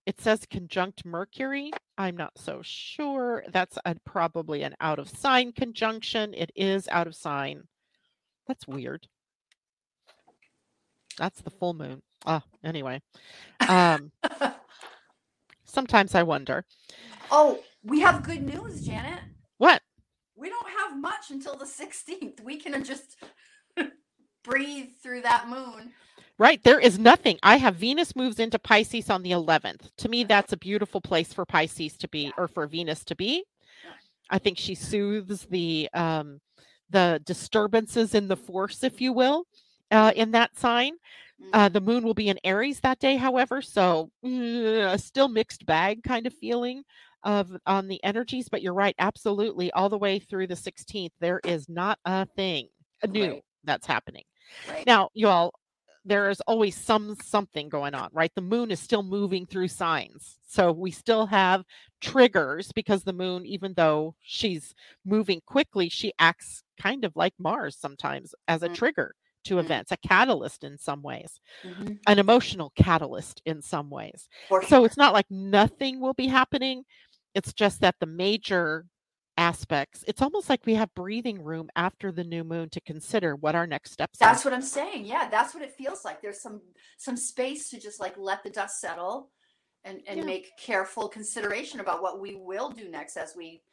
it 0.05 0.19
says 0.21 0.45
conjunct 0.49 1.05
Mercury. 1.05 1.71
I'm 1.97 2.17
not 2.17 2.38
so 2.38 2.61
sure. 2.63 3.43
That's 3.51 3.77
a, 3.86 3.95
probably 4.05 4.63
an 4.63 4.75
out 4.80 4.99
of 4.99 5.09
sign 5.09 5.51
conjunction. 5.51 6.34
It 6.34 6.51
is 6.55 6.88
out 6.88 7.07
of 7.07 7.15
sign. 7.15 7.63
That's 8.47 8.67
weird. 8.67 9.07
That's 11.17 11.41
the 11.41 11.51
full 11.51 11.73
moon. 11.73 12.01
Ah, 12.26 12.43
anyway. 12.63 13.01
Um, 13.67 14.11
sometimes 15.65 16.15
I 16.15 16.24
wonder. 16.24 16.65
oh, 17.32 17.59
we 17.84 18.01
have 18.01 18.24
good 18.24 18.43
news, 18.43 18.86
Janet. 18.86 19.20
What? 19.57 19.82
We 20.36 20.49
don't 20.49 20.70
have 20.70 20.99
much 20.99 21.32
until 21.32 21.55
the 21.57 21.65
16th. 21.65 22.41
We 22.43 22.57
can 22.57 22.84
just 22.84 23.17
breathe 24.43 24.89
through 25.01 25.22
that 25.22 25.49
moon. 25.49 25.93
Right. 26.38 26.63
There 26.63 26.80
is 26.80 26.97
nothing. 26.97 27.38
I 27.43 27.57
have 27.57 27.76
Venus 27.76 28.15
moves 28.15 28.39
into 28.39 28.57
Pisces 28.59 29.09
on 29.09 29.24
the 29.24 29.32
11th. 29.32 29.89
To 29.97 30.09
me, 30.09 30.24
that's 30.24 30.53
a 30.53 30.57
beautiful 30.57 31.01
place 31.01 31.34
for 31.34 31.45
Pisces 31.45 31.97
to 31.97 32.07
be 32.07 32.32
or 32.38 32.47
for 32.47 32.65
Venus 32.67 33.03
to 33.05 33.15
be. 33.15 33.43
I 34.30 34.38
think 34.39 34.57
she 34.57 34.76
soothes 34.76 35.47
the 35.49 35.89
um, 35.93 36.39
the 36.89 37.22
disturbances 37.26 38.15
in 38.15 38.28
the 38.28 38.38
force, 38.38 38.84
if 38.84 39.01
you 39.01 39.11
will, 39.11 39.45
uh, 39.91 40.11
in 40.15 40.32
that 40.32 40.57
sign. 40.57 40.93
Uh, 41.53 41.67
Mhm. 41.67 41.73
the 41.73 41.81
moon 41.81 42.03
will 42.03 42.13
be 42.13 42.29
in 42.29 42.39
Aries 42.43 42.79
that 42.81 42.99
day, 42.99 43.15
however, 43.15 43.61
so 43.61 44.11
a 44.23 44.97
still 44.97 45.27
mixed 45.29 45.65
bag 45.65 46.03
kind 46.03 46.27
of 46.27 46.33
feeling 46.33 46.83
of 47.23 47.51
on 47.65 47.87
the 47.87 48.03
energies. 48.03 48.49
But 48.49 48.61
you're 48.61 48.73
right, 48.73 48.95
absolutely, 48.99 49.71
all 49.71 49.89
the 49.89 49.97
way 49.97 50.19
through 50.19 50.47
the 50.47 50.55
16th, 50.55 51.13
there 51.19 51.41
is 51.45 51.67
not 51.69 51.99
a 52.05 52.25
thing 52.25 52.69
new 53.07 53.39
Right. 53.39 53.43
that's 53.63 53.87
happening. 53.87 54.23
right. 54.65 54.87
Now, 54.87 55.09
you 55.13 55.27
all, 55.27 55.53
there 56.05 56.29
is 56.29 56.41
always 56.41 56.75
some 56.75 57.15
something 57.15 57.69
going 57.69 57.93
on, 57.95 58.09
right? 58.13 58.31
The 58.35 58.41
moon 58.41 58.71
is 58.71 58.79
still 58.79 59.03
moving 59.03 59.45
through 59.45 59.67
signs. 59.69 60.37
So 60.47 60.71
we 60.71 60.91
still 60.91 61.25
have 61.27 61.63
triggers 62.01 62.71
because 62.73 63.03
the 63.03 63.13
moon, 63.13 63.45
even 63.45 63.73
though 63.75 64.15
she's 64.21 64.73
moving 65.05 65.41
quickly, 65.45 65.89
she 65.89 66.13
acts 66.19 66.63
kind 66.81 67.03
of 67.05 67.15
like 67.15 67.33
Mars 67.39 67.77
sometimes 67.77 68.33
as 68.47 68.63
a 68.63 68.69
Mm. 68.69 68.75
trigger 68.75 69.15
to 69.45 69.55
Mm. 69.55 69.59
events, 69.59 69.91
a 69.91 69.97
catalyst 69.97 70.63
in 70.63 70.77
some 70.77 71.01
ways, 71.01 71.39
Mhm. 71.63 71.99
an 72.07 72.19
emotional 72.19 72.71
catalyst 72.75 73.41
in 73.45 73.61
some 73.61 73.89
ways. 73.89 74.27
For 74.47 74.63
So 74.63 74.85
it's 74.85 74.97
not 74.97 75.13
like 75.13 75.29
nothing 75.29 75.99
will 75.99 76.13
be 76.13 76.27
happening. 76.27 76.85
It's 77.33 77.53
just 77.53 77.81
that 77.81 77.95
the 77.99 78.05
major 78.05 78.85
aspects, 79.37 80.03
it's 80.07 80.21
almost 80.21 80.49
like 80.49 80.65
we 80.65 80.75
have 80.75 80.93
breathing 80.93 81.41
room 81.41 81.69
after 81.75 82.11
the 82.11 82.23
new 82.25 82.43
moon 82.43 82.69
to 82.71 82.81
consider 82.81 83.35
what 83.35 83.55
our 83.55 83.65
next 83.65 83.91
steps 83.91 84.21
are. 84.21 84.25
That's 84.27 84.43
what 84.43 84.53
I'm 84.53 84.61
saying. 84.61 85.05
Yeah, 85.05 85.29
that's 85.29 85.53
what 85.53 85.63
it 85.63 85.73
feels 85.73 86.03
like. 86.03 86.21
There's 86.21 86.41
some 86.41 86.61
some 86.97 87.15
space 87.15 87.69
to 87.69 87.79
just 87.79 87.99
like 88.01 88.17
let 88.17 88.43
the 88.43 88.49
dust 88.49 88.81
settle 88.81 89.31
and 89.85 90.01
and 90.07 90.17
Yeah. 90.19 90.25
make 90.25 90.57
careful 90.57 91.07
consideration 91.07 91.79
about 91.79 92.01
what 92.01 92.19
we 92.19 92.35
will 92.35 92.69
do 92.69 92.89
next 92.89 93.15
as 93.15 93.33
we, 93.35 93.63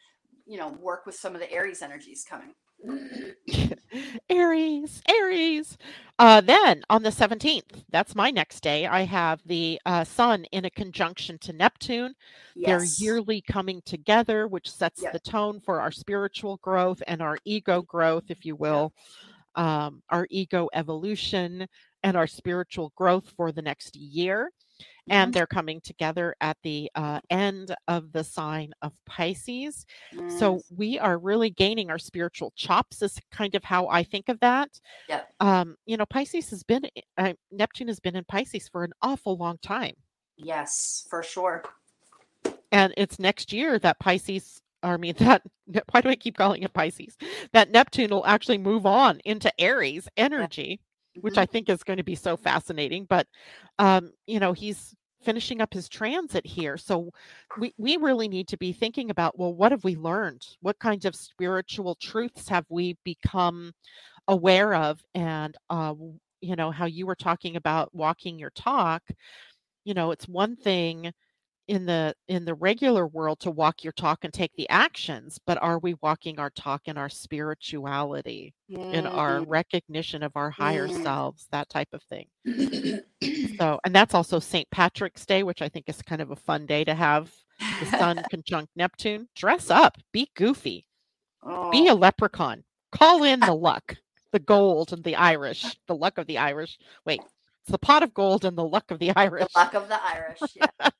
you 0.46 0.56
know, 0.56 0.68
work 0.68 1.04
with 1.04 1.16
some 1.16 1.34
of 1.34 1.40
the 1.40 1.50
Aries 1.50 1.82
energies 1.82 2.24
coming. 2.24 2.54
Aries, 4.30 5.02
Aries. 5.08 5.76
Uh, 6.18 6.40
then 6.40 6.82
on 6.90 7.02
the 7.02 7.10
17th, 7.12 7.84
that's 7.90 8.14
my 8.14 8.30
next 8.30 8.62
day, 8.62 8.86
I 8.86 9.02
have 9.02 9.40
the 9.46 9.80
uh, 9.86 10.04
sun 10.04 10.44
in 10.52 10.64
a 10.64 10.70
conjunction 10.70 11.38
to 11.40 11.52
Neptune. 11.52 12.14
They're 12.64 12.84
yearly 12.84 13.42
coming 13.42 13.82
together, 13.84 14.48
which 14.48 14.70
sets 14.70 15.02
Yeah. 15.02 15.10
the 15.12 15.20
tone 15.20 15.60
for 15.60 15.80
our 15.80 15.92
spiritual 15.92 16.58
growth 16.62 17.02
and 17.06 17.22
our 17.22 17.38
ego 17.44 17.82
growth, 17.82 18.24
if 18.30 18.44
you 18.44 18.56
will, 18.56 18.92
um, 19.54 20.02
our 20.10 20.26
ego 20.30 20.68
evolution 20.74 21.66
and 22.06 22.16
our 22.16 22.26
spiritual 22.28 22.92
growth 22.94 23.28
for 23.36 23.50
the 23.52 23.60
next 23.62 23.96
year. 23.96 24.50
And 25.08 25.30
Mhm. 25.30 25.34
they're 25.34 25.46
coming 25.46 25.80
together 25.80 26.34
at 26.40 26.56
the 26.62 26.90
uh, 26.94 27.20
end 27.30 27.74
of 27.88 28.12
the 28.12 28.22
sign 28.22 28.72
of 28.82 28.92
Pisces. 29.06 29.84
Mm, 30.14 30.30
So 30.30 30.60
we 30.70 30.98
are 30.98 31.18
really 31.18 31.50
gaining 31.50 31.90
our 31.90 31.98
spiritual 31.98 32.52
chops, 32.56 33.02
is 33.02 33.18
kind 33.30 33.54
of 33.54 33.64
how 33.64 33.88
I 33.88 34.02
think 34.04 34.28
of 34.28 34.38
that. 34.40 34.68
Yeah. 35.08 35.22
Um, 35.40 35.76
you 35.86 35.96
know, 35.96 36.06
Pisces 36.06 36.50
has 36.50 36.62
been, 36.62 36.86
uh, 37.18 37.32
Neptune 37.50 37.88
has 37.88 38.00
been 38.00 38.16
in 38.16 38.24
Pisces 38.24 38.68
for 38.68 38.84
an 38.84 38.92
awful 39.02 39.36
long 39.36 39.58
time. 39.58 39.96
yes, 40.36 41.06
for 41.10 41.22
sure. 41.22 41.62
and 42.72 42.92
it's 42.96 43.18
next 43.18 43.52
year 43.52 43.78
that 43.78 43.98
Pisces, 44.00 44.60
or 44.82 44.94
I 44.94 44.96
mean 44.98 45.14
that 45.18 45.42
why 45.92 46.00
do 46.02 46.08
I 46.10 46.16
keep 46.16 46.36
calling 46.36 46.62
it 46.62 46.72
Pisces? 46.74 47.16
That 47.52 47.70
Neptune 47.70 48.10
will 48.10 48.26
actually 48.26 48.58
move 48.58 48.84
on 48.86 49.20
into 49.24 49.50
Aries 49.60 50.08
energy, 50.16 50.80
which 51.20 51.36
Mhm. 51.36 51.38
I 51.38 51.46
think 51.46 51.68
is 51.68 51.82
going 51.82 51.98
to 51.98 52.04
be 52.04 52.14
so 52.14 52.36
fascinating. 52.36 53.06
But 53.08 53.26
um, 53.78 54.12
you 54.26 54.40
know, 54.40 54.52
he's 54.52 54.94
finishing 55.22 55.60
up 55.60 55.72
his 55.74 55.88
transit 55.88 56.46
here. 56.46 56.76
So 56.76 57.10
we, 57.56 57.74
we 57.78 57.96
really 57.96 58.28
need 58.28 58.48
to 58.48 58.56
be 58.58 58.72
thinking 58.72 59.10
about 59.10 59.38
well, 59.38 59.54
what 59.54 59.72
have 59.72 59.84
we 59.84 59.96
learned? 59.96 60.46
What 60.60 60.78
kinds 60.78 61.04
of 61.04 61.14
spiritual 61.16 61.96
truths 61.96 62.48
have 62.48 62.66
we 62.68 62.96
become 63.04 63.72
aware 64.28 64.74
of? 64.74 65.02
And 65.14 65.56
uh, 65.70 65.94
you 66.40 66.56
know, 66.56 66.70
how 66.70 66.86
you 66.86 67.06
were 67.06 67.16
talking 67.16 67.56
about 67.56 67.94
walking 67.94 68.38
your 68.38 68.50
talk, 68.50 69.02
you 69.84 69.94
know, 69.94 70.10
it's 70.10 70.28
one 70.28 70.56
thing 70.56 71.12
in 71.68 71.86
the 71.86 72.14
in 72.28 72.44
the 72.44 72.54
regular 72.54 73.06
world 73.06 73.40
to 73.40 73.50
walk 73.50 73.82
your 73.82 73.92
talk 73.92 74.22
and 74.22 74.32
take 74.32 74.52
the 74.56 74.68
actions 74.68 75.38
but 75.46 75.60
are 75.60 75.78
we 75.78 75.94
walking 76.00 76.38
our 76.38 76.50
talk 76.50 76.82
in 76.86 76.96
our 76.96 77.08
spirituality 77.08 78.54
in 78.68 79.06
our 79.06 79.42
recognition 79.44 80.22
of 80.22 80.32
our 80.36 80.50
higher 80.50 80.88
selves 80.88 81.46
that 81.50 81.68
type 81.68 81.88
of 81.92 82.02
thing. 82.04 82.26
So 83.58 83.80
and 83.84 83.94
that's 83.94 84.12
also 84.14 84.38
st 84.38 84.68
patrick's 84.70 85.24
day 85.24 85.42
which 85.42 85.62
i 85.62 85.68
think 85.68 85.88
is 85.88 86.02
kind 86.02 86.20
of 86.20 86.30
a 86.30 86.36
fun 86.36 86.66
day 86.66 86.84
to 86.84 86.94
have 86.94 87.32
the 87.80 87.86
sun 87.86 88.22
conjunct 88.30 88.70
neptune. 88.76 89.28
Dress 89.34 89.70
up 89.70 89.96
be 90.12 90.28
goofy 90.36 90.84
be 91.72 91.88
a 91.88 91.92
Oh, 91.92 91.96
leprechaun 91.96 92.64
call 92.92 93.24
in 93.24 93.40
the 93.40 93.54
luck 93.54 93.96
the 94.32 94.38
gold 94.54 94.92
and 94.92 95.02
the 95.04 95.16
irish 95.16 95.64
the 95.86 95.96
luck 95.96 96.18
of 96.18 96.26
the 96.26 96.36
irish 96.36 96.78
wait 97.06 97.22
it's 97.66 97.72
the 97.72 97.78
pot 97.78 98.04
of 98.04 98.14
gold 98.14 98.44
and 98.44 98.56
the 98.56 98.64
luck 98.64 98.92
of 98.92 99.00
the 99.00 99.10
irish. 99.16 99.52
the 99.52 99.58
luck 99.58 99.74
of 99.74 99.88
the 99.88 100.00
Irish. 100.00 100.38
Yeah. 100.54 100.66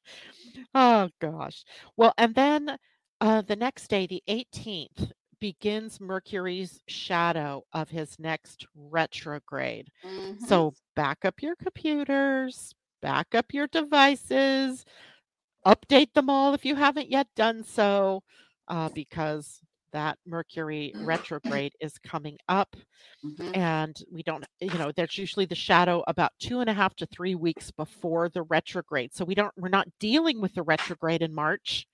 Oh 0.74 1.08
gosh. 1.20 1.64
Well, 1.96 2.14
and 2.18 2.34
then 2.34 2.78
uh, 3.20 3.42
the 3.42 3.56
next 3.56 3.88
day, 3.88 4.06
the 4.06 4.22
18th, 4.28 5.12
begins 5.40 6.00
Mercury's 6.00 6.80
shadow 6.88 7.64
of 7.72 7.90
his 7.90 8.18
next 8.18 8.66
retrograde. 8.74 9.90
Mhm. 10.02 10.38
So 10.38 10.74
back 10.94 11.24
up 11.24 11.42
your 11.42 11.56
computers, 11.56 12.74
back 13.02 13.34
up 13.34 13.52
your 13.52 13.66
devices, 13.68 14.84
update 15.66 16.12
them 16.14 16.30
all 16.30 16.54
if 16.54 16.64
you 16.64 16.76
haven't 16.76 17.10
yet 17.10 17.28
done 17.36 17.62
so, 17.64 18.22
uh, 18.68 18.88
because 18.90 19.60
that 19.96 20.18
Mercury 20.26 20.92
retrograde 21.00 21.72
is 21.80 21.96
coming 21.98 22.36
up 22.48 22.76
Mhm. 23.24 23.56
and 23.56 23.96
we 24.12 24.22
don't 24.22 24.44
you 24.60 24.76
know 24.78 24.92
there's 24.94 25.16
usually 25.16 25.46
the 25.46 25.54
shadow 25.54 26.04
about 26.06 26.32
two 26.38 26.60
and 26.60 26.68
a 26.68 26.74
half 26.74 26.94
to 26.96 27.06
three 27.06 27.34
weeks 27.34 27.70
before 27.70 28.28
the 28.28 28.42
retrograde. 28.42 29.14
So 29.14 29.24
we 29.24 29.34
don't 29.34 29.52
we're 29.56 29.68
not 29.70 29.88
dealing 29.98 30.40
with 30.40 30.54
the 30.54 30.62
retrograde 30.62 31.22
in 31.22 31.34
march. 31.34 31.86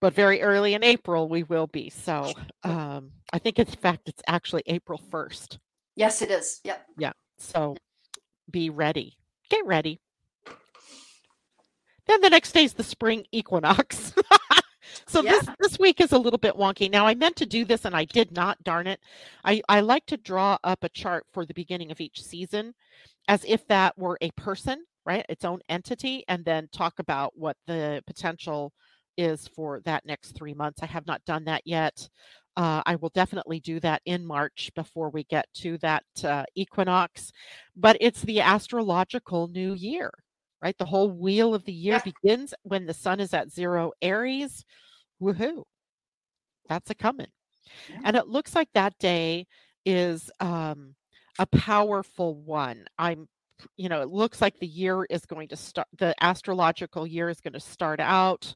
But 0.00 0.14
very 0.14 0.40
early 0.42 0.72
in 0.74 0.82
april 0.82 1.28
we 1.28 1.42
will 1.42 1.66
be. 1.66 1.90
So 1.90 2.32
um 2.64 3.12
i 3.34 3.38
think 3.38 3.58
in 3.58 3.66
fact 3.66 4.08
it's 4.08 4.22
actually 4.26 4.62
april 4.66 5.00
1st 5.10 5.58
Yes, 5.94 6.22
it 6.22 6.30
is. 6.30 6.60
Yep. 6.64 6.86
Yeah. 6.96 7.12
So 7.38 7.76
be 8.50 8.70
ready. 8.70 9.16
Get 9.50 9.66
ready. 9.66 10.00
Then 12.06 12.20
the 12.22 12.30
next 12.30 12.52
day 12.52 12.64
is 12.64 12.72
the 12.74 12.84
spring 12.84 13.24
equinox 13.32 14.14
so 15.08 15.22
this 15.22 15.48
this 15.60 15.78
week 15.78 16.00
is 16.00 16.12
a 16.12 16.18
little 16.18 16.38
bit 16.38 16.54
wonky 16.54 16.90
now 16.90 17.06
i 17.06 17.14
meant 17.14 17.36
to 17.36 17.46
do 17.46 17.64
this 17.64 17.84
and 17.84 17.94
i 17.96 18.04
did 18.04 18.30
not 18.32 18.62
darn 18.64 18.86
it 18.86 19.00
i 19.44 19.60
i 19.68 19.80
like 19.80 20.04
to 20.06 20.16
draw 20.18 20.56
up 20.64 20.84
a 20.84 20.88
chart 20.90 21.24
for 21.32 21.44
the 21.46 21.54
beginning 21.54 21.90
of 21.90 22.00
each 22.00 22.22
season 22.22 22.74
as 23.28 23.44
if 23.46 23.66
that 23.68 23.96
were 23.98 24.18
a 24.20 24.30
person 24.32 24.84
right 25.06 25.24
its 25.28 25.44
own 25.44 25.60
entity 25.68 26.24
and 26.28 26.44
then 26.44 26.68
talk 26.72 26.98
about 26.98 27.32
what 27.36 27.56
the 27.66 28.02
potential 28.06 28.72
is 29.16 29.48
for 29.48 29.80
that 29.84 30.04
next 30.06 30.32
three 30.32 30.54
months 30.54 30.82
i 30.82 30.86
have 30.86 31.06
not 31.06 31.24
done 31.24 31.44
that 31.44 31.62
yet 31.64 32.08
uh, 32.56 32.82
I 32.86 32.96
will 32.96 33.10
definitely 33.10 33.60
do 33.60 33.78
that 33.78 34.02
in 34.04 34.26
March 34.26 34.72
before 34.74 35.10
we 35.10 35.22
get 35.22 35.46
to 35.58 35.78
that 35.78 36.02
uh, 36.24 36.42
equinox. 36.56 37.30
But 37.76 37.96
it's 38.00 38.22
the 38.22 38.40
astrological 38.40 39.46
new 39.46 39.74
year, 39.74 40.10
right? 40.60 40.76
The 40.76 40.84
whole 40.84 41.08
wheel 41.12 41.54
of 41.54 41.64
the 41.64 41.72
year 41.72 42.02
Yeah. 42.04 42.12
begins 42.20 42.54
when 42.64 42.84
the 42.84 42.94
sun 42.94 43.20
is 43.20 43.32
at 43.32 43.52
zero 43.52 43.92
Aries. 44.02 44.64
Woohoo! 45.20 45.64
That's 46.68 46.90
a 46.90 46.94
coming. 46.94 47.28
Yeah. 47.88 48.00
And 48.04 48.16
it 48.16 48.28
looks 48.28 48.54
like 48.54 48.68
that 48.74 48.98
day 48.98 49.46
is 49.84 50.30
um, 50.40 50.94
a 51.38 51.46
powerful 51.46 52.34
one. 52.36 52.84
I'm 52.98 53.28
you 53.76 53.88
know, 53.88 54.02
it 54.02 54.08
looks 54.08 54.40
like 54.40 54.56
the 54.60 54.66
year 54.68 55.04
is 55.10 55.26
going 55.26 55.48
to 55.48 55.56
start, 55.56 55.88
the 55.98 56.14
astrological 56.22 57.06
year 57.06 57.28
is 57.28 57.40
going 57.40 57.54
to 57.54 57.60
start 57.60 57.98
out 57.98 58.54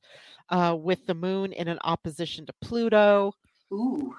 uh, 0.51 0.77
with 0.79 1.05
the 1.07 1.15
moon 1.15 1.53
in 1.53 1.67
an 1.67 1.79
opposition 1.83 2.47
to 2.47 2.53
Pluto. 2.61 3.33
Ooh. 3.73 4.15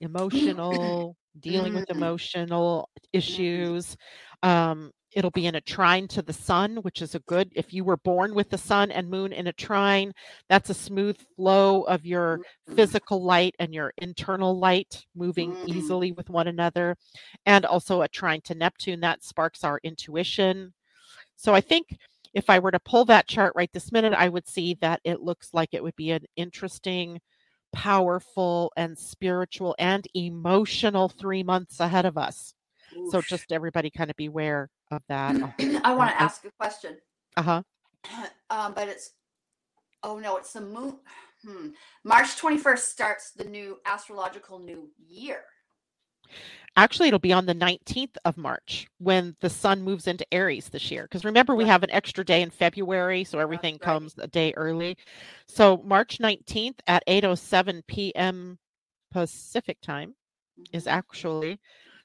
Emotional, 0.00 1.16
dealing 1.40 1.74
with 1.74 1.86
Mm. 1.88 1.96
emotional 1.96 2.88
issues. 3.12 3.96
Um, 4.42 4.92
it'll 5.18 5.32
be 5.32 5.46
in 5.46 5.56
a 5.56 5.60
trine 5.60 6.06
to 6.06 6.22
the 6.22 6.32
sun, 6.32 6.76
which 6.76 7.02
is 7.02 7.16
a 7.16 7.20
good, 7.20 7.50
if 7.56 7.74
you 7.74 7.82
were 7.82 7.96
born 7.96 8.36
with 8.36 8.48
the 8.50 8.56
sun 8.56 8.92
and 8.92 9.10
moon 9.10 9.32
in 9.32 9.48
a 9.48 9.52
trine, 9.52 10.12
that's 10.48 10.70
a 10.70 10.74
smooth 10.74 11.18
flow 11.34 11.82
of 11.82 12.06
your 12.06 12.38
Mm. 12.38 12.76
physical 12.76 13.24
light 13.24 13.56
and 13.58 13.74
your 13.74 13.92
internal 13.98 14.56
light 14.56 15.04
moving 15.16 15.56
Mm. 15.56 15.74
easily 15.74 16.12
with 16.12 16.30
one 16.30 16.46
another. 16.46 16.96
And 17.44 17.66
also 17.66 18.02
a 18.02 18.08
trine 18.08 18.42
to 18.42 18.54
Neptune 18.54 19.00
that 19.00 19.24
sparks 19.24 19.64
our 19.64 19.80
intuition. 19.82 20.72
So 21.34 21.52
I 21.52 21.62
think 21.62 21.98
if 22.32 22.48
I 22.48 22.60
were 22.60 22.70
to 22.70 22.78
pull 22.78 23.04
that 23.06 23.26
chart 23.26 23.54
right 23.56 23.72
this 23.72 23.90
minute, 23.90 24.14
I 24.14 24.28
would 24.28 24.46
see 24.46 24.74
that 24.74 25.00
it 25.02 25.20
looks 25.20 25.52
like 25.52 25.70
it 25.72 25.82
would 25.82 25.96
be 25.96 26.12
an 26.12 26.26
interesting, 26.36 27.20
powerful, 27.72 28.72
and 28.76 28.96
spiritual 28.96 29.74
and 29.80 30.06
emotional 30.14 31.08
three 31.08 31.42
months 31.42 31.80
ahead 31.80 32.06
of 32.06 32.16
us. 32.16 32.54
So 33.10 33.20
just 33.20 33.50
everybody 33.50 33.90
kind 33.90 34.10
of 34.10 34.16
beware 34.16 34.70
of 34.90 35.02
that. 35.08 35.36
I 35.84 35.94
want 35.94 36.10
to 36.10 36.20
ask 36.20 36.44
a 36.44 36.50
question. 36.50 36.96
Uh 37.36 37.42
huh. 37.42 37.62
um, 38.50 38.72
but 38.74 38.88
it's 38.88 39.10
oh 40.02 40.18
no, 40.18 40.36
it's 40.36 40.52
the 40.52 40.60
moon. 40.60 40.98
Hmm. 41.46 41.68
March 42.04 42.40
21st 42.40 42.78
starts 42.78 43.30
the 43.30 43.44
new 43.44 43.78
astrological 43.86 44.58
new 44.58 44.90
year. 44.98 45.42
Actually, 46.76 47.08
it'll 47.08 47.18
be 47.18 47.32
on 47.32 47.46
the 47.46 47.54
19th 47.54 48.16
of 48.24 48.36
March 48.36 48.86
when 48.98 49.34
the 49.40 49.50
sun 49.50 49.82
moves 49.82 50.06
into 50.06 50.24
Aries 50.32 50.68
this 50.68 50.92
year. 50.92 51.02
Because 51.02 51.24
remember, 51.24 51.56
we 51.56 51.64
have 51.64 51.82
an 51.82 51.90
extra 51.90 52.24
day 52.24 52.40
in 52.40 52.50
February, 52.50 53.24
so 53.24 53.40
everything 53.40 53.74
right. 53.74 53.80
comes 53.80 54.14
a 54.18 54.28
day 54.28 54.52
early. 54.56 54.96
So 55.48 55.78
March 55.78 56.18
19th 56.18 56.78
at 56.86 57.02
8:07 57.08 57.82
p.m. 57.88 58.58
Pacific 59.10 59.80
time 59.80 60.14
is 60.72 60.84
Mhm, 60.84 60.92
actually. 60.92 61.58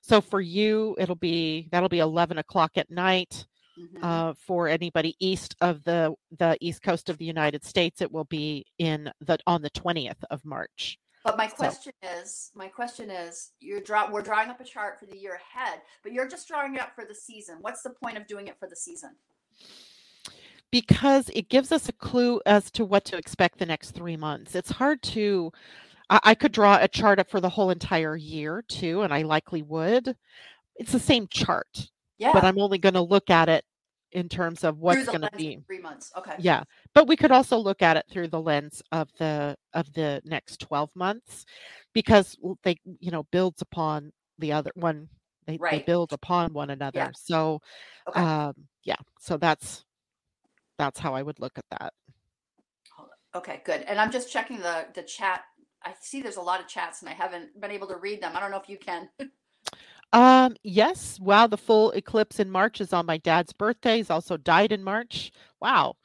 So 0.03 0.19
for 0.19 0.41
you, 0.41 0.95
it'll 0.99 1.15
be 1.15 1.69
that'll 1.71 1.87
be 1.89 1.99
11 1.99 2.37
o'clock 2.37 2.71
at 2.77 2.91
night. 2.91 3.47
mhm. 3.79 4.03
Uh, 4.03 4.33
for 4.35 4.67
anybody 4.67 5.15
east 5.19 5.55
of 5.61 5.83
the 5.83 6.13
the 6.37 6.55
east 6.61 6.83
coast 6.83 7.09
of 7.09 7.17
the 7.17 7.25
United 7.25 7.63
States, 7.65 8.01
it 8.01 8.11
will 8.11 8.25
be 8.25 8.65
in 8.77 9.11
the 9.21 9.39
on 9.47 9.61
the 9.63 9.69
20th 9.71 10.23
of 10.29 10.43
March. 10.45 10.99
But 11.23 11.37
my 11.37 11.47
So- 11.47 11.55
question 11.55 11.93
is, 12.03 12.51
my 12.53 12.67
question 12.67 13.09
is, 13.09 13.53
you're 13.61 13.79
draw 13.79 14.11
we're 14.11 14.21
drawing 14.21 14.49
up 14.49 14.59
a 14.59 14.63
chart 14.65 14.99
for 14.99 15.05
the 15.07 15.17
year 15.17 15.35
ahead, 15.41 15.81
but 16.03 16.11
you're 16.11 16.27
just 16.27 16.47
drawing 16.49 16.75
it 16.75 16.81
up 16.81 16.93
for 16.93 17.05
the 17.05 17.15
season. 17.15 17.57
What's 17.61 17.81
the 17.81 17.89
point 17.91 18.17
of 18.17 18.27
doing 18.27 18.47
it 18.47 18.59
for 18.59 18.67
the 18.67 18.75
season? 18.75 19.15
because 20.71 21.29
it 21.35 21.49
gives 21.49 21.71
us 21.71 21.87
a 21.87 21.91
clue 21.93 22.41
as 22.47 22.71
to 22.71 22.83
what 22.83 23.05
to 23.05 23.15
expect 23.15 23.59
the 23.59 23.65
next 23.65 23.91
three 23.91 24.17
months. 24.17 24.55
It's 24.55 24.71
hard 24.71 25.03
to, 25.03 25.51
I, 26.13 26.19
I 26.23 26.35
could 26.35 26.51
draw 26.51 26.77
a 26.79 26.87
chart 26.87 27.17
up 27.19 27.29
for 27.29 27.41
the 27.41 27.49
whole 27.49 27.71
entire 27.71 28.15
year 28.15 28.63
too, 28.67 29.01
and 29.01 29.11
I 29.11 29.23
likely 29.23 29.63
would. 29.63 30.15
It's 30.75 30.91
the 30.91 30.99
same 30.99 31.27
chart, 31.27 31.89
Yeah. 32.19 32.31
but 32.33 32.43
I'm 32.43 32.59
only 32.59 32.77
going 32.77 32.93
to 32.93 33.01
look 33.01 33.29
at 33.31 33.49
it 33.49 33.65
in 34.11 34.29
terms 34.29 34.63
of 34.63 34.77
what's 34.77 35.05
going 35.05 35.21
to 35.21 35.29
be. 35.35 35.57
three 35.65 35.79
months. 35.79 36.11
Okay. 36.15 36.35
Yeah, 36.37 36.63
but 36.93 37.07
we 37.07 37.15
could 37.15 37.31
also 37.31 37.57
look 37.57 37.81
at 37.81 37.97
it 37.97 38.05
through 38.11 38.27
the 38.27 38.39
lens 38.39 38.83
of 38.91 39.09
the 39.17 39.55
of 39.73 39.91
the 39.93 40.21
next 40.23 40.59
12 40.59 40.95
months 40.95 41.45
because 41.93 42.37
they, 42.63 42.77
you 42.99 43.09
know, 43.09 43.23
builds 43.31 43.63
upon 43.63 44.11
the 44.37 44.51
other 44.51 44.71
one. 44.75 45.09
They, 45.47 45.57
they 45.71 45.83
build 45.85 46.13
upon 46.13 46.53
one 46.53 46.69
another. 46.69 46.99
Yeah. 46.99 47.11
So, 47.15 47.59
Okay. 48.07 48.19
um, 48.21 48.53
yeah, 48.83 48.95
so 49.19 49.37
that's 49.37 49.83
that's 50.77 50.99
how 50.99 51.15
I 51.15 51.23
would 51.23 51.39
look 51.39 51.57
at 51.57 51.65
that. 51.71 51.93
Okay, 53.35 53.61
good. 53.65 53.81
And 53.81 53.99
I'm 53.99 54.11
just 54.11 54.31
checking 54.31 54.59
the 54.59 54.85
the 54.93 55.01
chat. 55.01 55.43
I 55.85 55.93
see 55.99 56.21
there's 56.21 56.37
a 56.37 56.41
lot 56.41 56.59
of 56.59 56.67
chats 56.67 57.01
and 57.01 57.09
I 57.09 57.13
haven't 57.13 57.59
been 57.59 57.71
able 57.71 57.87
to 57.87 57.97
read 57.97 58.21
them. 58.21 58.33
I 58.35 58.39
don't 58.39 58.51
know 58.51 58.59
if 58.59 58.69
you 58.69 58.77
can. 58.77 59.09
Um, 60.13 60.55
yes. 60.61 61.19
Wow, 61.19 61.47
the 61.47 61.57
full 61.57 61.89
eclipse 61.93 62.39
in 62.39 62.51
March 62.51 62.79
is 62.81 62.93
on 62.93 63.07
my 63.07 63.17
dad's 63.17 63.51
birthday. 63.51 63.97
He's 63.97 64.11
also 64.11 64.37
died 64.37 64.71
in 64.71 64.83
March. 64.83 65.31
Wow. 65.59 65.95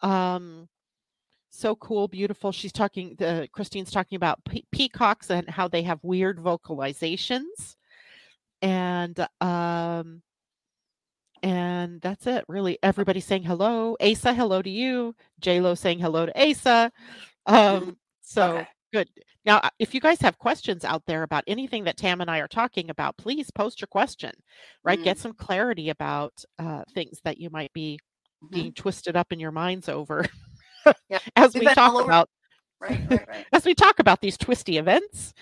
Um, 0.00 0.70
so 1.50 1.76
cool, 1.76 2.08
beautiful. 2.08 2.50
She's 2.50 2.72
talking 2.72 3.14
the 3.18 3.46
Christine's 3.52 3.90
talking 3.90 4.16
about 4.16 4.42
pe- 4.44 4.62
peacocks 4.72 5.30
and 5.30 5.50
how 5.50 5.68
they 5.68 5.82
have 5.82 5.98
weird 6.02 6.38
vocalizations. 6.38 7.76
And 8.62 9.18
um 9.42 10.22
and 11.42 12.00
that's 12.00 12.26
it, 12.26 12.44
really. 12.48 12.78
Everybody 12.82 13.20
saying 13.20 13.42
hello. 13.44 13.96
Asa, 14.00 14.32
hello 14.32 14.62
to 14.62 14.70
you. 14.70 15.14
J-Lo 15.40 15.74
saying 15.74 15.98
hello 15.98 16.26
to 16.26 16.50
Asa. 16.50 16.90
Um, 17.46 17.96
so 18.20 18.58
Okay. 18.58 18.68
good. 18.92 19.08
Now, 19.48 19.60
uh, 19.64 19.70
if 19.78 19.94
you 19.94 20.00
guys 20.02 20.20
have 20.20 20.38
questions 20.38 20.84
out 20.84 21.06
there 21.06 21.22
about 21.22 21.42
anything 21.46 21.84
that 21.84 21.96
Tam 21.96 22.20
and 22.20 22.30
I 22.30 22.40
are 22.40 22.48
talking 22.48 22.90
about, 22.90 23.16
please 23.16 23.50
post 23.50 23.80
your 23.80 23.88
question, 23.88 24.30
right? 24.84 24.98
Mm. 25.00 25.04
Get 25.04 25.18
some 25.18 25.32
clarity 25.32 25.88
about 25.88 26.44
uh, 26.58 26.82
things 26.92 27.18
that 27.24 27.38
you 27.38 27.48
might 27.48 27.72
be 27.72 27.98
Mhm. 28.44 28.50
being 28.50 28.72
twisted 28.74 29.16
up 29.16 29.32
in 29.32 29.40
your 29.40 29.50
minds 29.50 29.88
over 29.88 30.24
Yeah, 31.08 31.18
as 31.36 31.54
we've 31.54 31.64
we 31.64 31.74
talk 31.74 32.04
about 32.04 32.28
Right, 32.78 33.00
right, 33.10 33.26
right. 33.26 33.46
as 33.52 33.64
we 33.64 33.74
talk 33.74 33.98
about 33.98 34.20
these 34.20 34.36
twisty 34.36 34.76
events. 34.76 35.32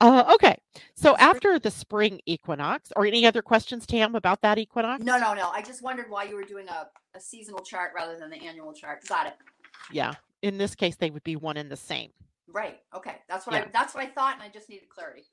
Uh, 0.00 0.32
okay, 0.32 0.56
so 0.94 1.16
after 1.16 1.58
the 1.58 1.72
spring 1.72 2.20
equinox, 2.24 2.92
or 2.96 3.04
any 3.04 3.26
other 3.26 3.42
questions, 3.42 3.84
Tam, 3.84 4.14
about 4.14 4.40
that 4.42 4.58
equinox? 4.58 5.04
No, 5.04 5.18
no, 5.18 5.34
no. 5.34 5.50
I 5.50 5.60
just 5.60 5.82
wondered 5.82 6.08
why 6.08 6.22
you 6.22 6.36
were 6.36 6.44
doing 6.44 6.68
a, 6.68 6.88
a 7.14 7.20
seasonal 7.20 7.62
chart 7.64 7.92
rather 7.96 8.16
than 8.16 8.30
the 8.30 8.40
annual 8.46 8.72
chart. 8.72 9.06
Got 9.08 9.26
it. 9.26 9.34
Yeah, 9.92 10.14
in 10.40 10.56
this 10.56 10.76
case, 10.76 10.94
they 10.96 11.10
would 11.10 11.24
be 11.24 11.34
one 11.34 11.56
and 11.58 11.70
the 11.70 11.76
same. 11.76 12.12
Right. 12.52 12.80
Okay. 12.94 13.16
That's 13.28 13.46
what 13.46 13.54
Yeah. 13.54 13.64
I 13.64 13.68
that's 13.72 13.94
what 13.94 14.02
I 14.04 14.08
thought 14.08 14.34
and 14.34 14.42
I 14.42 14.48
just 14.48 14.68
needed 14.68 14.88
clarity. 14.88 15.24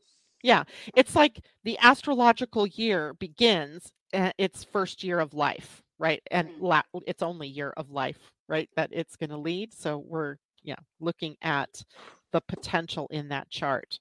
Yeah. 0.44 0.64
It's 0.96 1.16
like 1.16 1.40
the 1.64 1.78
astrological 1.80 2.68
year 2.68 3.14
begins 3.16 3.92
at 4.14 4.36
its 4.38 4.64
first 4.64 5.04
year 5.04 5.20
of 5.20 5.34
life, 5.34 5.82
right? 6.00 6.22
And 6.32 6.52
Mhm. 6.52 6.60
la- 6.60 6.82
its 7.08 7.24
only 7.24 7.48
year 7.48 7.74
of 7.78 7.90
life, 7.92 8.20
right? 8.48 8.70
That 8.76 8.90
it's 8.94 9.16
going 9.16 9.30
to 9.32 9.38
lead. 9.38 9.74
So 9.74 9.98
we're, 10.00 10.38
yeah, 10.64 10.76
looking 11.00 11.36
at 11.42 11.84
the 12.32 12.42
potential 12.42 13.08
in 13.12 13.30
that 13.30 13.50
chart. 13.50 14.00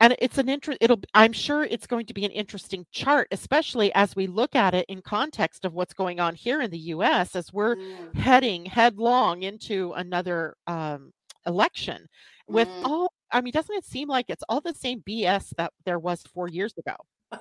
And 0.00 0.16
it's 0.20 0.38
an 0.38 0.48
interest, 0.48 0.78
it'll, 0.80 1.00
I'm 1.14 1.32
sure 1.32 1.64
it's 1.64 1.86
going 1.86 2.06
to 2.06 2.14
be 2.14 2.24
an 2.24 2.30
interesting 2.32 2.86
chart, 2.92 3.28
especially 3.32 3.92
as 3.94 4.16
we 4.16 4.26
look 4.26 4.54
at 4.56 4.74
it 4.74 4.86
in 4.88 5.02
context 5.02 5.64
of 5.64 5.74
what's 5.74 5.94
going 5.94 6.20
on 6.20 6.34
here 6.34 6.60
in 6.62 6.70
the 6.70 6.78
US 6.78 7.36
as 7.36 7.52
we're 7.52 7.76
Mm, 7.76 8.14
heading 8.14 8.66
headlong 8.66 9.42
into 9.42 9.92
another 9.94 10.56
um, 10.66 11.12
election 11.46 12.06
with 12.46 12.68
mm. 12.68 12.84
all 12.84 13.12
i 13.30 13.40
mean 13.40 13.52
doesn't 13.52 13.76
it 13.76 13.84
seem 13.84 14.08
like 14.08 14.26
it's 14.28 14.44
all 14.48 14.60
the 14.60 14.74
same 14.74 15.02
bs 15.08 15.50
that 15.56 15.72
there 15.84 15.98
was 15.98 16.22
four 16.34 16.48
years 16.48 16.74
ago 16.78 16.96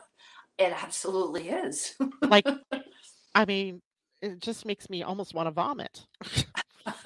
It 0.60 0.72
absolutely 0.84 1.50
is. 1.50 1.96
like 2.22 2.48
i 3.36 3.46
mean 3.46 3.82
it 4.22 4.40
just 4.40 4.66
makes 4.66 4.90
me 4.90 5.04
almost 5.04 5.34
want 5.34 5.48
to 5.48 5.52
vomit 5.52 6.06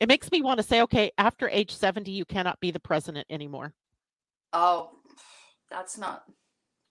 it 0.00 0.08
makes 0.08 0.30
me 0.30 0.42
want 0.42 0.58
to 0.58 0.62
say 0.62 0.82
okay 0.82 1.12
after 1.18 1.48
age 1.48 1.74
70 1.74 2.10
you 2.10 2.24
cannot 2.24 2.58
be 2.60 2.70
the 2.70 2.80
president 2.80 3.26
anymore 3.30 3.72
oh, 4.52 4.90
that's 5.70 5.96
not 5.96 6.24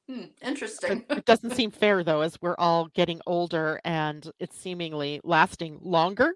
hmm, 0.10 0.24
interesting. 0.41 1.06
it, 1.10 1.26
doesn't 1.26 1.54
seem 1.54 1.70
fair 1.70 2.04
though 2.04 2.22
as 2.22 2.41
we're 2.41 2.56
all 2.58 2.88
getting 2.95 3.20
older 3.28 3.80
and 3.84 4.32
it's 4.39 4.58
seemingly 4.58 5.20
lasting 5.24 5.80
longer 5.82 6.34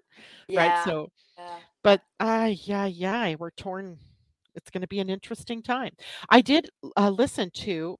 yeah. 0.48 0.60
right 0.60 0.84
so 0.84 1.08
yeah. 1.38 1.56
But 1.86 2.02
uh 2.20 2.50
yeah 2.64 2.86
yeah 2.86 3.36
we're 3.38 3.52
torn. 3.52 3.98
It's 4.56 4.70
going 4.70 4.82
to 4.82 4.88
be 4.88 5.00
an 5.00 5.10
interesting 5.10 5.62
time. 5.62 5.92
I 6.30 6.42
did 6.42 6.68
uh, 6.96 7.10
listen 7.10 7.50
to 7.56 7.96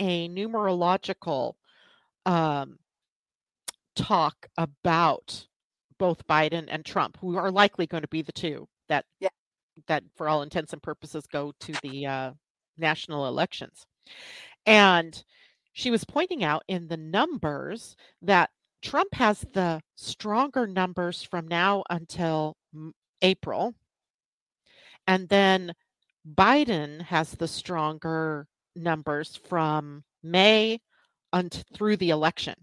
a 0.00 0.28
numerological 0.30 1.54
um 2.26 2.78
talk 3.96 4.48
about 4.58 5.46
both 5.98 6.26
biden 6.26 6.66
and 6.70 6.84
trump 6.84 7.18
who 7.20 7.36
are 7.36 7.50
likely 7.52 7.86
going 7.86 8.02
to 8.02 8.08
be 8.08 8.22
the 8.22 8.32
two 8.32 8.66
that 8.88 9.04
Yeah. 9.20 9.28
that 9.88 10.04
for 10.16 10.28
all 10.28 10.42
intents 10.42 10.72
and 10.72 10.82
purposes 10.82 11.26
go 11.32 11.52
to 11.60 11.78
the 11.82 12.06
uh 12.06 12.32
national 12.78 13.28
elections. 13.28 13.86
And 14.66 15.22
she 15.74 15.90
was 15.92 16.04
pointing 16.04 16.44
out 16.44 16.64
in 16.68 16.88
the 16.88 16.96
numbers 16.96 17.96
that 18.22 18.50
Trump 18.82 19.14
has 19.14 19.46
the 19.54 19.82
stronger 19.96 20.66
numbers 20.66 21.22
from 21.22 21.48
now 21.48 21.84
until 21.90 22.56
April. 23.22 23.74
And 25.06 25.28
then 25.28 25.72
Biden 26.34 27.02
has 27.02 27.32
the 27.32 27.48
stronger 27.48 28.46
numbers 28.76 29.40
from 29.48 30.04
May 30.22 30.80
unt 31.32 31.64
through 31.74 31.96
the 31.96 32.10
election. 32.10 32.54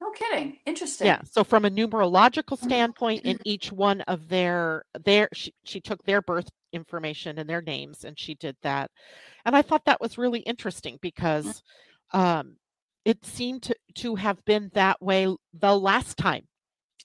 No 0.00 0.10
kidding. 0.10 0.58
Interesting. 0.64 1.06
Yeah. 1.06 1.22
So 1.24 1.42
from 1.42 1.64
a 1.64 1.70
numerological 1.70 2.58
standpoint, 2.58 3.24
in 3.24 3.38
each 3.44 3.72
one 3.72 4.02
of 4.02 4.28
their 4.28 4.84
their 5.04 5.28
she, 5.32 5.52
she 5.64 5.80
took 5.80 6.02
their 6.04 6.22
birth 6.22 6.48
information 6.72 7.38
and 7.38 7.48
their 7.48 7.62
names 7.62 8.04
and 8.04 8.18
she 8.18 8.34
did 8.34 8.56
that. 8.62 8.90
And 9.44 9.56
I 9.56 9.62
thought 9.62 9.86
that 9.86 10.00
was 10.00 10.18
really 10.18 10.40
interesting 10.40 10.98
because 11.00 11.62
um 12.12 12.56
it 13.04 13.24
seemed 13.24 13.62
to, 13.62 13.74
to 13.94 14.14
have 14.16 14.44
been 14.44 14.70
that 14.74 15.00
way 15.00 15.34
the 15.58 15.76
last 15.76 16.16
time. 16.18 16.46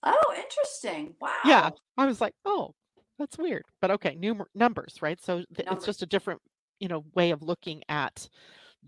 Oh, 0.04 0.36
interesting. 0.36 1.16
Wow. 1.22 1.32
Yeah. 1.46 1.70
I 1.98 2.06
was 2.06 2.20
like, 2.20 2.34
oh, 2.44 2.74
that's 3.20 3.38
weird. 3.38 3.64
But 3.82 3.92
okay, 3.92 4.16
numer- 4.16 4.46
numbers, 4.56 5.02
right? 5.02 5.22
So 5.22 5.44
th- 5.56 5.68
it's 5.72 5.86
just 5.86 6.02
a 6.02 6.08
different, 6.08 6.42
you 6.80 6.88
know, 6.88 7.06
way 7.16 7.32
of 7.32 7.42
looking 7.42 7.82
at 7.90 8.28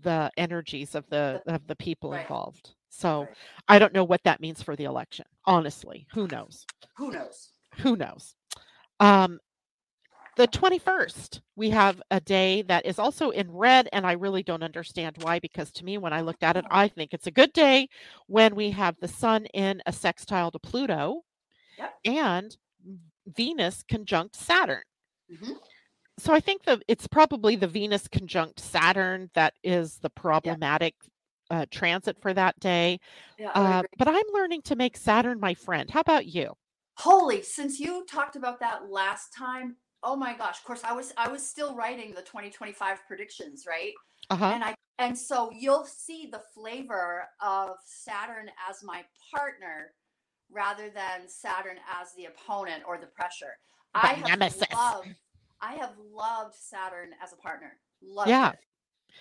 the 0.02 0.30
energies 0.36 0.94
of 0.94 1.08
the 1.08 1.42
of 1.46 1.66
the 1.66 1.76
people 1.76 2.10
Right. 2.10 2.20
involved. 2.22 2.74
So 2.90 3.20
Right. 3.20 3.36
I 3.68 3.78
don't 3.78 3.92
know 3.94 4.04
what 4.04 4.22
that 4.24 4.40
means 4.40 4.62
for 4.62 4.76
the 4.76 4.84
election. 4.84 5.26
Honestly, 5.44 6.06
who 6.12 6.26
knows? 6.28 6.66
Who 6.96 7.10
knows? 7.12 7.50
Who 7.78 7.96
knows? 7.96 8.34
Um, 9.00 9.38
the 10.36 10.46
21st, 10.48 11.40
we 11.56 11.70
have 11.70 12.02
a 12.10 12.20
day 12.20 12.60
that 12.62 12.84
is 12.84 12.98
also 12.98 13.30
in 13.30 13.50
red, 13.50 13.88
and 13.92 14.06
I 14.06 14.12
really 14.12 14.42
don't 14.42 14.62
understand 14.62 15.16
why, 15.22 15.38
because 15.38 15.72
to 15.72 15.84
me, 15.84 15.96
when 15.96 16.12
I 16.12 16.20
looked 16.20 16.42
at 16.42 16.58
it, 16.58 16.66
I 16.70 16.88
think 16.88 17.14
it's 17.14 17.26
a 17.26 17.30
good 17.30 17.54
day 17.54 17.88
when 18.26 18.54
we 18.54 18.70
have 18.72 18.96
the 19.00 19.08
sun 19.08 19.46
in 19.54 19.82
a 19.86 19.92
sextile 19.92 20.50
to 20.50 20.58
Pluto 20.58 21.22
Yep. 21.78 21.94
and 22.04 22.56
Venus 23.26 23.82
conjunct 23.88 24.36
Saturn. 24.36 24.82
Mhm. 25.30 25.58
So 26.18 26.32
I 26.32 26.40
think 26.40 26.64
that 26.64 26.82
it's 26.88 27.06
probably 27.06 27.56
the 27.56 27.66
Venus 27.66 28.08
conjunct 28.08 28.60
Saturn 28.60 29.30
that 29.34 29.54
is 29.62 29.98
the 29.98 30.10
problematic 30.10 30.94
uh, 31.50 31.66
transit 31.70 32.16
for 32.20 32.32
that 32.34 32.58
day. 32.58 32.98
Yeah. 33.38 33.50
Uh, 33.50 33.82
but 33.98 34.08
I'm 34.08 34.24
learning 34.32 34.62
to 34.62 34.76
make 34.76 34.96
Saturn 34.96 35.38
my 35.38 35.54
friend. 35.54 35.90
How 35.90 36.00
about 36.00 36.26
you? 36.26 36.54
Holy, 36.96 37.42
since 37.42 37.78
you 37.78 38.04
talked 38.06 38.36
about 38.36 38.58
that 38.60 38.90
last 38.90 39.32
time, 39.32 39.76
oh 40.02 40.16
my 40.16 40.34
gosh. 40.34 40.58
Of 40.58 40.64
course, 40.64 40.82
I 40.82 40.92
was 40.92 41.12
I 41.16 41.28
was 41.28 41.46
still 41.46 41.76
writing 41.76 42.12
the 42.14 42.22
2025 42.22 43.06
predictions, 43.06 43.64
right? 43.68 43.92
Uh 44.30 44.36
huh. 44.36 44.46
And 44.54 44.64
I 44.64 44.74
and 44.98 45.16
so 45.16 45.50
you'll 45.52 45.84
see 45.84 46.28
the 46.32 46.40
flavor 46.54 47.28
of 47.40 47.76
Saturn 47.84 48.50
as 48.68 48.82
my 48.82 49.04
partner 49.32 49.92
rather 50.50 50.90
than 50.90 51.28
Saturn 51.28 51.78
as 52.00 52.12
the 52.14 52.26
opponent 52.26 52.82
or 52.86 52.98
the 52.98 53.06
pressure. 53.06 53.56
I 53.94 54.08
have 54.14 54.28
nemesis. 54.28 54.72
loved 54.72 55.08
I 55.60 55.72
have 55.74 55.94
loved 56.12 56.54
Saturn 56.54 57.10
as 57.22 57.32
a 57.32 57.36
partner. 57.36 57.78
Loved 58.02 58.28
Yeah. 58.28 58.52
it. 58.52 58.58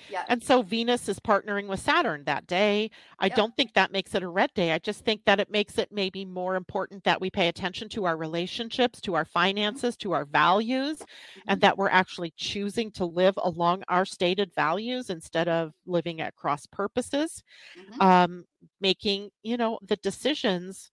Yeah. 0.09 0.25
And 0.27 0.43
so 0.43 0.61
Venus 0.61 1.07
is 1.07 1.17
partnering 1.21 1.67
with 1.67 1.79
Saturn 1.79 2.25
that 2.25 2.45
day. 2.45 2.91
I 3.17 3.27
Yep. 3.27 3.35
don't 3.37 3.55
think 3.55 3.73
that 3.73 3.93
makes 3.93 4.13
it 4.13 4.21
a 4.23 4.27
red 4.27 4.53
day. 4.53 4.73
I 4.73 4.79
just 4.79 5.05
think 5.05 5.23
that 5.23 5.39
it 5.39 5.49
makes 5.49 5.77
it 5.77 5.93
maybe 5.93 6.25
more 6.25 6.55
important 6.57 7.05
that 7.05 7.21
we 7.21 7.29
pay 7.29 7.47
attention 7.47 7.87
to 7.89 8.03
our 8.03 8.17
relationships, 8.17 8.99
to 9.01 9.13
our 9.13 9.23
finances, 9.23 9.95
to 9.97 10.11
our 10.11 10.25
values, 10.25 11.01
and 11.47 11.59
Mhm. 11.59 11.61
that 11.61 11.77
we're 11.77 11.87
actually 11.89 12.31
choosing 12.31 12.91
to 12.91 13.05
live 13.05 13.39
along 13.41 13.83
our 13.87 14.03
stated 14.05 14.53
values 14.53 15.09
instead 15.09 15.47
of 15.47 15.73
living 15.85 16.19
at 16.19 16.35
cross 16.35 16.65
purposes. 16.65 17.41
Mhm. 17.77 18.01
Um, 18.01 18.47
making, 18.81 19.31
you 19.43 19.55
know, 19.55 19.79
the 19.81 19.95
decisions 19.95 20.91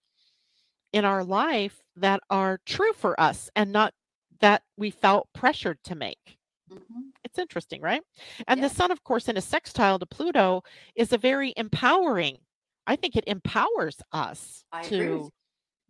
in 0.92 1.04
our 1.04 1.24
life 1.24 1.82
that 1.96 2.20
are 2.30 2.60
true 2.66 2.92
for 2.94 3.18
us 3.20 3.50
and 3.56 3.72
not 3.72 3.94
that 4.40 4.62
we 4.76 4.90
felt 4.90 5.28
pressured 5.34 5.82
to 5.84 5.94
make. 5.94 6.38
Mhm. 6.68 7.12
It's 7.24 7.38
interesting, 7.38 7.82
right? 7.82 8.02
And 8.48 8.60
Yeah. 8.60 8.64
the 8.64 8.68
sun, 8.70 8.90
of 8.90 9.04
course, 9.04 9.28
in 9.28 9.36
a 9.36 9.40
sextile 9.42 9.98
to 9.98 10.06
Pluto 10.06 10.62
is 10.96 11.12
a 11.12 11.18
very 11.18 11.54
empowering. 11.56 12.38
I 12.86 12.96
think 12.96 13.16
it 13.16 13.24
empowers 13.28 13.98
us 14.12 14.64
I 14.72 14.82
to. 14.84 15.30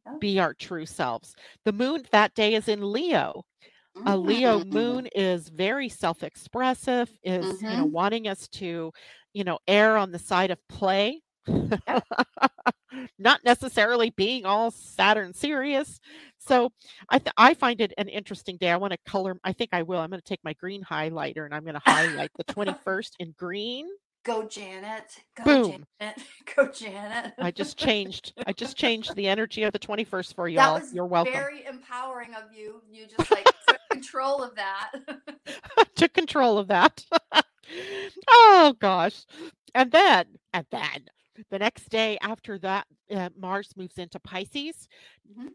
Yeah. 0.07 0.19
be 0.21 0.41
our 0.41 0.55
true 0.55 0.87
selves. 0.87 1.35
The 1.65 1.73
moon 1.73 2.05
that 2.13 2.35
day 2.35 2.55
is 2.55 2.69
in 2.69 2.81
Leo. 2.93 3.45
A 4.07 4.17
Leo 4.17 4.61
Mm. 4.71 4.71
moon 4.71 5.09
is 5.09 5.49
very 5.49 5.89
self-expressive, 5.89 7.11
is, 7.23 7.65
you 7.69 7.77
know, 7.77 7.85
Mhm. 7.85 7.93
wanting 7.93 8.29
us 8.29 8.49
to, 8.51 8.93
you 9.35 9.45
know, 9.45 9.59
err 9.69 9.97
on 9.99 10.13
the 10.13 10.19
side 10.19 10.51
of 10.53 10.59
play. 10.69 11.23
Not 13.19 13.41
necessarily 13.45 14.11
being 14.11 14.45
all 14.45 14.71
Saturn 14.71 15.33
serious. 15.33 15.99
So 16.39 16.71
I 17.09 17.19
th- 17.19 17.33
I 17.37 17.55
find 17.55 17.81
it 17.81 17.93
an 17.99 18.09
interesting 18.09 18.57
day. 18.57 18.71
I 18.71 18.77
want 18.77 18.93
to 18.93 18.99
color. 19.11 19.37
I 19.45 19.53
think 19.53 19.71
I 19.73 19.83
will. 19.83 20.01
I'm 20.01 20.11
going 20.11 20.21
to 20.21 20.29
take 20.29 20.45
my 20.45 20.53
green 20.55 20.83
highlighter 20.83 21.45
and 21.45 21.55
I'm 21.55 21.63
going 21.63 21.75
to 21.75 21.83
highlight 21.85 22.31
the 22.37 22.45
21st 22.45 23.11
in 23.19 23.35
green. 23.39 23.89
Go 24.25 24.45
Janet. 24.45 25.21
Go 25.37 25.45
Boom. 25.45 25.85
Janet. 26.01 26.19
Go 26.57 26.69
Janet. 26.69 27.33
I 27.39 27.51
just 27.51 27.77
changed. 27.77 28.33
I 28.47 28.53
just 28.53 28.77
changed 28.77 29.17
the 29.17 29.27
energy 29.27 29.65
of 29.65 29.73
the 29.73 29.79
21st 29.79 30.35
for 30.35 30.49
y'all. 30.49 30.81
You're 30.93 31.07
welcome. 31.07 31.33
very 31.33 31.65
empowering 31.67 32.35
of 32.35 32.45
you. 32.55 32.83
You 32.91 33.07
just 33.07 33.31
like 33.31 33.45
took 33.69 33.79
control 33.91 34.43
of 34.43 34.55
that. 34.55 34.93
took 35.97 36.13
control 36.13 36.59
of 36.59 36.69
that. 36.69 37.05
oh 38.29 38.75
gosh. 38.79 39.25
And 39.75 39.91
then, 39.91 40.27
and 40.53 40.67
then 40.71 41.07
the 41.51 41.59
next 41.59 41.89
day 41.89 42.19
after 42.23 42.59
that, 42.59 42.87
uh, 43.15 43.31
Mars 43.37 43.71
moves 43.77 43.99
into 43.99 44.19
Pisces. 44.21 44.89
Mhm. 45.31 45.49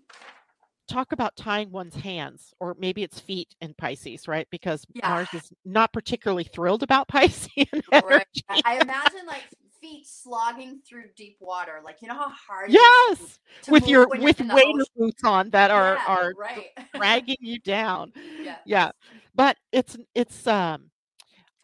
Talk 0.88 1.12
about 1.12 1.36
tying 1.36 1.70
one's 1.72 1.96
hands, 1.96 2.54
or 2.62 2.76
maybe 2.80 3.04
it's 3.04 3.20
feet 3.20 3.54
in 3.60 3.74
Pisces, 3.74 4.28
right? 4.28 4.48
Because 4.50 4.86
Yeah. 4.94 5.10
Mars 5.10 5.28
is 5.34 5.52
not 5.66 5.92
particularly 5.92 6.46
thrilled 6.46 6.82
about 6.84 7.08
Pisces. 7.10 7.50
Right. 7.92 8.26
I, 8.50 8.80
imagine 8.82 9.26
like 9.28 9.44
feet 9.82 10.08
slogging 10.08 10.82
through 10.88 11.10
deep 11.16 11.38
water. 11.40 11.82
Like 11.84 12.02
you 12.02 12.08
know 12.08 12.16
how 12.16 12.30
hard 12.30 12.70
it 12.70 12.74
is 12.74 12.78
to- 12.80 13.24
Yes, 13.24 13.40
with 13.70 13.88
your 13.88 14.08
with 14.08 14.40
wader 14.40 14.86
boots 14.96 15.24
on 15.24 15.50
that 15.52 15.72
are 15.72 15.96
Yeah, 15.96 16.06
are 16.08 16.34
right. 16.38 16.70
dragging 16.96 17.38
you 17.42 17.60
down. 17.60 18.12
yeah. 18.42 18.58
yeah 18.66 18.92
but 19.36 19.58
it's 19.72 19.98
it's 20.16 20.48
um 20.48 20.90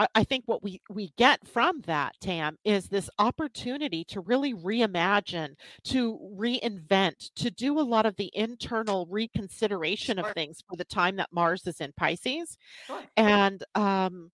I, 0.04 0.08
I 0.16 0.24
think 0.24 0.44
what 0.48 0.64
we 0.64 0.82
we 0.90 1.12
get 1.18 1.46
from 1.48 1.82
that 1.82 2.16
tam 2.22 2.58
is 2.64 2.88
this 2.88 3.10
opportunity 3.20 4.04
to 4.06 4.22
really 4.22 4.54
reimagine 4.54 5.56
to 5.86 6.20
reinvent 6.38 7.32
to 7.36 7.52
do 7.52 7.80
a 7.80 7.82
lot 7.82 8.06
of 8.06 8.16
the 8.18 8.32
internal 8.34 9.08
reconsideration 9.10 10.18
Sure. 10.18 10.28
of 10.30 10.34
things 10.36 10.62
for 10.70 10.76
the 10.76 10.86
time 10.86 11.16
that 11.18 11.30
mars 11.32 11.66
is 11.68 11.80
in 11.82 11.92
pisces 11.98 12.58
Sure. 12.88 13.04
and 13.18 13.64
um 13.76 14.32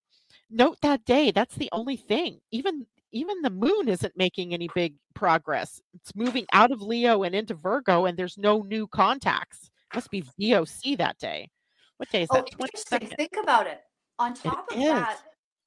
note 0.50 0.78
that 0.82 1.06
day 1.06 1.32
that's 1.32 1.56
the 1.56 1.70
only 1.72 1.96
thing 1.98 2.40
even 2.52 2.86
even 3.12 3.42
the 3.42 3.50
moon 3.50 3.88
isn't 3.90 4.16
making 4.18 4.54
any 4.54 4.70
big 4.76 4.96
progress 5.16 5.82
it's 5.94 6.16
moving 6.16 6.46
out 6.54 6.72
of 6.72 6.82
leo 6.82 7.24
and 7.24 7.36
into 7.36 7.54
virgo 7.56 8.06
and 8.06 8.18
there's 8.18 8.38
no 8.38 8.62
new 8.62 8.88
contacts 8.88 9.70
must 9.94 10.10
be 10.12 10.22
voc 10.22 10.98
that 10.98 11.18
day 11.20 11.50
what 11.98 12.10
day 12.10 12.24
is 12.24 12.30
Oh, 12.32 12.36
that 12.36 12.48
interesting. 12.52 13.00
22nd 13.00 13.16
Think 13.18 13.36
about 13.42 13.68
it. 13.68 13.82
On 14.20 14.34
top 14.34 14.70
of 14.72 14.78
is. 14.78 14.86
that, 14.86 15.20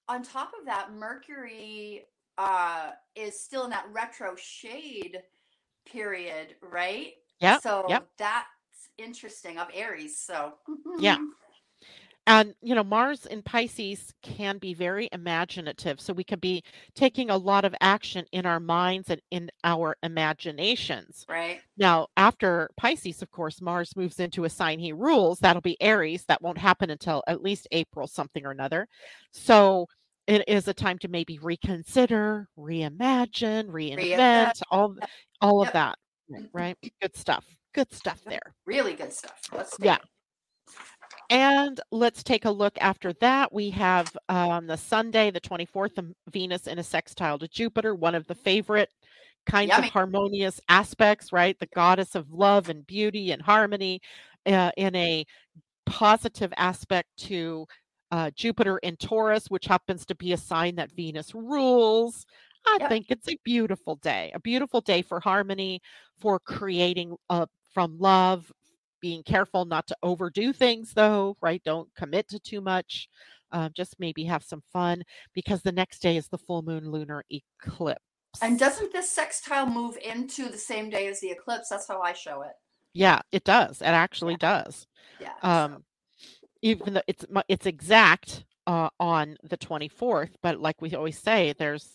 on 0.09 0.23
top 0.23 0.53
of 0.59 0.67
that, 0.67 0.93
Mercury 0.93 2.05
uh, 2.39 2.91
is 3.15 3.39
still 3.39 3.65
in 3.65 3.71
that 3.71 3.87
retro 3.93 4.35
shade 4.37 5.23
period, 5.87 6.57
right? 6.63 7.15
Yeah. 7.41 7.59
So 7.59 7.87
yep. 7.89 8.07
that's 8.19 8.47
interesting 8.99 9.59
of 9.59 9.69
Aries. 9.75 10.19
So 10.19 10.55
Yeah. 10.99 11.19
and 12.27 12.55
you 12.63 12.75
know 12.75 12.85
mars 12.85 13.27
in 13.27 13.43
pisces 13.43 14.13
can 14.23 14.59
be 14.59 14.75
very 14.75 15.09
imaginative 15.13 16.01
so 16.01 16.13
we 16.13 16.23
can 16.25 16.39
be 16.39 16.63
taking 16.95 17.31
a 17.31 17.37
lot 17.37 17.65
of 17.65 17.75
action 17.81 18.25
in 18.33 18.47
our 18.47 18.61
minds 18.61 19.11
and 19.11 19.21
in 19.31 19.51
our 19.65 19.97
imaginations. 20.03 21.25
Right. 21.29 21.61
now 21.77 22.07
after 22.17 22.71
pisces 22.77 23.23
of 23.23 23.31
course 23.31 23.61
mars 23.61 23.97
moves 23.97 24.21
into 24.21 24.45
a 24.45 24.51
sign 24.51 24.79
he 24.79 24.93
rules 24.93 25.39
that'll 25.41 25.63
be 25.63 25.81
aries 25.81 26.25
that 26.27 26.43
won't 26.43 26.59
happen 26.59 26.91
until 26.91 27.23
at 27.27 27.43
least 27.43 27.67
april 27.73 28.07
something 28.07 28.45
or 28.47 28.51
another. 28.53 28.87
So 29.33 29.87
it 30.29 30.45
is 30.49 30.69
a 30.69 30.75
time 30.75 30.99
to 30.99 31.09
maybe 31.09 31.39
reconsider 31.41 32.49
reimagine 32.57 33.67
reinvent 33.69 34.63
all 34.71 34.95
all 35.41 35.63
of 35.63 35.73
that. 35.73 35.99
Mm-hmm. 36.31 36.45
Right? 36.53 36.77
Good 37.01 37.17
stuff. 37.17 37.45
Good 37.75 37.93
stuff 37.93 38.21
there. 38.27 38.55
Really 38.65 38.95
good 38.95 39.13
stuff. 39.13 39.41
Let's 39.53 39.77
Yeah. 39.81 39.97
it. 39.97 40.03
And 41.33 41.81
let's 41.91 42.23
take 42.23 42.45
a 42.45 42.51
look 42.51 42.79
after 42.81 43.15
that. 43.15 43.53
We 43.53 43.71
have 43.71 44.17
um, 44.29 44.67
the 44.67 44.77
Sunday, 44.77 45.31
the 45.31 45.41
24th, 45.41 45.99
Venus 46.31 46.69
in 46.69 46.79
a 46.79 46.85
sextile 46.85 47.39
to 47.39 47.49
Jupiter, 47.49 47.95
one 47.95 48.15
of 48.15 48.27
the 48.29 48.35
favorite 48.35 48.91
kinds 49.47 49.69
Yummy. 49.69 49.79
of 49.79 49.89
harmonious 49.89 50.61
aspects, 50.69 51.33
right? 51.33 51.59
The 51.59 51.69
goddess 51.75 52.15
of 52.17 52.33
love 52.33 52.69
and 52.71 52.87
beauty 52.87 53.33
and 53.33 53.43
harmony 53.43 54.01
uh, 54.47 54.73
in 54.77 54.95
a 54.97 55.25
positive 55.87 56.53
aspect 56.59 57.09
to 57.19 57.67
uh, 58.13 58.31
Jupiter 58.37 58.79
in 58.79 58.97
Taurus, 58.97 59.47
which 59.51 59.67
happens 59.67 60.07
to 60.07 60.17
be 60.17 60.33
a 60.33 60.39
sign 60.39 60.77
that 60.77 60.93
Venus 60.93 61.35
rules. 61.35 62.27
I 62.67 62.79
Yep. 62.79 62.89
think 62.89 63.07
it's 63.11 63.29
a 63.31 63.39
beautiful 63.45 63.97
day, 63.97 64.33
a 64.35 64.41
beautiful 64.41 64.83
day 64.83 65.03
for 65.03 65.21
harmony, 65.21 65.81
for 66.21 66.41
creating 66.41 67.17
uh, 67.31 67.47
from 67.75 67.99
love, 67.99 68.53
being 69.03 69.23
careful 69.25 69.67
not 69.67 69.87
to 69.89 69.97
overdo 70.03 70.53
things 70.55 70.95
though 70.95 71.37
right 71.43 71.63
don't 71.65 71.95
commit 71.95 72.29
to 72.29 72.39
too 72.41 72.63
much 72.63 73.09
uh, 73.53 73.69
just 73.77 73.97
maybe 73.99 74.25
have 74.25 74.43
some 74.43 74.63
fun 74.73 75.03
because 75.35 75.61
the 75.63 75.73
next 75.73 76.01
day 76.01 76.17
is 76.17 76.29
the 76.29 76.39
full 76.39 76.63
moon 76.63 76.91
lunar 76.91 77.23
eclipse 77.31 78.01
And 78.41 78.59
doesn't 78.59 78.93
this 78.93 79.11
sextile 79.11 79.67
move 79.67 79.99
into 80.03 80.49
the 80.49 80.59
same 80.59 80.89
day 80.91 81.07
as 81.09 81.21
the 81.21 81.31
eclipse? 81.31 81.69
That's 81.69 81.87
how 81.89 82.01
I 82.01 82.15
show 82.15 82.43
it. 82.43 82.53
yeah 82.95 83.21
it 83.33 83.45
does 83.45 83.81
it 83.81 83.87
actually 83.87 84.37
does 84.37 84.87
Yeah. 85.21 85.33
um 85.43 85.85
even 86.63 86.95
though 86.95 87.03
it's 87.07 87.25
it's 87.49 87.67
exact 87.67 88.45
uh, 88.67 88.89
on 89.01 89.37
the 89.43 89.57
24th 89.57 90.37
but 90.43 90.61
like 90.61 90.81
we 90.81 90.95
always 90.95 91.19
say 91.19 91.55
there's 91.59 91.89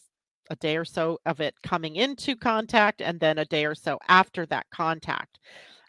a 0.50 0.56
day 0.58 0.78
or 0.78 0.86
so 0.86 1.20
of 1.26 1.40
it 1.42 1.54
coming 1.64 1.96
into 1.96 2.36
contact 2.36 3.02
and 3.02 3.20
then 3.20 3.38
a 3.38 3.46
day 3.46 3.66
or 3.66 3.76
so 3.76 4.00
after 4.08 4.46
that 4.46 4.66
contact. 4.72 5.40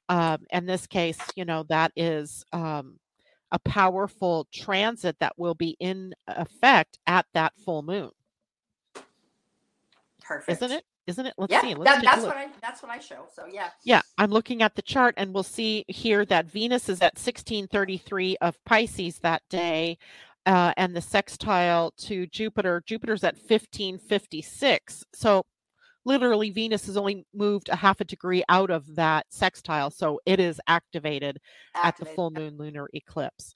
Um, 0.09 0.39
in 0.51 0.67
this 0.67 0.87
case, 0.87 1.19
you 1.37 1.45
know, 1.45 1.65
that 1.69 1.93
is 1.97 2.45
um, 2.53 2.99
a 3.53 3.59
powerful 3.59 4.47
transit 4.53 5.17
that 5.21 5.33
will 5.37 5.55
be 5.55 5.77
in 5.81 6.15
effect 6.27 6.99
at 7.07 7.27
that 7.35 7.53
full 7.65 7.83
moon. 7.83 8.11
Perfect. 10.23 10.63
Isn't 10.63 10.77
it? 10.77 10.85
Isn't 11.07 11.25
it? 11.25 11.35
Let's 11.39 11.53
yeah, 11.53 11.63
see. 11.63 11.75
Let's 11.75 12.03
that, 12.03 12.05
that's 12.05 12.27
what 12.27 12.37
I 12.37 12.49
that's 12.61 12.83
what 12.83 12.93
I 12.93 12.99
show. 12.99 13.27
So 13.35 13.47
yeah. 13.51 13.71
Yeah, 13.83 14.03
I'm 14.19 14.31
looking 14.31 14.61
at 14.63 14.75
the 14.75 14.83
chart 14.83 15.15
and 15.17 15.33
we'll 15.33 15.43
see 15.43 15.87
here 15.89 16.27
that 16.27 16.51
Venus 16.51 16.91
is 16.91 17.01
at 17.01 17.15
1633 17.15 18.37
of 18.43 18.63
Pisces 18.65 19.19
that 19.21 19.43
day. 19.49 19.97
Uh, 20.45 20.73
and 20.77 20.95
the 20.95 21.01
sextile 21.01 21.93
to 21.99 22.27
Jupiter, 22.27 22.83
Jupiter's 22.87 23.25
at 23.25 23.35
1556. 23.37 25.05
So 25.15 25.45
literally, 26.05 26.51
Venus 26.51 26.87
has 26.87 26.97
only 26.97 27.27
moved 27.35 27.69
a 27.69 27.77
half 27.77 28.01
a 28.01 28.05
degree 28.05 28.43
out 28.49 28.71
of 28.71 28.97
that 28.97 29.27
sextile. 29.31 29.91
So 29.91 30.21
it 30.27 30.41
is 30.41 30.61
activated 30.67 31.39
at 31.75 31.97
the 31.97 32.07
full 32.07 32.31
moon 32.31 32.57
lunar 32.57 32.89
eclipse. 32.95 33.55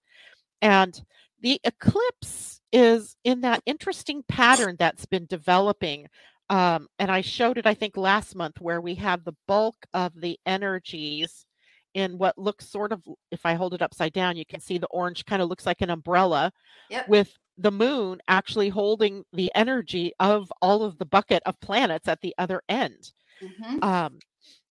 And 0.61 1.01
the 1.41 1.61
eclipse 1.65 2.61
is 2.73 3.17
in 3.25 3.41
that 3.41 3.63
interesting 3.67 4.23
pattern 4.29 4.77
that's 4.79 5.07
been 5.07 5.27
developing. 5.27 6.07
Um, 6.49 6.89
and 6.99 7.11
I 7.11 7.21
showed 7.21 7.59
it, 7.59 7.67
I 7.67 7.75
think, 7.75 7.97
last 7.97 8.35
month, 8.35 8.61
where 8.61 8.81
we 8.81 8.95
have 8.97 9.25
the 9.25 9.35
bulk 9.49 9.77
of 9.95 10.13
the 10.15 10.39
energies 10.47 11.47
in 11.95 12.17
what 12.17 12.39
looks 12.39 12.71
sort 12.71 12.93
of, 12.93 13.03
if 13.31 13.45
I 13.45 13.55
hold 13.55 13.75
it 13.75 13.83
upside 13.83 14.13
down, 14.13 14.37
you 14.37 14.47
can 14.47 14.61
see 14.61 14.79
the 14.79 14.87
orange 14.89 15.25
kind 15.25 15.43
of 15.43 15.49
looks 15.49 15.67
like 15.67 15.83
an 15.83 15.91
umbrella 15.91 16.53
Yep. 16.91 17.09
with 17.09 17.33
the 17.59 17.71
moon 17.71 18.21
actually 18.29 18.69
holding 18.71 19.25
the 19.33 19.51
energy 19.55 20.13
of 20.21 20.53
all 20.63 20.83
of 20.83 20.99
the 20.99 21.07
bucket 21.07 21.43
of 21.47 21.61
planets 21.61 22.09
at 22.09 22.21
the 22.21 22.35
other 22.39 22.63
end. 22.69 23.13
Mhm. 23.43 23.83
Um, 23.85 24.19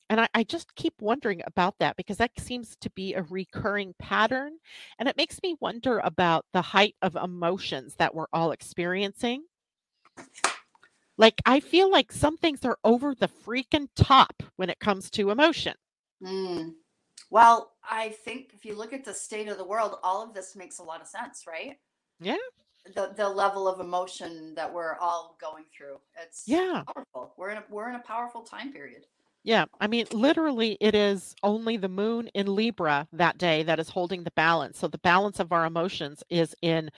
and 0.09 0.19
I, 0.19 0.27
I 0.33 0.43
just 0.43 0.75
keep 0.75 0.93
wondering 1.01 1.41
about 1.47 1.75
that 1.79 1.95
because 1.95 2.17
that 2.17 2.31
seems 2.37 2.75
to 2.81 2.89
be 2.89 3.13
a 3.13 3.23
recurring 3.23 3.95
pattern. 3.97 4.57
And 4.99 5.07
it 5.07 5.15
makes 5.15 5.39
me 5.41 5.55
wonder 5.61 5.99
about 5.99 6.45
the 6.51 6.61
height 6.61 6.95
of 7.01 7.15
emotions 7.15 7.95
that 7.95 8.13
we're 8.13 8.27
all 8.33 8.51
experiencing. 8.51 9.43
Like, 11.17 11.41
I 11.45 11.59
feel 11.59 11.89
like 11.89 12.11
some 12.11 12.35
things 12.37 12.65
are 12.65 12.77
over 12.83 13.15
the 13.15 13.29
freaking 13.29 13.87
top 13.95 14.43
when 14.57 14.69
it 14.69 14.79
comes 14.79 15.09
to 15.11 15.29
emotion. 15.29 15.75
Mm. 16.21 16.73
Well, 17.29 17.71
I 17.89 18.09
think 18.09 18.51
if 18.53 18.65
you 18.65 18.75
look 18.75 18.91
at 18.91 19.05
the 19.05 19.13
state 19.13 19.47
of 19.47 19.57
the 19.57 19.63
world, 19.63 19.97
all 20.03 20.23
of 20.23 20.33
this 20.33 20.55
makes 20.55 20.79
a 20.79 20.83
lot 20.83 20.99
of 20.99 21.07
sense, 21.07 21.45
right? 21.47 21.77
Yeah. 22.19 22.35
The 22.85 23.13
the 23.15 23.29
level 23.29 23.67
of 23.67 23.79
emotion 23.79 24.55
that 24.55 24.73
we're 24.73 24.95
all 24.95 25.37
going 25.39 25.65
through. 25.75 25.99
It's 26.21 26.43
Yeah. 26.47 26.83
powerful. 26.93 27.33
We're 27.37 27.51
in 27.51 27.57
a 27.57 27.63
we're 27.69 27.89
in 27.89 27.95
a 27.95 27.99
powerful 27.99 28.41
time 28.41 28.73
period. 28.73 29.05
Yeah. 29.43 29.65
I 29.79 29.87
mean, 29.87 30.05
literally, 30.11 30.77
it 30.79 30.95
is 30.95 31.35
only 31.43 31.77
the 31.77 31.89
moon 31.89 32.27
in 32.33 32.47
Libra 32.47 33.07
that 33.13 33.37
day 33.37 33.63
that 33.63 33.79
is 33.79 33.89
holding 33.89 34.23
the 34.23 34.31
balance. 34.31 34.79
So 34.79 34.87
the 34.87 34.97
balance 34.99 35.39
of 35.39 35.51
our 35.51 35.65
emotions 35.65 36.23
is 36.29 36.55
in 36.61 36.89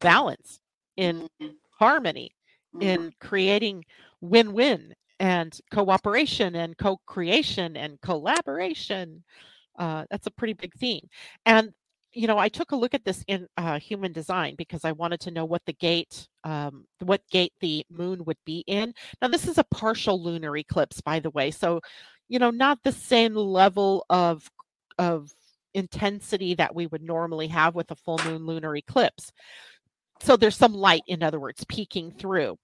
balance, 0.00 0.60
in 0.96 1.28
Mhm. 1.40 1.56
harmony. 1.70 2.30
Mhm. 2.74 2.82
in 2.82 3.12
creating 3.20 3.84
win-win 4.20 4.94
and 5.18 5.58
cooperation 5.72 6.54
and 6.56 6.76
co-creation 6.76 7.74
and 7.76 7.98
collaboration. 8.02 9.24
Uh, 9.78 10.04
that's 10.10 10.26
a 10.26 10.30
pretty 10.30 10.52
big 10.52 10.74
theme. 10.74 11.08
And 11.46 11.72
you 12.16 12.26
know, 12.26 12.38
I 12.38 12.48
took 12.48 12.72
a 12.72 12.76
look 12.76 12.94
at 12.94 13.04
this 13.04 13.22
in 13.28 13.46
uh, 13.58 13.78
human 13.78 14.12
design 14.12 14.54
because 14.56 14.86
I 14.86 14.92
wanted 14.92 15.20
to 15.20 15.30
know 15.30 15.44
what 15.44 15.62
the 15.66 15.74
gate, 15.74 16.26
um, 16.44 16.86
what 17.00 17.20
gate 17.30 17.52
the 17.60 17.84
moon 17.90 18.24
would 18.24 18.38
be 18.46 18.64
in. 18.66 18.94
Now, 19.20 19.28
this 19.28 19.46
is 19.46 19.58
a 19.58 19.64
partial 19.64 20.22
lunar 20.22 20.56
eclipse, 20.56 21.02
by 21.02 21.20
the 21.20 21.30
way, 21.30 21.50
so 21.50 21.80
you 22.28 22.38
know, 22.38 22.50
not 22.50 22.82
the 22.82 22.92
same 22.92 23.34
level 23.34 24.04
of 24.10 24.50
of 24.98 25.30
intensity 25.74 26.54
that 26.54 26.74
we 26.74 26.86
would 26.86 27.02
normally 27.02 27.48
have 27.48 27.74
with 27.74 27.90
a 27.90 27.96
full 27.96 28.18
moon 28.24 28.46
lunar 28.46 28.74
eclipse. 28.76 29.30
So 30.22 30.36
there's 30.36 30.56
some 30.56 30.72
light, 30.72 31.02
in 31.06 31.22
other 31.22 31.38
words, 31.38 31.64
peeking 31.68 32.12
through. 32.12 32.56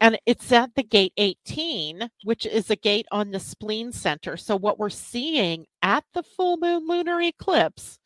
And 0.00 0.18
it's 0.24 0.50
at 0.50 0.74
the 0.74 0.82
gate 0.82 1.12
18, 1.18 2.08
which 2.24 2.46
is 2.46 2.70
a 2.70 2.76
gate 2.76 3.06
on 3.10 3.30
the 3.30 3.40
spleen 3.40 3.92
center. 3.92 4.36
So, 4.36 4.56
what 4.56 4.78
we're 4.78 4.90
seeing 4.90 5.66
at 5.82 6.04
the 6.14 6.22
full 6.22 6.56
moon 6.56 6.86
lunar 6.86 7.20
eclipse 7.20 7.98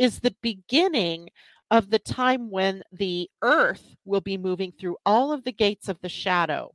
is 0.00 0.20
the 0.20 0.34
beginning 0.42 1.28
of 1.70 1.90
the 1.90 1.98
time 2.00 2.50
when 2.50 2.82
the 2.92 3.30
earth 3.42 3.96
will 4.06 4.22
be 4.22 4.38
moving 4.38 4.72
through 4.72 4.96
all 5.06 5.32
of 5.32 5.44
the 5.44 5.52
gates 5.52 5.88
of 5.88 6.00
the 6.00 6.08
shadow 6.08 6.74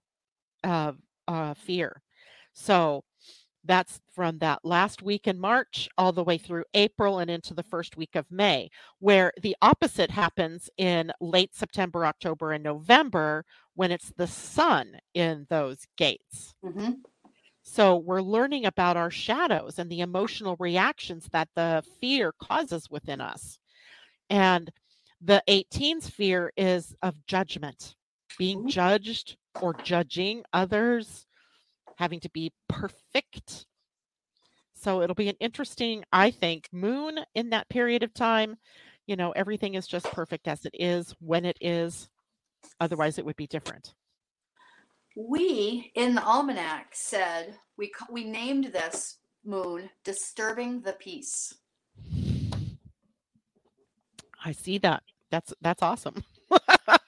of 0.63 0.97
uh, 1.27 1.53
fear. 1.55 2.01
So, 2.53 3.03
that's 3.67 3.99
from 4.13 4.37
that 4.39 4.59
last 4.63 5.01
week 5.01 5.27
in 5.27 5.39
March 5.39 5.89
all 5.97 6.11
the 6.13 6.23
way 6.23 6.37
through 6.37 6.65
April 6.75 7.19
and 7.19 7.31
into 7.31 7.53
the 7.55 7.63
first 7.63 7.97
week 7.97 8.15
of 8.15 8.31
May, 8.31 8.69
where 8.99 9.31
the 9.41 9.55
opposite 9.61 10.11
happens 10.11 10.69
in 10.77 11.11
late 11.19 11.55
September, 11.55 12.05
October, 12.05 12.51
and 12.53 12.63
November 12.63 13.43
when 13.73 13.91
it's 13.91 14.11
the 14.17 14.27
sun 14.27 14.99
in 15.15 15.47
those 15.49 15.87
gates. 15.97 16.55
Mhm. 16.63 17.03
So 17.67 17.97
we're 17.97 18.21
learning 18.21 18.65
about 18.65 18.95
our 18.95 19.09
shadows 19.09 19.79
and 19.79 19.89
the 19.89 20.01
emotional 20.01 20.55
reactions 20.59 21.27
that 21.31 21.49
the 21.55 21.83
fear 21.99 22.31
causes 22.31 22.89
within 22.91 23.19
us. 23.19 23.57
And 24.29 24.71
the 25.19 25.43
18 25.47 25.99
fear 25.99 26.53
is 26.55 26.95
of 27.01 27.25
judgment, 27.25 27.95
being 28.37 28.69
judged 28.69 29.37
or 29.59 29.73
judging 29.73 30.43
others, 30.53 31.25
having 31.97 32.19
to 32.19 32.29
be 32.29 32.53
perfect. 32.69 33.65
So 34.75 35.01
it'll 35.01 35.15
be 35.15 35.29
an 35.29 35.37
interesting, 35.39 36.03
I 36.13 36.29
think, 36.29 36.69
moon 36.71 37.19
in 37.33 37.49
that 37.49 37.67
period 37.67 38.03
of 38.03 38.13
time. 38.13 38.57
You 39.07 39.15
know, 39.15 39.31
everything 39.31 39.73
is 39.73 39.87
just 39.87 40.05
perfect 40.11 40.47
as 40.47 40.65
it 40.65 40.75
is 40.79 41.15
when 41.19 41.45
it 41.45 41.57
is. 41.59 42.09
Otherwise, 42.79 43.17
it 43.17 43.25
would 43.25 43.35
be 43.35 43.47
different. 43.47 43.95
We 45.15 45.91
in 45.95 46.15
the 46.15 46.23
almanac 46.23 46.89
said 46.93 47.55
we 47.77 47.91
we 48.11 48.25
named 48.25 48.65
this 48.65 49.17
moon 49.45 49.89
disturbing 50.03 50.81
the 50.81 50.93
peace. 50.93 51.55
I 54.43 54.51
see 54.53 54.77
that. 54.79 55.03
That's 55.31 55.53
that's 55.61 55.83
awesome. 55.83 56.23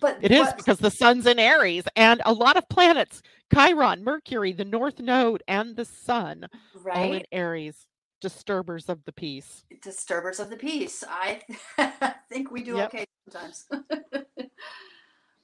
But 0.00 0.20
It 0.20 0.32
is 0.32 0.52
because 0.54 0.78
the 0.78 0.90
sun's 0.90 1.26
in 1.26 1.38
Aries 1.38 1.84
and 1.96 2.22
a 2.26 2.32
lot 2.32 2.56
of 2.56 2.68
planets, 2.68 3.22
Chiron, 3.54 4.04
Mercury, 4.04 4.52
the 4.52 4.64
North 4.64 5.00
Node, 5.00 5.42
and 5.48 5.76
the 5.76 5.84
sun, 5.84 6.48
all 6.94 7.12
in 7.12 7.24
Aries, 7.32 7.86
disturbers 8.20 8.88
of 8.88 9.04
the 9.04 9.12
peace. 9.12 9.64
disturbers 9.82 10.40
of 10.40 10.50
the 10.50 10.56
peace. 10.56 11.04
I 11.08 11.42
think 12.30 12.50
we 12.50 12.62
do 12.64 12.78
Yep. 12.78 12.80
okay 12.80 13.06
sometimes. 13.30 13.66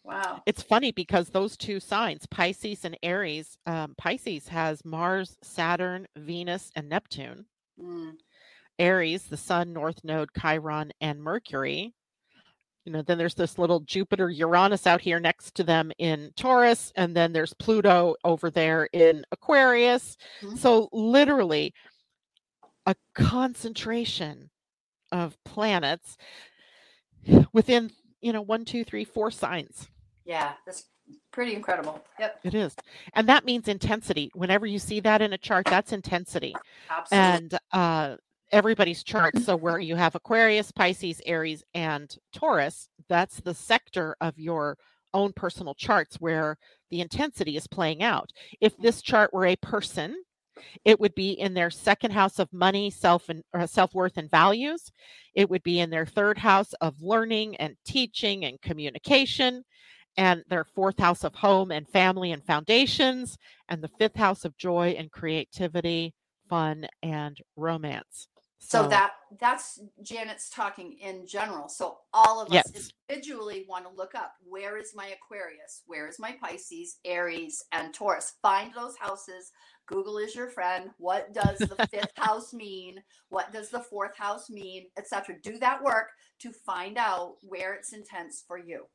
wow. 0.04 0.42
It's 0.46 0.62
funny 0.62 0.92
because 0.92 1.28
those 1.28 1.56
two 1.56 1.80
signs, 1.80 2.26
Pisces 2.26 2.84
and 2.84 2.96
Aries, 3.02 3.56
um, 3.66 3.94
Pisces 3.96 4.48
has 4.48 4.84
Mars, 4.84 5.36
Saturn, 5.42 6.06
Venus, 6.16 6.70
and 6.76 6.88
Neptune. 6.88 7.46
Mm. 7.82 8.12
Aries, 8.78 9.24
the 9.24 9.36
Sun, 9.36 9.72
North 9.72 10.02
Node, 10.04 10.28
Chiron, 10.40 10.92
and 11.00 11.22
Mercury. 11.22 11.94
You 12.84 12.92
know, 12.92 13.02
then 13.02 13.16
there's 13.16 13.34
this 13.34 13.58
little 13.58 13.80
Jupiter, 13.80 14.28
Uranus 14.28 14.86
out 14.86 15.00
here 15.00 15.18
next 15.18 15.54
to 15.54 15.64
them 15.64 15.90
in 15.98 16.32
Taurus, 16.36 16.92
and 16.96 17.16
then 17.16 17.32
there's 17.32 17.54
Pluto 17.54 18.14
over 18.24 18.50
there 18.50 18.88
in 18.92 19.24
Aquarius. 19.32 20.18
Mhm. 20.42 20.58
So, 20.58 20.90
literally, 20.92 21.72
a 22.84 22.94
concentration 23.14 24.50
of 25.12 25.42
planets 25.44 26.18
within, 27.52 27.90
you 28.20 28.32
know, 28.34 28.42
one, 28.42 28.66
two, 28.66 28.84
three, 28.84 29.04
four 29.04 29.30
signs. 29.30 29.88
Yeah, 30.24 30.52
that's 30.64 30.84
pretty 31.32 31.54
incredible. 31.54 32.02
Yep, 32.18 32.40
It 32.44 32.54
is. 32.54 32.74
And 33.14 33.28
that 33.28 33.44
means 33.44 33.68
intensity. 33.68 34.30
Whenever 34.34 34.66
you 34.66 34.78
see 34.78 35.00
that 35.00 35.20
in 35.22 35.32
a 35.32 35.38
chart, 35.38 35.66
that's 35.66 35.92
intensity. 35.92 36.54
absolutely. 36.90 37.28
and 37.28 37.58
uh, 37.72 38.16
everybody's 38.52 39.02
chart. 39.02 39.36
So 39.38 39.56
where 39.56 39.78
you 39.78 39.96
have 39.96 40.14
Aquarius, 40.14 40.72
Pisces, 40.72 41.20
Aries, 41.26 41.62
and 41.74 42.14
Taurus, 42.32 42.88
that's 43.08 43.40
the 43.40 43.54
sector 43.54 44.16
of 44.20 44.38
your 44.38 44.78
own 45.12 45.32
personal 45.32 45.74
charts 45.74 46.16
where 46.20 46.56
the 46.90 47.00
intensity 47.00 47.56
is 47.56 47.66
playing 47.66 48.02
out. 48.02 48.30
If 48.60 48.76
this 48.78 49.02
chart 49.02 49.32
were 49.32 49.46
a 49.46 49.56
person, 49.56 50.16
it 50.84 51.00
would 51.00 51.14
be 51.14 51.32
in 51.32 51.54
their 51.54 51.70
second 51.70 52.12
house 52.12 52.38
of 52.38 52.52
money, 52.52 52.90
self 52.90 53.28
and 53.28 53.42
uh, 53.52 53.66
self 53.66 53.92
worth 53.92 54.16
and 54.16 54.30
values. 54.30 54.92
It 55.34 55.50
would 55.50 55.62
be 55.64 55.80
in 55.80 55.90
their 55.90 56.06
third 56.06 56.38
house 56.38 56.72
of 56.74 56.94
learning 57.00 57.56
and 57.56 57.76
teaching 57.84 58.44
and 58.44 58.60
communication, 58.62 59.64
and 60.16 60.44
their 60.48 60.64
fourth 60.64 60.98
house 61.00 61.24
of 61.24 61.36
home 61.36 61.70
and 61.72 61.88
family 61.88 62.32
and 62.32 62.44
foundations, 62.44 63.38
and 63.68 63.82
the 63.82 63.90
fifth 63.98 64.16
house 64.16 64.44
of 64.44 64.56
joy 64.58 64.94
and 64.98 65.10
creativity, 65.12 66.14
fun, 66.48 66.86
and 67.02 67.38
romance. 67.56 68.28
So, 68.58 68.88
that 68.88 69.12
that's 69.40 69.80
Janet's 70.02 70.50
talking 70.50 70.94
in 71.00 71.26
general. 71.26 71.68
So 71.68 71.98
all 72.14 72.40
of 72.40 72.52
Yes. 72.52 72.66
us 72.74 72.92
individually 73.10 73.66
want 73.68 73.84
to 73.86 73.92
look 73.94 74.14
up 74.14 74.34
where 74.44 74.78
is 74.78 74.92
my 74.96 75.08
Aquarius, 75.08 75.82
where 75.86 76.08
is 76.08 76.18
my 76.20 76.36
Pisces, 76.42 76.98
Aries, 77.04 77.64
and 77.72 77.94
Taurus. 77.94 78.34
Find 78.42 78.72
those 78.74 78.96
houses. 78.98 79.52
Google 79.86 80.18
is 80.18 80.34
your 80.34 80.48
friend. 80.48 80.90
What 80.98 81.34
does 81.34 81.66
the 81.66 81.76
fifth 81.92 82.12
house 82.16 82.54
mean? 82.54 82.96
What 83.28 83.52
does 83.52 83.70
the 83.70 83.80
fourth 83.82 84.16
house 84.16 84.50
mean, 84.50 84.86
etc. 84.98 85.36
Do 85.42 85.58
that 85.58 85.82
work 85.84 86.08
to 86.40 86.52
find 86.52 86.98
out 86.98 87.36
where 87.42 87.74
it's 87.74 87.92
intense 87.92 88.44
for 88.48 88.58
you. 88.58 88.86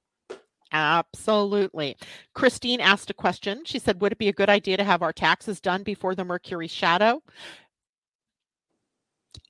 Absolutely. 0.72 1.98
Christine 2.34 2.80
asked 2.80 3.10
a 3.10 3.14
question. 3.14 3.64
She 3.66 3.80
said, 3.80 4.02
Would 4.02 4.12
it 4.12 4.18
be 4.18 4.30
a 4.30 4.34
good 4.34 4.50
idea 4.50 4.78
to 4.78 4.84
have 4.84 5.02
our 5.02 5.14
taxes 5.14 5.60
done 5.60 5.84
before 5.84 6.16
the 6.16 6.26
Mercury 6.26 6.68
shadow? 6.68 7.22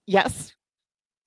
Yes. 0.05 0.53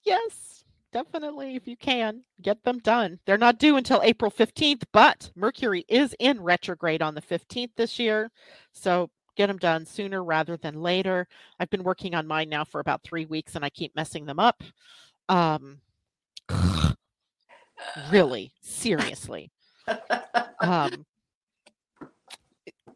Yes, 0.04 0.64
definitely. 0.92 1.54
If 1.54 1.68
you 1.68 1.76
can, 1.76 2.24
get 2.40 2.62
them 2.64 2.78
done. 2.78 3.20
They're 3.24 3.38
not 3.38 3.58
due 3.58 3.76
until 3.76 4.00
April 4.02 4.30
15th, 4.30 4.82
but 4.92 5.30
Mercury 5.36 5.84
is 5.88 6.14
in 6.18 6.40
retrograde 6.42 7.02
on 7.02 7.14
the 7.14 7.22
15th 7.22 7.70
this 7.76 7.98
year. 7.98 8.30
So 8.72 9.10
get 9.36 9.46
them 9.46 9.58
done 9.58 9.86
sooner 9.86 10.24
rather 10.24 10.56
than 10.56 10.74
later. 10.80 11.28
I've 11.60 11.70
been 11.70 11.84
working 11.84 12.14
on 12.14 12.26
mine 12.26 12.48
now 12.48 12.64
for 12.64 12.80
about 12.80 13.02
three 13.04 13.26
weeks 13.26 13.54
and 13.54 13.64
I 13.64 13.70
keep 13.70 13.94
messing 13.94 14.26
them 14.26 14.40
up. 14.40 14.62
Um, 15.28 15.80
really, 18.10 18.52
seriously. 18.62 19.50
Um, 20.60 21.04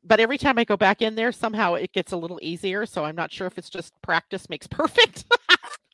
but 0.05 0.21
every 0.21 0.39
time 0.39 0.59
I 0.59 0.65
go 0.65 0.77
back 0.77 1.03
in 1.03 1.15
there, 1.17 1.33
somehow 1.33 1.75
it 1.75 1.93
gets 1.93 2.13
a 2.13 2.17
little 2.17 2.39
easier. 2.43 2.87
So 2.87 3.05
I'm 3.05 3.17
not 3.17 3.33
sure 3.33 3.47
if 3.47 3.59
it's 3.59 3.69
just 3.71 3.93
practice 4.03 4.49
makes 4.49 4.67
perfect. 4.71 5.25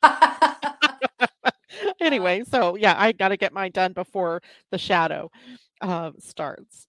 anyway, 1.99 2.43
so 2.47 2.75
yeah, 2.75 2.95
I 2.97 3.11
got 3.11 3.29
to 3.29 3.37
get 3.37 3.53
mine 3.53 3.71
done 3.71 3.93
before 3.93 4.41
the 4.71 4.77
shadow 4.77 5.31
uh, 5.81 6.11
starts. 6.19 6.87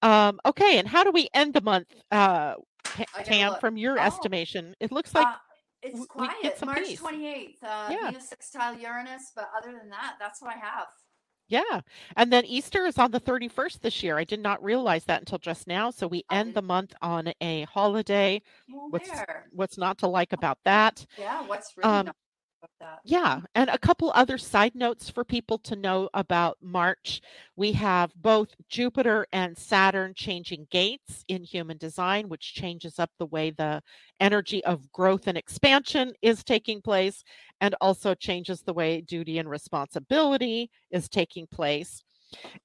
Um, 0.00 0.40
okay, 0.46 0.78
and 0.78 0.88
how 0.88 1.04
do 1.04 1.10
we 1.12 1.28
end 1.34 1.54
the 1.54 1.60
month, 1.60 1.86
uh, 2.10 2.54
Pa- 2.84 3.04
I 3.14 3.18
gotta 3.18 3.24
Tam? 3.24 3.54
From 3.60 3.76
your 3.76 3.98
Oh. 3.98 4.02
estimation, 4.02 4.74
it 4.80 4.90
looks 4.90 5.14
like 5.14 5.26
Uh, 5.28 5.36
it's 5.82 6.06
quiet. 6.06 6.64
March 6.64 6.78
peace. 6.78 7.00
28th, 7.00 7.62
uh, 7.62 7.88
Yeah. 7.90 8.06
Venus 8.10 8.28
sextile 8.28 8.74
Uranus, 8.76 9.30
but 9.36 9.48
other 9.56 9.72
than 9.72 9.88
that, 9.90 10.16
that's 10.18 10.40
what 10.42 10.54
I 10.54 10.58
have. 10.58 10.88
Yeah. 11.52 11.82
And 12.16 12.32
then 12.32 12.46
Easter 12.46 12.86
is 12.86 12.96
on 12.96 13.10
the 13.10 13.20
31st 13.20 13.80
this 13.82 14.02
year. 14.02 14.16
I 14.16 14.24
did 14.24 14.40
not 14.40 14.62
realize 14.64 15.04
that 15.04 15.20
until 15.20 15.38
just 15.38 15.66
now. 15.66 15.90
So 15.90 16.06
we 16.06 16.24
end 16.30 16.54
the 16.54 16.62
month 16.62 16.94
on 17.02 17.30
a 17.42 17.64
holiday. 17.64 18.40
Well, 18.70 18.86
What's 18.88 19.10
what's 19.50 19.76
not 19.76 19.98
to 19.98 20.06
like 20.06 20.32
about 20.32 20.58
that? 20.64 21.04
Yeah, 21.18 21.42
what's 21.42 21.76
really 21.76 21.90
Um, 21.90 22.00
about 22.00 22.16
that? 22.80 23.00
Yeah, 23.04 23.40
and 23.56 23.68
a 23.68 23.78
couple 23.78 24.12
other 24.14 24.38
side 24.38 24.76
notes 24.76 25.10
for 25.10 25.24
people 25.24 25.58
to 25.58 25.74
know 25.74 26.08
about 26.14 26.58
March. 26.62 27.20
We 27.56 27.72
have 27.72 28.12
both 28.14 28.54
Jupiter 28.68 29.26
and 29.32 29.58
Saturn 29.58 30.14
changing 30.14 30.68
gates 30.70 31.24
in 31.26 31.42
human 31.42 31.78
design, 31.78 32.28
which 32.28 32.54
changes 32.54 33.00
up 33.00 33.10
the 33.18 33.26
way 33.26 33.50
the 33.50 33.82
energy 34.20 34.64
of 34.64 34.90
growth 34.92 35.26
and 35.26 35.36
expansion 35.36 36.12
is 36.22 36.44
taking 36.44 36.80
place, 36.80 37.24
and 37.60 37.74
also 37.80 38.14
changes 38.14 38.62
the 38.62 38.72
way 38.72 39.00
duty 39.00 39.38
and 39.38 39.50
responsibility 39.50 40.70
is 40.92 41.08
taking 41.08 41.48
place. 41.48 42.04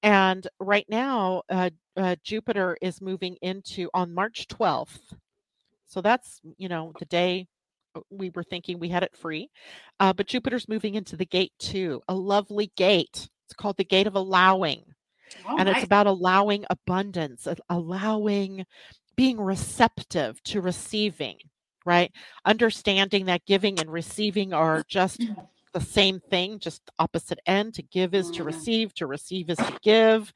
And 0.04 0.48
right 0.60 0.86
now, 0.90 1.44
uh, 1.50 1.72
uh, 1.96 2.16
Jupiter 2.24 2.78
is 2.82 3.02
moving 3.02 3.38
into 3.42 3.90
on 3.94 4.14
March 4.14 4.48
12th. 4.48 5.14
So 5.88 6.02
that's, 6.02 6.42
you 6.58 6.70
know, 6.70 6.94
the 7.00 7.06
day 7.06 7.48
we 8.10 8.30
were 8.32 8.44
thinking 8.44 8.80
we 8.80 8.90
had 8.90 9.04
it 9.04 9.16
free. 9.16 9.50
Uh, 10.00 10.14
but 10.14 10.28
Jupiter's 10.28 10.68
moving 10.70 10.96
into 10.96 11.16
the 11.16 11.26
gate 11.26 11.54
too, 11.60 12.02
a 12.08 12.14
lovely 12.14 12.72
gate. 12.76 13.30
It's 13.46 13.56
called 13.56 13.78
the 13.78 13.84
gate 13.86 14.08
of 14.08 14.16
allowing. 14.16 14.84
Oh, 15.48 15.56
and 15.58 15.68
it's 15.70 15.84
about 15.84 16.08
allowing 16.08 16.66
abundance, 16.70 17.48
allowing 17.70 18.66
being 19.16 19.40
receptive 19.40 20.42
to 20.44 20.62
receiving, 20.62 21.38
right? 21.86 22.12
Understanding 22.46 23.26
that 23.26 23.46
giving 23.46 23.80
and 23.80 23.92
receiving 23.92 24.54
are 24.54 24.84
just 24.88 25.28
the 25.74 25.82
same 25.82 26.20
thing, 26.30 26.60
just 26.60 26.82
opposite 27.00 27.40
end. 27.46 27.74
To 27.76 27.84
give 27.84 28.14
is 28.14 28.30
to 28.32 28.44
Mhm. 28.44 28.48
receive, 28.48 28.94
to 28.96 29.08
receive 29.08 29.50
is 29.50 29.58
to 29.58 29.78
give. 29.82 30.32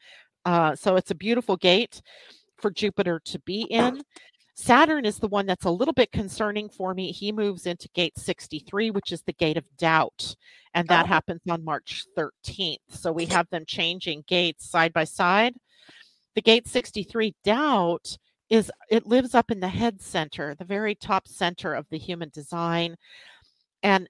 Uh, 0.45 0.75
so 0.75 0.95
it's 0.95 1.11
a 1.11 1.15
beautiful 1.15 1.55
gate 1.57 2.01
for 2.57 2.71
Jupiter 2.71 3.19
to 3.25 3.39
be 3.39 3.61
in. 3.63 4.01
Saturn 4.61 5.05
is 5.05 5.17
the 5.17 5.27
one 5.27 5.47
that's 5.47 5.65
a 5.65 5.71
little 5.71 5.93
bit 5.93 6.11
concerning 6.11 6.69
for 6.69 6.93
me. 6.93 7.11
He 7.11 7.31
moves 7.31 7.65
into 7.65 7.89
gate 7.95 8.17
63, 8.17 8.91
which 8.91 9.11
is 9.11 9.23
the 9.23 9.33
gate 9.33 9.57
of 9.57 9.65
doubt. 9.75 10.35
And 10.75 10.87
that 10.87 11.05
Oh. 11.05 11.07
happens 11.07 11.41
on 11.49 11.63
March 11.65 12.05
13th. 12.15 12.81
So 12.89 13.11
we 13.11 13.25
have 13.25 13.49
them 13.49 13.65
changing 13.65 14.23
gates 14.27 14.69
side 14.69 14.93
by 14.93 15.05
side. 15.05 15.55
The 16.35 16.43
gate 16.43 16.67
63 16.67 17.33
doubt 17.43 18.17
is 18.49 18.71
it 18.89 19.07
lives 19.07 19.33
up 19.33 19.49
in 19.49 19.61
the 19.61 19.67
head 19.69 19.99
center, 19.99 20.53
the 20.53 20.63
very 20.63 20.93
top 20.93 21.27
center 21.27 21.73
of 21.73 21.87
the 21.89 21.97
human 21.97 22.29
design. 22.29 22.97
And 23.81 24.07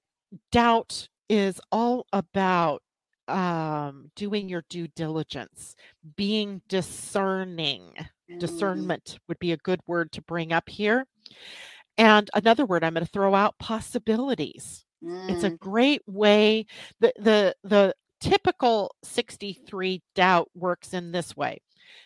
doubt 0.52 1.08
is 1.30 1.62
all 1.72 2.08
about 2.12 2.84
um, 3.30 4.12
doing 4.16 4.49
your 4.49 4.66
due 4.70 4.89
diligence, 4.89 5.76
being 6.18 6.62
discerning 6.68 7.93
discernment 8.39 9.19
would 9.27 9.39
be 9.39 9.51
a 9.53 9.57
good 9.57 9.82
word 9.88 10.11
to 10.13 10.21
bring 10.23 10.53
up 10.53 10.69
here. 10.69 11.05
And 11.97 12.29
another 12.34 12.65
word 12.65 12.84
I'm 12.84 12.93
going 12.93 13.05
to 13.05 13.11
throw 13.11 13.36
out 13.36 13.57
possibilities. 13.59 14.86
It's 15.27 15.43
a 15.43 15.51
mm, 15.51 15.59
great 15.59 16.01
way 16.07 16.65
the 16.99 17.13
the 17.19 17.55
the 17.63 17.95
typical 18.21 18.95
63 19.03 20.01
doubt 20.15 20.49
works 20.55 20.93
in 20.93 21.11
this 21.11 21.36
way. 21.36 21.59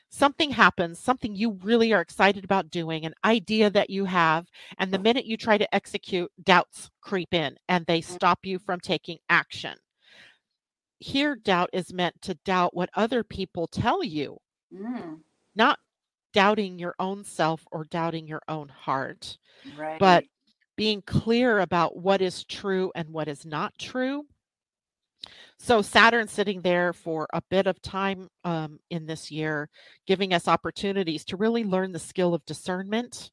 Something 0.09 0.51
happens, 0.51 0.99
something 0.99 1.35
you 1.35 1.51
really 1.63 1.93
are 1.93 2.01
excited 2.01 2.43
about 2.45 2.71
doing, 2.71 3.05
an 3.05 3.13
idea 3.25 3.69
that 3.71 3.89
you 3.89 4.05
have, 4.05 4.47
and 4.77 4.91
the 4.91 4.99
minute 4.99 5.25
you 5.25 5.37
try 5.37 5.57
to 5.57 5.75
execute, 5.75 6.31
doubts 6.43 6.89
creep 7.01 7.33
in 7.33 7.57
and 7.69 7.85
they 7.85 8.01
stop 8.01 8.39
you 8.45 8.59
from 8.59 8.79
taking 8.79 9.19
action. 9.29 9.77
Here, 10.99 11.35
doubt 11.35 11.69
is 11.73 11.93
meant 11.93 12.21
to 12.23 12.35
doubt 12.45 12.75
what 12.75 12.89
other 12.95 13.23
people 13.23 13.67
tell 13.67 14.03
you 14.03 14.39
mm, 14.73 15.19
not 15.55 15.79
doubting 16.35 16.77
your 16.77 16.93
own 16.99 17.23
self 17.23 17.65
or 17.71 17.85
doubting 17.85 18.27
your 18.27 18.41
own 18.49 18.67
heart, 18.67 19.37
right. 19.77 19.97
but 19.97 20.25
being 20.75 21.01
clear 21.01 21.59
about 21.59 21.95
what 21.95 22.21
is 22.21 22.43
true 22.43 22.91
and 22.93 23.09
what 23.09 23.29
is 23.29 23.45
not 23.45 23.73
true. 23.79 24.25
So, 25.57 25.81
Saturn 25.81 26.27
sitting 26.27 26.61
there 26.61 26.91
for 26.91 27.27
a 27.31 27.41
bit 27.49 27.67
of 27.67 27.81
time 27.81 28.27
um, 28.43 28.79
in 28.89 29.05
this 29.05 29.31
year, 29.31 29.69
giving 30.05 30.33
us 30.33 30.49
opportunities 30.49 31.23
to 31.25 31.37
really 31.37 31.63
learn 31.63 31.93
the 31.93 31.99
skill 31.99 32.33
of 32.33 32.45
discernment 32.45 33.31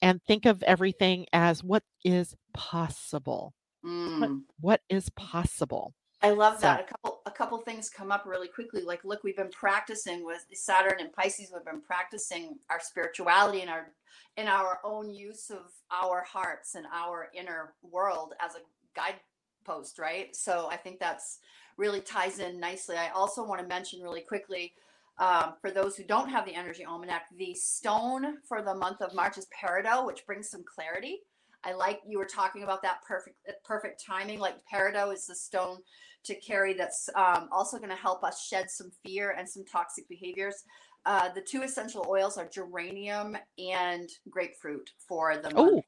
and 0.00 0.22
think 0.22 0.46
of 0.46 0.62
everything 0.62 1.26
as 1.32 1.64
what 1.64 1.82
is 2.04 2.36
possible. 2.54 3.52
Mm. 3.84 4.42
What 4.60 4.80
is 4.88 5.10
possible? 5.10 5.92
I 6.20 6.30
love 6.30 6.54
So- 6.56 6.62
that. 6.62 6.80
A 6.80 6.84
couple 6.84 7.22
a 7.26 7.30
couple 7.30 7.58
things 7.60 7.90
come 7.90 8.10
up 8.10 8.24
really 8.26 8.48
quickly. 8.48 8.82
Like, 8.82 9.04
look, 9.04 9.22
we've 9.22 9.36
been 9.36 9.50
practicing 9.50 10.24
with 10.24 10.44
Saturn 10.54 10.98
and 10.98 11.12
Pisces. 11.12 11.52
We've 11.52 11.64
been 11.64 11.82
practicing 11.82 12.58
our 12.70 12.80
spirituality 12.80 13.60
and 13.60 13.70
our 13.70 13.92
in 14.36 14.48
our 14.48 14.80
own 14.84 15.10
use 15.10 15.50
of 15.50 15.72
our 15.90 16.22
hearts 16.22 16.74
and 16.74 16.86
our 16.92 17.28
inner 17.34 17.74
world 17.82 18.34
as 18.40 18.54
a 18.54 18.60
guidepost, 18.94 19.98
right? 19.98 20.34
So 20.34 20.68
I 20.70 20.76
think 20.76 20.98
that's 20.98 21.38
really 21.76 22.00
ties 22.00 22.38
in 22.40 22.58
nicely. 22.58 22.96
I 22.96 23.10
also 23.10 23.44
want 23.44 23.60
to 23.60 23.66
mention 23.66 24.02
really 24.02 24.22
quickly. 24.22 24.74
Um, 25.18 25.54
for 25.60 25.70
those 25.72 25.96
who 25.96 26.04
don't 26.04 26.28
have 26.28 26.44
the 26.46 26.54
energy 26.54 26.84
almanac, 26.84 27.24
the 27.36 27.52
stone 27.54 28.38
for 28.48 28.62
the 28.62 28.74
month 28.74 29.00
of 29.02 29.14
March 29.14 29.36
is 29.36 29.46
peridot, 29.48 30.06
which 30.06 30.24
brings 30.26 30.48
some 30.48 30.62
clarity. 30.64 31.20
I 31.64 31.72
like 31.72 32.00
you 32.06 32.18
were 32.18 32.24
talking 32.24 32.62
about 32.62 32.82
that 32.82 33.02
perfect 33.06 33.36
perfect 33.64 34.02
timing. 34.04 34.38
Like 34.38 34.56
peridot 34.72 35.12
is 35.12 35.26
the 35.26 35.34
stone 35.34 35.78
to 36.24 36.34
carry 36.36 36.74
that's 36.74 37.08
um, 37.14 37.48
also 37.52 37.78
going 37.78 37.90
to 37.90 37.96
help 37.96 38.22
us 38.24 38.44
shed 38.46 38.70
some 38.70 38.90
fear 39.04 39.30
and 39.38 39.48
some 39.48 39.64
toxic 39.64 40.08
behaviors. 40.08 40.64
Uh, 41.06 41.28
the 41.32 41.40
two 41.40 41.62
essential 41.62 42.04
oils 42.08 42.36
are 42.36 42.46
geranium 42.48 43.36
and 43.58 44.10
grapefruit 44.28 44.90
for 45.08 45.36
the 45.36 45.50
month. 45.50 45.56
Oh, 45.56 45.78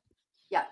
Uh, 0.52 0.64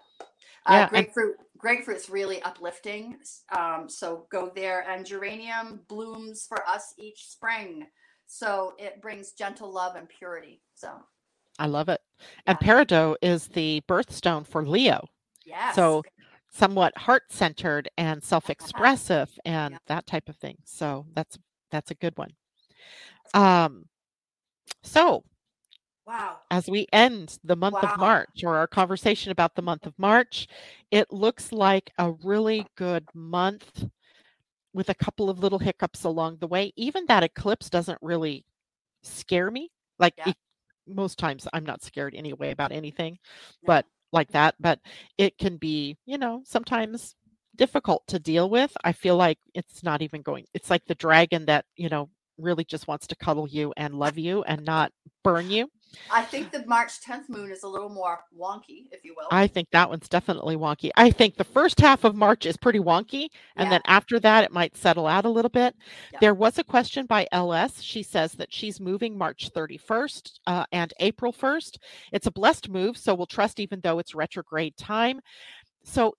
Yeah, 0.75 0.81
and- 0.83 0.91
grapefruit. 0.91 1.37
Grapefruit's 1.57 2.09
really 2.11 2.41
uplifting. 2.43 3.19
Um, 3.57 3.89
so 3.89 4.27
go 4.31 4.51
there. 4.55 4.83
And 4.89 5.05
geranium 5.05 5.81
blooms 5.89 6.47
for 6.47 6.67
us 6.69 6.95
each 6.99 7.27
spring, 7.29 7.87
so 8.27 8.75
it 8.79 9.01
brings 9.03 9.33
gentle 9.33 9.73
love 9.73 9.97
and 9.97 10.09
purity. 10.09 10.63
So 10.75 10.91
I 11.59 11.67
love 11.67 11.89
it. 11.89 12.01
And 12.47 12.59
peridot 12.59 13.17
is 13.23 13.49
the 13.49 13.83
birthstone 13.89 14.47
for 14.47 14.65
Leo. 14.65 15.07
yes. 15.45 15.75
So 15.75 16.03
somewhat 16.51 16.97
heart-centered 16.99 17.89
and 17.99 18.23
self-expressive 18.25 19.31
and 19.45 19.73
Yeah. 19.75 19.79
that 19.87 20.07
type 20.07 20.29
of 20.29 20.37
thing. 20.37 20.59
So 20.65 21.07
that's 21.15 21.39
that's 21.71 21.91
a 21.91 21.95
good 21.97 22.17
one. 22.17 22.31
Um 23.35 23.87
so 24.83 25.25
Wow. 26.07 26.39
as 26.51 26.69
we 26.69 26.87
end 26.93 27.39
the 27.45 27.57
month 27.57 27.75
Wow. 27.75 27.81
of 27.83 27.99
March 28.01 28.43
or 28.43 28.57
our 28.57 28.67
conversation 28.67 29.31
about 29.31 29.55
the 29.55 29.63
month 29.63 29.85
of 29.87 29.99
March, 29.99 30.47
it 30.91 31.13
looks 31.13 31.53
like 31.53 31.93
a 31.99 32.13
really 32.25 32.67
good 32.77 33.07
month 33.15 33.85
with 34.73 34.89
a 34.91 34.95
couple 34.95 35.29
of 35.31 35.39
little 35.41 35.59
hiccups 35.59 36.05
along 36.05 36.39
the 36.39 36.47
way. 36.47 36.73
Even 36.77 37.05
that 37.07 37.23
eclipse 37.25 37.69
doesn't 37.71 37.99
really 38.03 38.45
scare 39.03 39.51
me. 39.51 39.71
Like 39.99 40.15
Yeah. 40.19 40.31
it- 40.31 40.37
most 40.87 41.19
times 41.19 41.47
I'm 41.53 41.65
not 41.65 41.83
scared 41.83 42.15
anyway 42.15 42.51
about 42.53 42.73
anything, 42.73 43.19
No. 43.63 43.67
but 43.67 43.87
like 44.13 44.31
that, 44.33 44.55
but 44.61 44.81
it 45.17 45.39
can 45.39 45.57
be, 45.57 45.97
you 46.07 46.19
know, 46.19 46.43
sometimes 46.45 47.15
difficult 47.57 48.07
to 48.09 48.19
deal 48.19 48.49
with. 48.49 48.73
I 48.85 48.93
feel 48.93 49.17
like 49.17 49.39
it's 49.55 49.83
not 49.83 50.03
even 50.03 50.23
going. 50.23 50.47
It's 50.55 50.71
like 50.71 50.85
the 50.87 50.95
dragon 50.95 51.47
that, 51.47 51.65
you 51.77 51.89
know, 51.89 52.09
really 52.39 52.65
just 52.65 52.89
wants 52.89 53.07
to 53.09 53.17
cuddle 53.17 53.49
you 53.49 53.73
and 53.77 53.95
love 53.95 54.19
you 54.19 54.43
and 54.45 54.65
not 54.65 54.93
burn 55.23 55.51
you. 55.51 55.69
I 56.11 56.23
think 56.23 56.53
the 56.53 56.65
March 56.67 57.01
10th 57.01 57.29
moon 57.29 57.51
is 57.51 57.63
a 57.63 57.69
little 57.69 57.89
more 57.89 58.21
wonky, 58.39 58.89
if 58.93 59.05
you 59.05 59.15
will. 59.17 59.27
I 59.31 59.47
think 59.47 59.69
that 59.71 59.89
one's 59.89 60.09
definitely 60.09 60.57
wonky. 60.57 60.91
I 60.97 61.11
think 61.11 61.37
the 61.37 61.45
first 61.45 61.81
half 61.81 62.05
of 62.05 62.15
March 62.15 62.45
is 62.45 62.57
pretty 62.57 62.79
wonky. 62.79 63.29
And 63.57 63.67
Yeah. 63.67 63.71
then 63.71 63.81
after 63.87 64.21
that, 64.21 64.45
it 64.45 64.53
might 64.53 64.77
settle 64.77 65.07
out 65.07 65.25
a 65.25 65.31
little 65.31 65.49
bit. 65.49 65.75
Yeah. 66.13 66.19
There 66.21 66.35
was 66.35 66.59
a 66.59 66.65
question 66.65 67.07
by 67.07 67.27
LS. 67.33 67.83
She 67.83 68.03
says 68.03 68.33
that 68.35 68.53
she's 68.53 68.81
moving 68.81 69.17
March 69.17 69.51
31st 69.55 70.41
uh, 70.47 70.67
and 70.73 70.93
April 71.01 71.33
1st. 71.33 71.79
It's 72.13 72.27
a 72.27 72.33
blessed 72.33 72.69
move, 72.69 72.97
so 72.99 73.15
we'll 73.15 73.27
trust 73.27 73.59
even 73.59 73.81
though 73.81 73.99
it's 73.99 74.15
retrograde 74.15 74.77
time. 74.77 75.21
So 75.85 76.15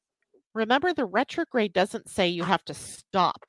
remember, 0.56 0.94
the 0.94 1.06
retrograde 1.06 1.74
doesn't 1.74 2.10
say 2.10 2.28
you 2.28 2.44
have 2.44 2.66
to 2.66 2.74
stop 2.74 3.46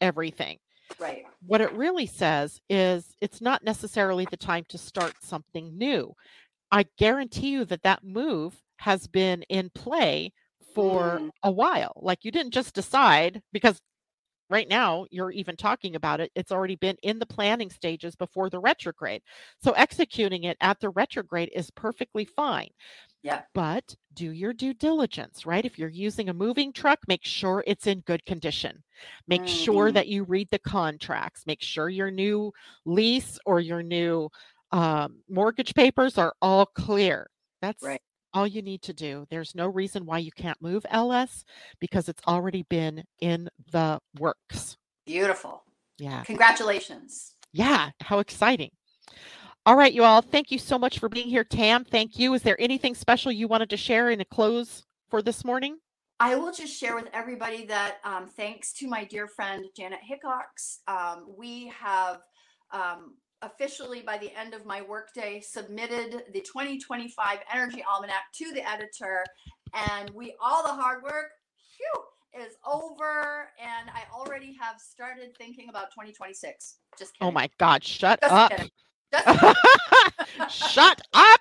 everything 0.00 0.58
right. 0.98 1.24
what 1.46 1.60
it 1.60 1.72
really 1.72 2.06
says 2.06 2.60
is 2.68 3.14
it's 3.20 3.40
not 3.40 3.64
necessarily 3.64 4.26
the 4.26 4.36
time 4.36 4.64
to 4.68 4.78
start 4.78 5.14
something 5.22 5.76
new. 5.76 6.14
I 6.72 6.86
guarantee 6.98 7.50
you 7.50 7.64
that 7.66 7.82
that 7.82 8.04
move 8.04 8.60
has 8.78 9.06
been 9.06 9.42
in 9.44 9.70
play 9.74 10.32
for 10.74 11.22
Mm. 11.22 11.30
a 11.42 11.50
while. 11.52 11.92
Like 11.96 12.24
you 12.24 12.30
didn't 12.32 12.52
just 12.52 12.74
decide 12.74 13.42
because 13.52 13.80
right 14.50 14.68
now 14.68 15.06
you're 15.10 15.30
even 15.30 15.56
talking 15.56 15.96
about 15.96 16.20
it. 16.20 16.30
It's 16.34 16.52
already 16.52 16.76
been 16.76 16.96
in 17.02 17.18
the 17.18 17.26
planning 17.26 17.70
stages 17.70 18.14
before 18.16 18.50
the 18.50 18.60
retrograde. 18.60 19.22
So 19.62 19.72
executing 19.72 20.44
it 20.44 20.56
at 20.60 20.80
the 20.80 20.90
retrograde 20.90 21.50
is 21.54 21.70
perfectly 21.70 22.24
fine. 22.24 22.68
Yeah. 23.24 23.40
But 23.54 23.96
do 24.12 24.30
your 24.32 24.52
due 24.52 24.74
diligence, 24.74 25.46
right? 25.46 25.64
If 25.64 25.78
you're 25.78 25.88
using 25.88 26.28
a 26.28 26.34
moving 26.34 26.74
truck, 26.74 27.00
make 27.08 27.24
sure 27.24 27.64
it's 27.66 27.86
in 27.86 28.00
good 28.00 28.24
condition. 28.26 28.84
Make 29.26 29.48
sure 29.48 29.90
Mhm. 29.90 29.94
that 29.94 30.08
you 30.08 30.24
read 30.24 30.50
the 30.50 30.58
contracts. 30.58 31.46
Make 31.46 31.62
sure 31.62 31.88
your 31.88 32.10
new 32.10 32.52
lease 32.84 33.38
or 33.46 33.60
your 33.60 33.82
new 33.82 34.30
um, 34.72 35.22
mortgage 35.28 35.72
papers 35.74 36.18
are 36.18 36.34
all 36.42 36.66
clear. 36.66 37.30
That's 37.62 37.80
Right. 37.82 38.02
all 38.32 38.44
you 38.46 38.60
need 38.60 38.82
to 38.82 38.92
do. 38.92 39.24
There's 39.30 39.54
no 39.54 39.68
reason 39.68 40.04
why 40.04 40.18
you 40.18 40.32
can't 40.32 40.60
move 40.60 40.84
LS 40.90 41.44
because 41.78 42.08
it's 42.08 42.22
already 42.26 42.64
been 42.64 43.04
in 43.20 43.48
the 43.70 44.00
works. 44.18 44.76
Beautiful. 45.06 45.62
Yeah. 45.96 46.24
Congratulations. 46.24 47.36
Yeah. 47.52 47.90
How 48.00 48.18
exciting. 48.18 48.72
All 49.66 49.76
right, 49.76 49.94
you 49.94 50.04
all. 50.04 50.20
Thank 50.20 50.50
you 50.50 50.58
so 50.58 50.78
much 50.78 50.98
for 50.98 51.08
being 51.08 51.28
here. 51.28 51.42
Tam, 51.42 51.86
thank 51.86 52.18
you. 52.18 52.34
Is 52.34 52.42
there 52.42 52.60
anything 52.60 52.94
special 52.94 53.32
you 53.32 53.48
wanted 53.48 53.70
to 53.70 53.78
share 53.78 54.10
in 54.10 54.20
a 54.20 54.24
close 54.26 54.84
for 55.08 55.22
this 55.22 55.42
morning? 55.42 55.78
I 56.20 56.36
will 56.36 56.52
just 56.52 56.78
share 56.78 56.94
with 56.94 57.08
everybody 57.14 57.64
that 57.66 57.96
um, 58.04 58.28
thanks 58.28 58.74
to 58.74 58.88
my 58.88 59.04
dear 59.04 59.26
friend 59.26 59.64
Janet 59.74 60.00
Hickox, 60.02 60.80
um, 60.86 61.28
we 61.38 61.68
have 61.68 62.20
um, 62.72 63.14
officially, 63.40 64.02
by 64.02 64.18
the 64.18 64.38
end 64.38 64.52
of 64.52 64.66
my 64.66 64.82
workday, 64.82 65.40
submitted 65.40 66.24
the 66.34 66.40
2025 66.42 67.38
Energy 67.50 67.82
Almanac 67.90 68.24
to 68.34 68.52
the 68.52 68.68
editor, 68.68 69.24
and 69.72 70.10
we 70.10 70.34
all 70.42 70.62
the 70.62 70.68
hard 70.74 71.02
work 71.02 71.30
phew, 71.78 72.44
is 72.44 72.52
over, 72.66 73.48
and 73.58 73.88
I 73.88 74.02
already 74.14 74.54
have 74.60 74.78
started 74.78 75.34
thinking 75.38 75.70
about 75.70 75.90
2026. 75.92 76.76
Just 76.98 77.14
kidding. 77.14 77.28
Oh 77.28 77.32
my 77.32 77.48
God, 77.58 77.82
shut 77.82 78.20
Just 78.20 78.34
up. 78.34 78.50
kidding. 78.50 78.70
Shut 80.50 81.00
up. 81.12 81.40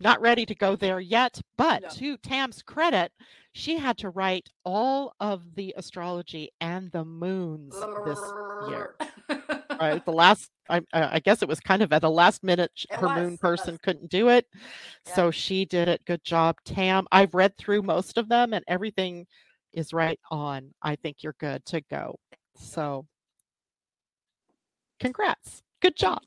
Not 0.00 0.20
ready 0.20 0.46
to 0.46 0.54
go 0.54 0.76
there 0.76 1.00
yet. 1.00 1.40
But 1.56 1.82
No. 1.82 1.88
to 1.90 2.16
Tam's 2.18 2.62
credit, 2.62 3.12
she 3.52 3.76
had 3.76 3.98
to 3.98 4.10
write 4.10 4.48
all 4.64 5.14
of 5.20 5.54
the 5.54 5.74
astrology 5.76 6.50
and 6.60 6.90
the 6.92 7.04
moons 7.04 7.74
this 8.06 8.20
year. 8.68 8.94
Right. 9.80 10.04
The 10.04 10.12
last, 10.12 10.50
I, 10.68 10.80
I 10.92 11.18
guess 11.20 11.42
it 11.42 11.48
was 11.48 11.60
kind 11.60 11.82
of 11.82 11.92
at 11.92 12.02
the 12.02 12.10
last 12.10 12.42
minute, 12.44 12.70
It 12.90 12.96
her 12.96 13.08
was, 13.08 13.16
moon 13.16 13.38
person 13.38 13.78
couldn't 13.82 14.10
do 14.10 14.28
it. 14.28 14.46
Yeah. 15.06 15.14
So 15.14 15.30
she 15.30 15.64
did 15.64 15.88
it. 15.88 16.04
Good 16.06 16.24
job, 16.24 16.56
Tam. 16.64 17.06
I've 17.12 17.34
read 17.34 17.56
through 17.58 17.82
most 17.82 18.18
of 18.18 18.28
them 18.28 18.52
and 18.52 18.64
everything 18.68 19.26
is 19.72 19.92
right 19.92 20.20
on. 20.30 20.72
I 20.82 20.96
think 20.96 21.22
you're 21.22 21.36
good 21.38 21.64
to 21.66 21.80
go. 21.90 22.18
So 22.56 23.06
congrats. 25.00 25.62
Good 25.80 25.96
job. 25.96 26.20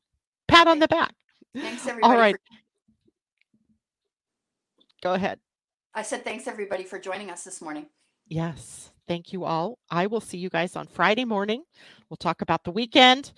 Pat 0.53 0.67
on 0.67 0.79
the 0.79 0.87
back. 0.87 1.13
Thanks 1.55 1.87
everybody. 1.87 2.13
All 2.13 2.19
right. 2.19 2.35
For, 2.35 2.57
Go 5.01 5.13
ahead. 5.13 5.39
I 5.95 6.01
said 6.03 6.23
thanks 6.23 6.47
everybody 6.47 6.83
for 6.83 6.99
joining 6.99 7.29
us 7.31 7.43
this 7.43 7.61
morning. 7.61 7.87
Yes. 8.27 8.91
Thank 9.07 9.33
you 9.33 9.43
all. 9.45 9.79
I 9.91 10.07
will 10.07 10.21
see 10.21 10.37
you 10.37 10.49
guys 10.49 10.75
on 10.75 10.87
Friday 10.87 11.25
morning. 11.25 11.63
We'll 12.09 12.17
talk 12.17 12.41
about 12.41 12.63
the 12.63 12.71
weekend. 12.71 13.33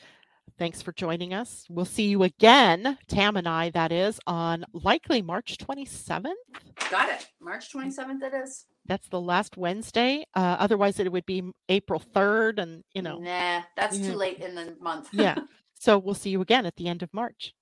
Thanks 0.60 0.82
for 0.82 0.92
joining 0.94 1.34
us. 1.34 1.66
We'll 1.70 1.86
see 1.86 2.08
you 2.08 2.24
again, 2.24 2.98
Tam 3.08 3.36
and 3.36 3.48
I, 3.48 3.72
that 3.72 3.92
is, 3.92 4.20
on 4.28 4.64
likely 4.74 5.22
March 5.22 5.58
27th. 5.58 6.32
Got 6.92 7.10
it. 7.10 7.28
March 7.42 7.74
27th 7.74 8.22
it 8.22 8.34
is. 8.44 8.66
That's 8.86 9.08
the 9.10 9.20
last 9.20 9.58
Wednesday. 9.58 10.24
Uh, 10.36 10.56
otherwise, 10.60 11.00
it 11.00 11.12
would 11.12 11.26
be 11.26 11.44
April 11.68 12.00
3rd. 12.14 12.60
And, 12.60 12.84
you 12.94 13.02
know, 13.02 13.18
Nah, 13.18 13.64
that's 13.76 13.98
Mhm. 13.98 14.06
too 14.06 14.16
late 14.16 14.38
in 14.40 14.54
the 14.56 14.78
month. 14.80 15.10
yeah. 15.14 15.36
So 15.86 16.00
we'll 16.00 16.16
see 16.16 16.32
you 16.32 16.42
again 16.42 16.66
at 16.66 16.78
the 16.78 16.88
end 16.88 17.04
of 17.04 17.14
March. 17.14 17.54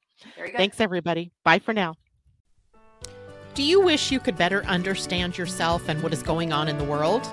Thanks, 0.56 0.80
everybody. 0.80 1.34
Bye 1.44 1.60
for 1.60 1.74
now. 1.74 1.96
Do 3.54 3.64
you 3.64 3.82
wish 3.82 4.14
you 4.14 4.22
could 4.22 4.38
better 4.38 4.64
understand 4.64 5.38
yourself 5.38 5.90
and 5.90 6.02
what 6.02 6.14
is 6.14 6.24
going 6.24 6.54
on 6.54 6.70
in 6.70 6.78
the 6.78 6.86
world? 6.86 7.30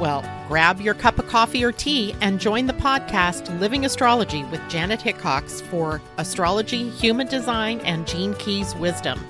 Well, 0.00 0.24
grab 0.48 0.80
your 0.80 0.94
cup 0.94 1.18
of 1.18 1.28
coffee 1.28 1.62
or 1.62 1.70
tea 1.70 2.16
and 2.22 2.40
join 2.40 2.66
the 2.66 2.72
podcast 2.72 3.60
Living 3.60 3.84
Astrology 3.84 4.42
with 4.44 4.66
Janet 4.70 5.02
Hickox 5.02 5.60
for 5.60 6.00
astrology, 6.16 6.88
human 6.88 7.26
design, 7.26 7.80
and 7.80 8.06
Gene 8.06 8.32
Keys 8.36 8.74
wisdom. 8.76 9.22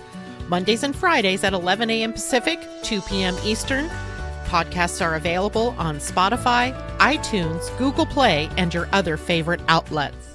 Mondays 0.46 0.84
and 0.84 0.94
Fridays 0.94 1.42
at 1.42 1.53
11 1.53 1.90
a.m. 1.90 2.12
Pacific, 2.12 2.61
2 2.84 3.00
p.m. 3.03 3.34
Eastern. 3.42 3.90
Podcasts 4.44 5.05
are 5.05 5.16
available 5.16 5.74
on 5.78 5.96
Spotify, 5.96 6.72
iTunes, 6.98 7.76
Google 7.76 8.07
Play, 8.07 8.48
and 8.57 8.72
your 8.72 8.88
other 8.92 9.16
favorite 9.16 9.61
outlets. 9.66 10.32